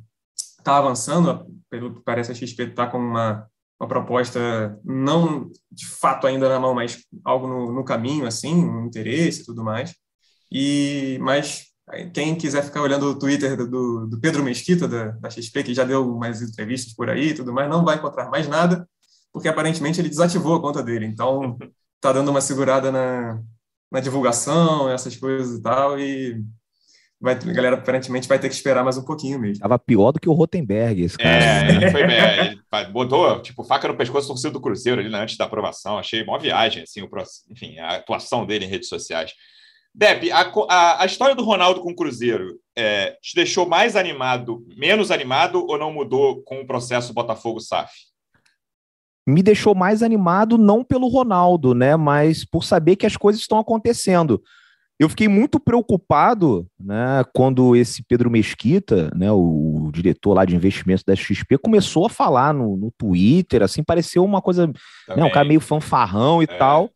tá 0.64 0.78
avançando, 0.78 1.46
pelo 1.70 1.96
que 1.96 2.02
parece 2.04 2.32
a 2.32 2.36
XP 2.36 2.64
está 2.64 2.88
com 2.88 2.98
uma, 2.98 3.48
uma 3.80 3.88
proposta 3.88 4.80
não 4.84 5.50
de 5.72 5.86
fato 5.86 6.26
ainda 6.26 6.50
na 6.50 6.60
mão, 6.60 6.74
mas 6.74 7.06
algo 7.24 7.48
no, 7.48 7.72
no 7.74 7.84
caminho, 7.84 8.26
assim, 8.26 8.56
um 8.56 8.86
interesse 8.86 9.42
e 9.42 9.46
tudo 9.46 9.64
mais. 9.64 9.94
E, 10.52 11.18
mas 11.22 11.66
quem 12.14 12.36
quiser 12.36 12.64
ficar 12.64 12.82
olhando 12.82 13.06
o 13.08 13.20
Twitter 13.20 13.56
do, 13.58 14.08
do 14.08 14.20
Pedro 14.20 14.44
Mesquita, 14.44 14.88
da, 14.88 15.12
da, 15.12 15.30
XP, 15.30 15.64
que 15.64 15.74
já 15.74 15.84
deu 15.84 16.16
umas 16.16 16.42
entrevistas 16.42 16.94
por 16.94 17.10
aí 17.10 17.30
e 17.30 17.34
tudo 17.36 17.54
mais, 17.54 17.70
não 17.70 17.86
vai 17.86 17.98
encontrar 17.98 18.30
mais 18.30 18.48
nada, 18.48 18.88
porque 19.32 19.48
aparentemente 19.48 20.00
ele 20.00 20.10
desativou 20.10 20.56
a 20.56 20.62
conta 20.62 20.82
dele. 20.82 21.06
Então, 21.06 21.58
está 21.96 22.12
dando 22.14 22.30
uma 22.32 22.42
segurada 22.42 22.92
na, 22.92 23.40
na 23.96 24.02
divulgação, 24.02 24.90
essas 24.90 25.16
coisas 25.16 25.58
e 25.58 25.62
tal, 25.62 25.98
e 25.98 26.44
vai, 27.20 27.34
a 27.34 27.54
galera 27.54 27.76
aparentemente 27.78 28.28
vai 28.28 28.38
ter 28.38 28.50
que 28.50 28.54
esperar 28.54 28.84
mais 28.84 28.98
um 28.98 29.06
pouquinho 29.06 29.40
mesmo. 29.40 29.62
Tava 29.62 29.80
pior 29.80 30.12
do 30.12 30.20
que 30.20 30.28
o 30.28 30.34
Rotenberg, 30.34 31.02
esse 31.02 31.18
cara. 31.18 31.44
É, 31.44 31.70
ele 31.70 31.90
foi 31.92 32.06
bem, 32.06 32.18
ele 32.20 32.92
botou, 32.92 33.42
tipo, 33.42 33.64
faca 33.64 33.88
no 33.88 33.96
pescoço 33.96 34.28
do 34.28 34.34
torcedor 34.34 34.52
do 34.52 34.62
Cruzeiro 34.62 35.00
ali 35.00 35.10
né, 35.10 35.20
antes 35.20 35.38
da 35.38 35.46
aprovação, 35.46 35.98
achei 35.98 36.22
uma 36.24 36.38
viagem, 36.38 36.84
assim, 36.84 37.02
o, 37.02 37.10
enfim, 37.50 37.80
a 37.80 37.96
atuação 37.96 38.46
dele 38.46 38.66
em 38.66 38.70
redes 38.70 38.90
sociais. 38.90 39.32
Depp, 39.94 40.30
a, 40.30 40.52
a, 40.70 41.04
a, 41.04 41.06
história 41.06 41.34
do 41.34 41.46
Ronaldo 41.46 41.80
com 41.80 41.92
o 41.92 41.96
Cruzeiro 41.96 42.60
é, 42.76 43.16
te 43.22 43.34
deixou 43.34 43.66
mais 43.66 43.96
animado, 43.96 44.62
menos 44.76 45.10
animado 45.10 45.66
ou 45.66 45.78
não 45.78 45.94
mudou 45.94 46.44
com 46.44 46.60
o 46.60 46.68
processo 46.68 47.14
Botafogo-SAF? 47.14 47.94
Me 49.26 49.42
deixou 49.42 49.74
mais 49.74 50.04
animado 50.04 50.58
não 50.58 50.84
pelo 50.84 51.08
Ronaldo, 51.08 51.74
né, 51.74 51.96
mas 51.96 52.46
por 52.46 52.64
saber 52.64 52.96
que 52.96 53.06
as 53.06 53.18
coisas 53.18 53.42
estão 53.42 53.58
acontecendo. 53.58 54.42
Eu 54.98 55.10
fiquei 55.10 55.28
muito 55.28 55.60
preocupado, 55.60 56.66
né, 56.80 57.24
quando 57.34 57.76
esse 57.76 58.04
Pedro 58.04 58.30
Mesquita, 58.30 59.12
né, 59.16 59.32
o, 59.32 59.88
o 59.88 59.92
diretor 59.92 60.34
lá 60.34 60.46
de 60.46 60.56
investimentos 60.56 61.04
da 61.04 61.16
XP, 61.16 61.58
começou 61.58 62.06
a 62.06 62.10
falar 62.10 62.54
no, 62.54 62.78
no 62.78 62.92
Twitter, 62.98 63.62
assim, 63.62 63.84
pareceu 63.84 64.24
uma 64.24 64.42
coisa, 64.42 64.68
né, 64.68 65.24
um 65.24 65.32
cara 65.32 65.48
meio 65.48 65.60
fanfarrão 65.60 66.42
e 66.42 66.46
é. 66.46 66.58
tal. 66.58 66.90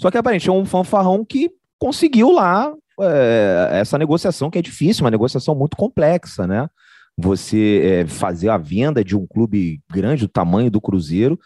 Só 0.00 0.10
que 0.10 0.18
aparentemente 0.18 0.50
é 0.50 0.60
um 0.60 0.66
fanfarrão 0.66 1.24
que 1.24 1.50
conseguiu 1.78 2.30
lá 2.30 2.72
é, 3.00 3.70
essa 3.72 3.96
negociação 3.96 4.50
que 4.50 4.58
é 4.58 4.62
difícil, 4.62 5.04
uma 5.04 5.10
negociação 5.10 5.54
muito 5.54 5.76
complexa, 5.76 6.46
né? 6.46 6.68
Você 7.16 7.82
é, 7.84 8.06
fazer 8.06 8.48
a 8.48 8.56
venda 8.56 9.02
de 9.02 9.16
um 9.16 9.26
clube 9.26 9.80
grande 9.90 10.26
do 10.26 10.28
tamanho 10.28 10.70
do 10.70 10.80
Cruzeiro 10.80 11.38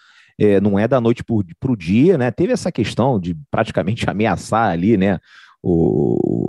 é, 0.42 0.60
não 0.60 0.78
é 0.78 0.88
da 0.88 1.00
noite 1.00 1.22
para 1.24 1.72
o 1.72 1.76
dia, 1.76 2.18
né? 2.18 2.30
Teve 2.30 2.52
essa 2.52 2.72
questão 2.72 3.18
de 3.20 3.36
praticamente 3.50 4.08
ameaçar 4.10 4.70
ali, 4.70 4.96
né? 4.96 5.18
O, 5.62 6.48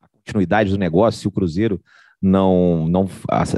a 0.00 0.08
continuidade 0.08 0.70
do 0.70 0.78
negócio 0.78 1.20
se 1.20 1.28
o 1.28 1.32
Cruzeiro 1.32 1.80
não, 2.20 2.86
não, 2.86 3.08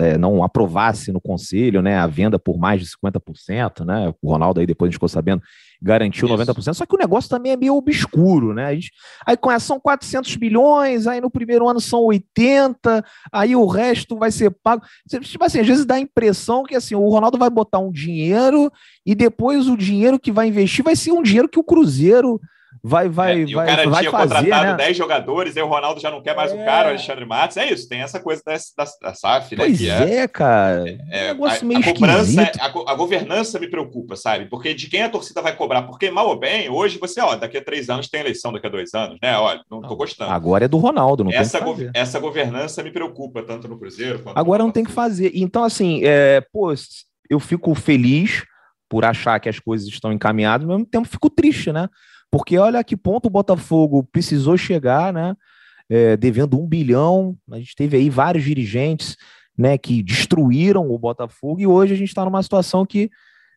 é, 0.01 0.17
não 0.17 0.43
aprovasse 0.43 1.13
no 1.13 1.21
conselho 1.21 1.83
né, 1.83 1.99
a 1.99 2.07
venda 2.07 2.39
por 2.39 2.57
mais 2.57 2.81
de 2.81 2.87
50%, 2.89 3.85
né? 3.85 4.15
O 4.23 4.31
Ronaldo 4.31 4.61
aí 4.61 4.67
depois 4.67 4.89
a 4.89 4.91
gente 4.91 4.97
ficou 4.97 5.09
sabendo, 5.09 5.43
garantiu 5.85 6.27
Isso. 6.27 6.37
90%, 6.37 6.75
só 6.75 6.87
que 6.87 6.95
o 6.95 6.99
negócio 6.99 7.29
também 7.29 7.53
é 7.53 7.57
meio 7.57 7.77
obscuro, 7.77 8.55
né? 8.55 8.75
Gente, 8.75 8.91
aí 9.27 9.37
com 9.37 9.51
essa 9.51 9.67
são 9.67 9.79
400 9.79 10.35
bilhões, 10.37 11.07
aí 11.07 11.21
no 11.21 11.31
primeiro 11.31 11.69
ano 11.69 11.79
são 11.79 12.01
80, 12.05 13.05
aí 13.31 13.55
o 13.55 13.67
resto 13.67 14.17
vai 14.17 14.31
ser 14.31 14.51
pago. 14.51 14.83
Tipo 15.07 15.45
assim, 15.45 15.61
às 15.61 15.67
vezes 15.67 15.85
dá 15.85 15.97
a 15.97 16.01
impressão 16.01 16.65
que 16.65 16.75
assim, 16.75 16.95
o 16.95 17.09
Ronaldo 17.09 17.37
vai 17.37 17.51
botar 17.51 17.81
um 17.81 17.93
dinheiro 17.93 18.73
e 19.05 19.15
depois 19.15 19.69
o 19.69 19.77
dinheiro 19.77 20.19
que 20.19 20.33
vai 20.33 20.49
investir 20.49 20.83
vai 20.83 20.97
ser 20.97 21.13
um 21.13 21.23
dinheiro 21.23 21.49
que 21.49 21.59
o 21.59 21.65
Cruzeiro 21.65 22.41
vai, 22.87 23.09
vai, 23.09 23.43
é, 23.43 23.47
vai, 23.47 23.65
o 23.65 23.67
cara 23.67 23.89
vai 23.89 24.01
tinha 24.01 24.11
fazer, 24.11 24.35
contratado 24.35 24.71
né? 24.73 24.77
10 24.77 24.97
jogadores, 24.97 25.57
aí 25.57 25.63
o 25.63 25.67
Ronaldo 25.67 26.01
já 26.01 26.11
não 26.11 26.21
quer 26.21 26.37
mais 26.37 26.53
é... 26.53 26.55
o 26.55 26.65
cara, 26.67 26.89
o 26.89 26.91
Alexandre 26.91 27.25
Matos. 27.25 27.57
É 27.57 27.73
isso, 27.73 27.89
tem 27.89 28.03
essa 28.03 28.21
coisa 28.21 28.43
da, 28.45 28.53
da, 28.53 28.91
da 29.01 29.15
SAF, 29.15 29.57
né? 29.57 29.65
Pois 29.65 29.83
é, 29.83 30.17
é, 30.19 30.29
cara. 30.29 30.85
É, 31.11 31.25
um 31.25 31.29
negócio 31.29 31.65
a, 31.65 31.67
meio 31.67 31.81
a 31.81 31.95
cobrança, 31.95 32.53
a, 32.61 32.67
a, 32.67 32.95
governança 32.95 33.59
me 33.59 33.69
preocupa, 33.69 34.17
sabe? 34.17 34.45
Porque 34.51 34.75
de 34.75 34.87
quem 34.89 35.03
a 35.03 35.09
torcida 35.09 35.41
vai 35.41 35.57
cobrar? 35.57 35.83
Porque, 35.83 36.11
mal 36.11 36.29
ou 36.29 36.39
bem, 36.39 36.69
hoje 36.69 36.99
você, 36.99 37.23
ó, 37.23 37.35
daqui 37.37 37.57
a 37.57 37.65
três 37.65 37.89
anos 37.89 38.07
tem 38.07 38.21
eleição, 38.21 38.53
daqui 38.53 38.67
a 38.67 38.71
dois 38.71 38.93
anos, 38.93 39.19
né? 39.23 39.35
Olha, 39.39 39.63
não 39.71 39.81
tô 39.81 39.97
gostando. 39.97 40.31
Agora 40.31 40.67
é 40.67 40.69
do 40.69 40.77
Ronaldo, 40.77 41.25
não 41.25 41.33
essa 41.33 41.59
tem 41.59 41.75
go 41.75 41.91
Essa 41.95 42.21
governança 42.21 42.83
me 42.83 42.91
preocupa, 42.91 43.43
tanto 43.43 43.67
no 43.67 43.79
Cruzeiro 43.79 44.19
quanto 44.19 44.37
Agora 44.37 44.63
não 44.63 44.71
tem 44.71 44.85
que 44.85 44.93
fazer. 44.93 45.33
Então, 45.35 45.65
assim, 45.65 46.03
é, 46.05 46.43
pô, 46.53 46.73
eu 47.31 47.41
fico 47.41 47.75
feliz 47.75 48.45
por 48.91 49.07
achar 49.07 49.41
que 49.41 49.49
as 49.49 49.59
coisas 49.59 49.89
estão 49.89 50.13
encaminhadas, 50.13 50.69
ao 50.69 50.77
mesmo 50.77 50.87
tempo 50.87 51.09
fico 51.09 51.31
triste, 51.31 51.73
né? 51.73 51.89
Porque 52.35 52.59
olha 52.59 52.81
a 52.81 52.85
que 52.85 52.97
ponto 52.97 53.27
o 53.27 53.31
Botafogo 53.31 54.03
precisou 54.11 54.57
chegar, 54.57 55.13
né? 55.13 55.37
É, 55.89 56.17
devendo 56.17 56.61
um 56.61 56.67
bilhão. 56.67 57.37
A 57.49 57.59
gente 57.59 57.77
teve 57.77 57.97
aí 57.97 58.11
vários 58.11 58.43
dirigentes 58.43 59.17
né, 59.57 59.79
que 59.79 60.03
destruíram 60.03 60.91
o 60.91 60.99
Botafogo 60.99 61.61
e 61.61 61.67
hoje 61.69 61.95
a 61.95 61.97
gente 61.97 62.09
está 62.09 62.25
numa 62.25 62.43
situação 62.43 62.85
que 62.85 63.09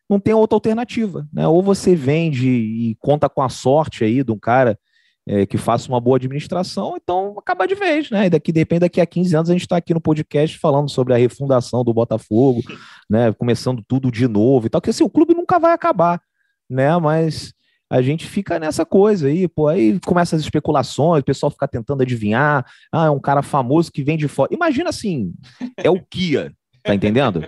não 0.08 0.20
tem 0.20 0.32
outra 0.32 0.54
alternativa. 0.54 1.26
Né? 1.32 1.44
Ou 1.48 1.60
você 1.60 1.96
vende 1.96 2.48
e 2.48 2.94
conta 3.00 3.28
com 3.28 3.42
a 3.42 3.48
sorte 3.48 4.04
aí 4.04 4.22
de 4.22 4.30
um 4.30 4.38
cara 4.38 4.78
é, 5.26 5.44
que 5.44 5.58
faça 5.58 5.88
uma 5.88 6.00
boa 6.00 6.16
administração, 6.16 6.96
então 7.02 7.34
acaba 7.36 7.66
de 7.66 7.74
vez, 7.74 8.12
né? 8.12 8.26
E 8.26 8.30
daqui, 8.30 8.52
depende, 8.52 8.80
daqui 8.80 9.00
a 9.00 9.06
15 9.06 9.36
anos 9.36 9.50
a 9.50 9.54
gente 9.54 9.62
está 9.62 9.76
aqui 9.76 9.92
no 9.92 10.00
podcast 10.00 10.56
falando 10.56 10.88
sobre 10.88 11.12
a 11.12 11.16
refundação 11.16 11.82
do 11.82 11.92
Botafogo, 11.92 12.62
né? 13.10 13.32
Começando 13.32 13.82
tudo 13.88 14.08
de 14.08 14.28
novo 14.28 14.68
e 14.68 14.70
tal, 14.70 14.80
que 14.80 14.90
assim, 14.90 15.02
o 15.02 15.10
clube 15.10 15.34
nunca 15.34 15.58
vai 15.58 15.72
acabar, 15.72 16.22
né? 16.70 16.96
Mas 16.98 17.52
a 17.90 18.02
gente 18.02 18.26
fica 18.26 18.58
nessa 18.58 18.84
coisa 18.84 19.28
aí, 19.28 19.48
pô, 19.48 19.68
aí 19.68 19.98
começa 20.00 20.36
as 20.36 20.42
especulações, 20.42 21.22
o 21.22 21.24
pessoal 21.24 21.50
fica 21.50 21.66
tentando 21.66 22.02
adivinhar, 22.02 22.64
ah, 22.92 23.06
é 23.06 23.10
um 23.10 23.20
cara 23.20 23.42
famoso 23.42 23.90
que 23.90 24.02
vem 24.02 24.16
de 24.16 24.28
fora. 24.28 24.52
Imagina 24.52 24.90
assim, 24.90 25.32
é 25.76 25.90
o 25.90 26.00
Kia, 26.02 26.52
tá 26.82 26.94
entendendo? 26.94 27.46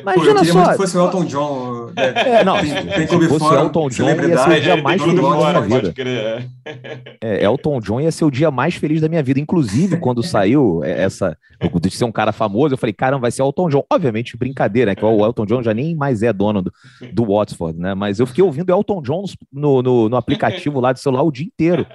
Imagina 0.00 0.40
Pô, 0.40 0.44
só. 0.44 0.70
Se 0.72 0.76
fosse 0.76 0.96
o 0.96 1.00
Elton 1.00 1.24
John. 1.24 1.92
É, 1.96 2.30
é 2.30 2.44
não, 2.44 2.60
tem, 2.60 2.70
tem 2.70 3.06
se 3.08 3.28
fosse 3.28 3.44
o 3.44 3.54
Elton 3.54 3.88
John, 3.88 4.08
ia 4.08 4.38
ser 4.38 4.50
o 4.50 4.60
dia 4.60 4.76
mais 4.82 5.02
feliz 5.02 5.20
da 5.20 5.36
minha 5.36 5.60
vida. 5.60 5.94
É, 7.20 7.44
Elton 7.44 7.80
John 7.80 8.00
ia 8.00 8.12
ser 8.12 8.24
o 8.24 8.30
dia 8.30 8.50
mais 8.50 8.76
feliz 8.76 9.00
da 9.00 9.08
minha 9.08 9.22
vida. 9.22 9.40
Inclusive, 9.40 9.96
quando 9.96 10.22
saiu 10.22 10.82
essa. 10.84 11.36
De 11.80 11.90
ser 11.90 12.04
um 12.04 12.12
cara 12.12 12.32
famoso, 12.32 12.74
eu 12.74 12.78
falei, 12.78 12.92
caramba, 12.92 13.22
vai 13.22 13.30
ser 13.30 13.42
Elton 13.42 13.68
John. 13.68 13.84
Obviamente, 13.90 14.36
brincadeira, 14.36 14.92
né? 14.92 14.94
Que 14.94 15.04
o 15.04 15.24
Elton 15.24 15.46
John 15.46 15.62
já 15.62 15.74
nem 15.74 15.94
mais 15.96 16.22
é 16.22 16.32
dono 16.32 16.62
do, 16.62 16.72
do 17.12 17.24
Watford, 17.24 17.78
né? 17.78 17.94
Mas 17.94 18.20
eu 18.20 18.26
fiquei 18.26 18.44
ouvindo 18.44 18.70
Elton 18.70 19.02
John 19.02 19.24
no, 19.52 19.82
no, 19.82 20.08
no 20.08 20.16
aplicativo 20.16 20.78
lá 20.80 20.92
do 20.92 20.98
celular 20.98 21.22
o 21.22 21.32
dia 21.32 21.46
inteiro. 21.46 21.86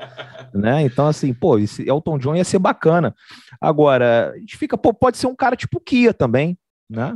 Né? 0.54 0.84
Então, 0.84 1.08
assim, 1.08 1.34
pô, 1.34 1.60
esse 1.60 1.88
Elton 1.88 2.18
John 2.18 2.36
ia 2.36 2.44
ser 2.44 2.60
bacana. 2.60 3.16
Agora, 3.62 4.32
a 4.36 4.40
gente 4.40 4.58
fica, 4.58 4.78
pô, 4.78 4.94
pode 4.94 5.18
ser 5.18 5.28
um 5.28 5.36
cara 5.36 5.56
tipo 5.56 5.80
Kia 5.80 6.14
também, 6.14 6.58
né? 6.90 7.16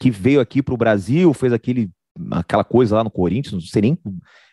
Que 0.00 0.10
veio 0.10 0.40
aqui 0.40 0.62
para 0.62 0.74
o 0.74 0.78
Brasil, 0.78 1.32
fez 1.34 1.52
aquele, 1.52 1.90
aquela 2.30 2.64
coisa 2.64 2.96
lá 2.96 3.04
no 3.04 3.10
Corinthians, 3.10 3.52
não 3.52 3.60
sei 3.60 3.82
nem 3.82 3.98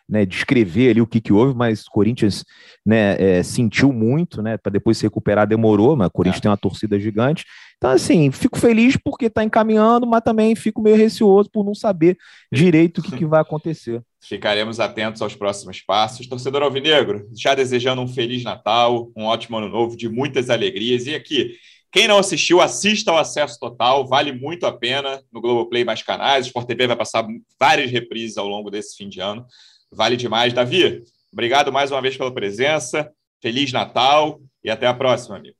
né, 0.07 0.25
descrever 0.25 0.91
ali 0.91 1.01
o 1.01 1.07
que, 1.07 1.19
que 1.19 1.33
houve, 1.33 1.55
mas 1.55 1.85
o 1.85 1.91
Corinthians 1.91 2.45
né, 2.85 3.15
é, 3.19 3.43
sentiu 3.43 3.91
muito, 3.91 4.41
né, 4.41 4.57
para 4.57 4.71
depois 4.71 4.97
se 4.97 5.03
recuperar 5.03 5.47
demorou, 5.47 5.95
mas 5.95 6.07
o 6.07 6.11
Corinthians 6.11 6.39
é. 6.39 6.41
tem 6.43 6.51
uma 6.51 6.57
torcida 6.57 6.99
gigante. 6.99 7.45
Então, 7.77 7.89
assim, 7.89 8.31
fico 8.31 8.57
feliz 8.57 8.95
porque 8.97 9.25
está 9.25 9.43
encaminhando, 9.43 10.07
mas 10.07 10.21
também 10.21 10.55
fico 10.55 10.81
meio 10.81 10.95
receoso 10.95 11.49
por 11.51 11.65
não 11.65 11.75
saber 11.75 12.17
direito 12.51 12.99
o 12.99 13.03
que, 13.03 13.17
que 13.17 13.25
vai 13.25 13.41
acontecer. 13.41 14.01
Ficaremos 14.23 14.79
atentos 14.79 15.21
aos 15.21 15.35
próximos 15.35 15.81
passos. 15.81 16.25
Torcedor 16.25 16.63
Alvinegro, 16.63 17.27
já 17.35 17.53
desejando 17.53 18.01
um 18.01 18.07
Feliz 18.07 18.43
Natal, 18.43 19.11
um 19.15 19.25
ótimo 19.25 19.57
ano 19.57 19.69
novo, 19.69 19.95
de 19.95 20.07
muitas 20.07 20.49
alegrias. 20.49 21.05
E 21.05 21.13
aqui, 21.13 21.51
quem 21.95 22.09
não 22.09 22.17
assistiu, 22.17 22.59
assista 22.59 23.09
ao 23.09 23.17
Acesso 23.17 23.57
Total, 23.57 24.05
vale 24.05 24.33
muito 24.33 24.65
a 24.65 24.77
pena 24.77 25.23
no 25.31 25.39
Globoplay 25.39 25.85
mais 25.85 26.03
canais. 26.03 26.45
O 26.45 26.47
Sport 26.49 26.67
TV 26.67 26.87
vai 26.87 26.95
passar 26.97 27.25
várias 27.57 27.89
reprises 27.89 28.37
ao 28.37 28.49
longo 28.49 28.69
desse 28.69 28.97
fim 28.97 29.07
de 29.07 29.21
ano. 29.21 29.45
Vale 29.89 30.17
demais. 30.17 30.51
Davi, 30.51 31.05
obrigado 31.31 31.71
mais 31.71 31.91
uma 31.91 32.01
vez 32.01 32.17
pela 32.17 32.33
presença. 32.33 33.09
Feliz 33.41 33.71
Natal 33.71 34.41
e 34.61 34.69
até 34.69 34.85
a 34.85 34.93
próxima, 34.93 35.37
amigo. 35.37 35.55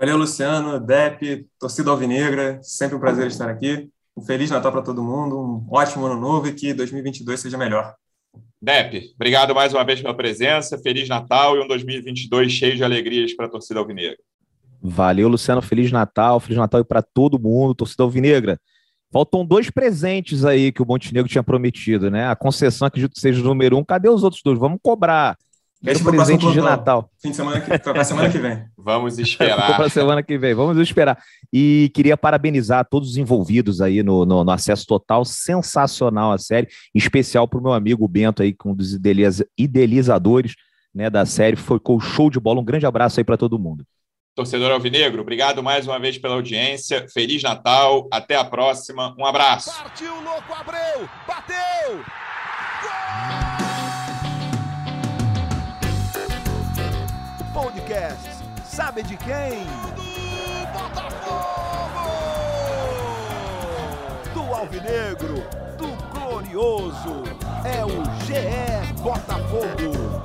Valeu, 0.00 0.16
Luciano, 0.16 0.80
Dep, 0.80 1.46
torcida 1.60 1.90
alvinegra, 1.90 2.58
sempre 2.62 2.96
um 2.96 3.00
prazer 3.00 3.26
estar 3.26 3.50
aqui. 3.50 3.90
Um 4.16 4.22
Feliz 4.22 4.50
Natal 4.50 4.72
para 4.72 4.80
todo 4.80 5.02
mundo, 5.02 5.38
um 5.38 5.66
ótimo 5.70 6.06
ano 6.06 6.18
novo 6.18 6.48
e 6.48 6.54
que 6.54 6.72
2022 6.72 7.38
seja 7.38 7.58
melhor. 7.58 7.94
Dep, 8.62 9.12
obrigado 9.14 9.54
mais 9.54 9.74
uma 9.74 9.84
vez 9.84 10.00
pela 10.00 10.16
presença, 10.16 10.78
Feliz 10.78 11.06
Natal 11.06 11.54
e 11.54 11.60
um 11.60 11.68
2022 11.68 12.50
cheio 12.50 12.76
de 12.76 12.82
alegrias 12.82 13.34
para 13.34 13.44
a 13.44 13.50
torcida 13.50 13.78
alvinegra. 13.78 14.16
Valeu, 14.82 15.28
Luciano. 15.28 15.62
Feliz 15.62 15.92
Natal. 15.92 16.40
Feliz 16.40 16.58
Natal 16.58 16.84
para 16.84 17.02
todo 17.02 17.38
mundo, 17.38 17.74
torcida 17.74 18.02
alvinegra. 18.02 18.58
Faltam 19.12 19.44
dois 19.44 19.68
presentes 19.68 20.44
aí 20.44 20.72
que 20.72 20.82
o 20.82 20.86
Montenegro 20.86 21.28
tinha 21.28 21.42
prometido, 21.42 22.10
né? 22.10 22.28
A 22.28 22.34
concessão, 22.34 22.86
acredito 22.86 23.12
que 23.12 23.20
seja 23.20 23.40
o 23.42 23.44
número 23.44 23.76
um. 23.76 23.84
Cadê 23.84 24.08
os 24.08 24.24
outros 24.24 24.42
dois? 24.42 24.58
Vamos 24.58 24.78
cobrar. 24.82 25.36
Quero 25.84 26.02
presente 26.04 26.50
de 26.50 26.60
Natal. 26.60 27.10
Fim 27.20 27.30
de 27.30 27.36
semana 27.36 27.60
que, 27.60 27.78
para 27.78 28.04
semana 28.04 28.30
que 28.30 28.38
vem. 28.38 28.64
Vamos 28.78 29.18
esperar. 29.18 29.76
para 29.76 29.88
semana 29.88 30.22
que 30.22 30.38
vem. 30.38 30.54
Vamos 30.54 30.78
esperar. 30.78 31.18
E 31.52 31.90
queria 31.92 32.16
parabenizar 32.16 32.86
todos 32.88 33.10
os 33.10 33.16
envolvidos 33.16 33.80
aí 33.80 34.02
no, 34.02 34.24
no, 34.24 34.44
no 34.44 34.50
acesso 34.50 34.86
total. 34.86 35.24
Sensacional 35.24 36.32
a 36.32 36.38
série. 36.38 36.68
Em 36.94 36.98
especial 36.98 37.48
para 37.48 37.58
o 37.58 37.62
meu 37.62 37.72
amigo 37.72 38.06
Bento 38.06 38.42
aí, 38.42 38.54
um 38.64 38.74
dos 38.74 38.96
idealizadores 39.58 40.54
né, 40.94 41.10
da 41.10 41.26
série. 41.26 41.56
Foi 41.56 41.80
com 41.80 41.98
show 41.98 42.30
de 42.30 42.38
bola. 42.38 42.60
Um 42.60 42.64
grande 42.64 42.86
abraço 42.86 43.18
aí 43.18 43.24
para 43.24 43.36
todo 43.36 43.58
mundo. 43.58 43.84
Torcedor 44.34 44.72
Alvinegro, 44.72 45.20
obrigado 45.20 45.62
mais 45.62 45.86
uma 45.86 45.98
vez 45.98 46.16
pela 46.16 46.34
audiência. 46.34 47.06
Feliz 47.12 47.42
Natal, 47.42 48.08
até 48.10 48.34
a 48.34 48.42
próxima. 48.42 49.14
Um 49.18 49.26
abraço. 49.26 49.70
Partiu, 49.70 50.14
louco, 50.22 50.54
Abreu, 50.54 51.06
bateu! 51.26 52.02
Gol! 52.82 53.62
Podcast, 57.52 58.30
sabe 58.64 59.02
de 59.02 59.18
quem? 59.18 59.66
Do 59.96 60.02
Botafogo! 60.72 62.08
Do 64.32 64.54
Alvinegro, 64.54 65.46
do 65.76 65.88
Glorioso, 66.10 67.22
é 67.66 67.84
o 67.84 68.02
GE 68.24 68.94
Botafogo. 69.02 70.21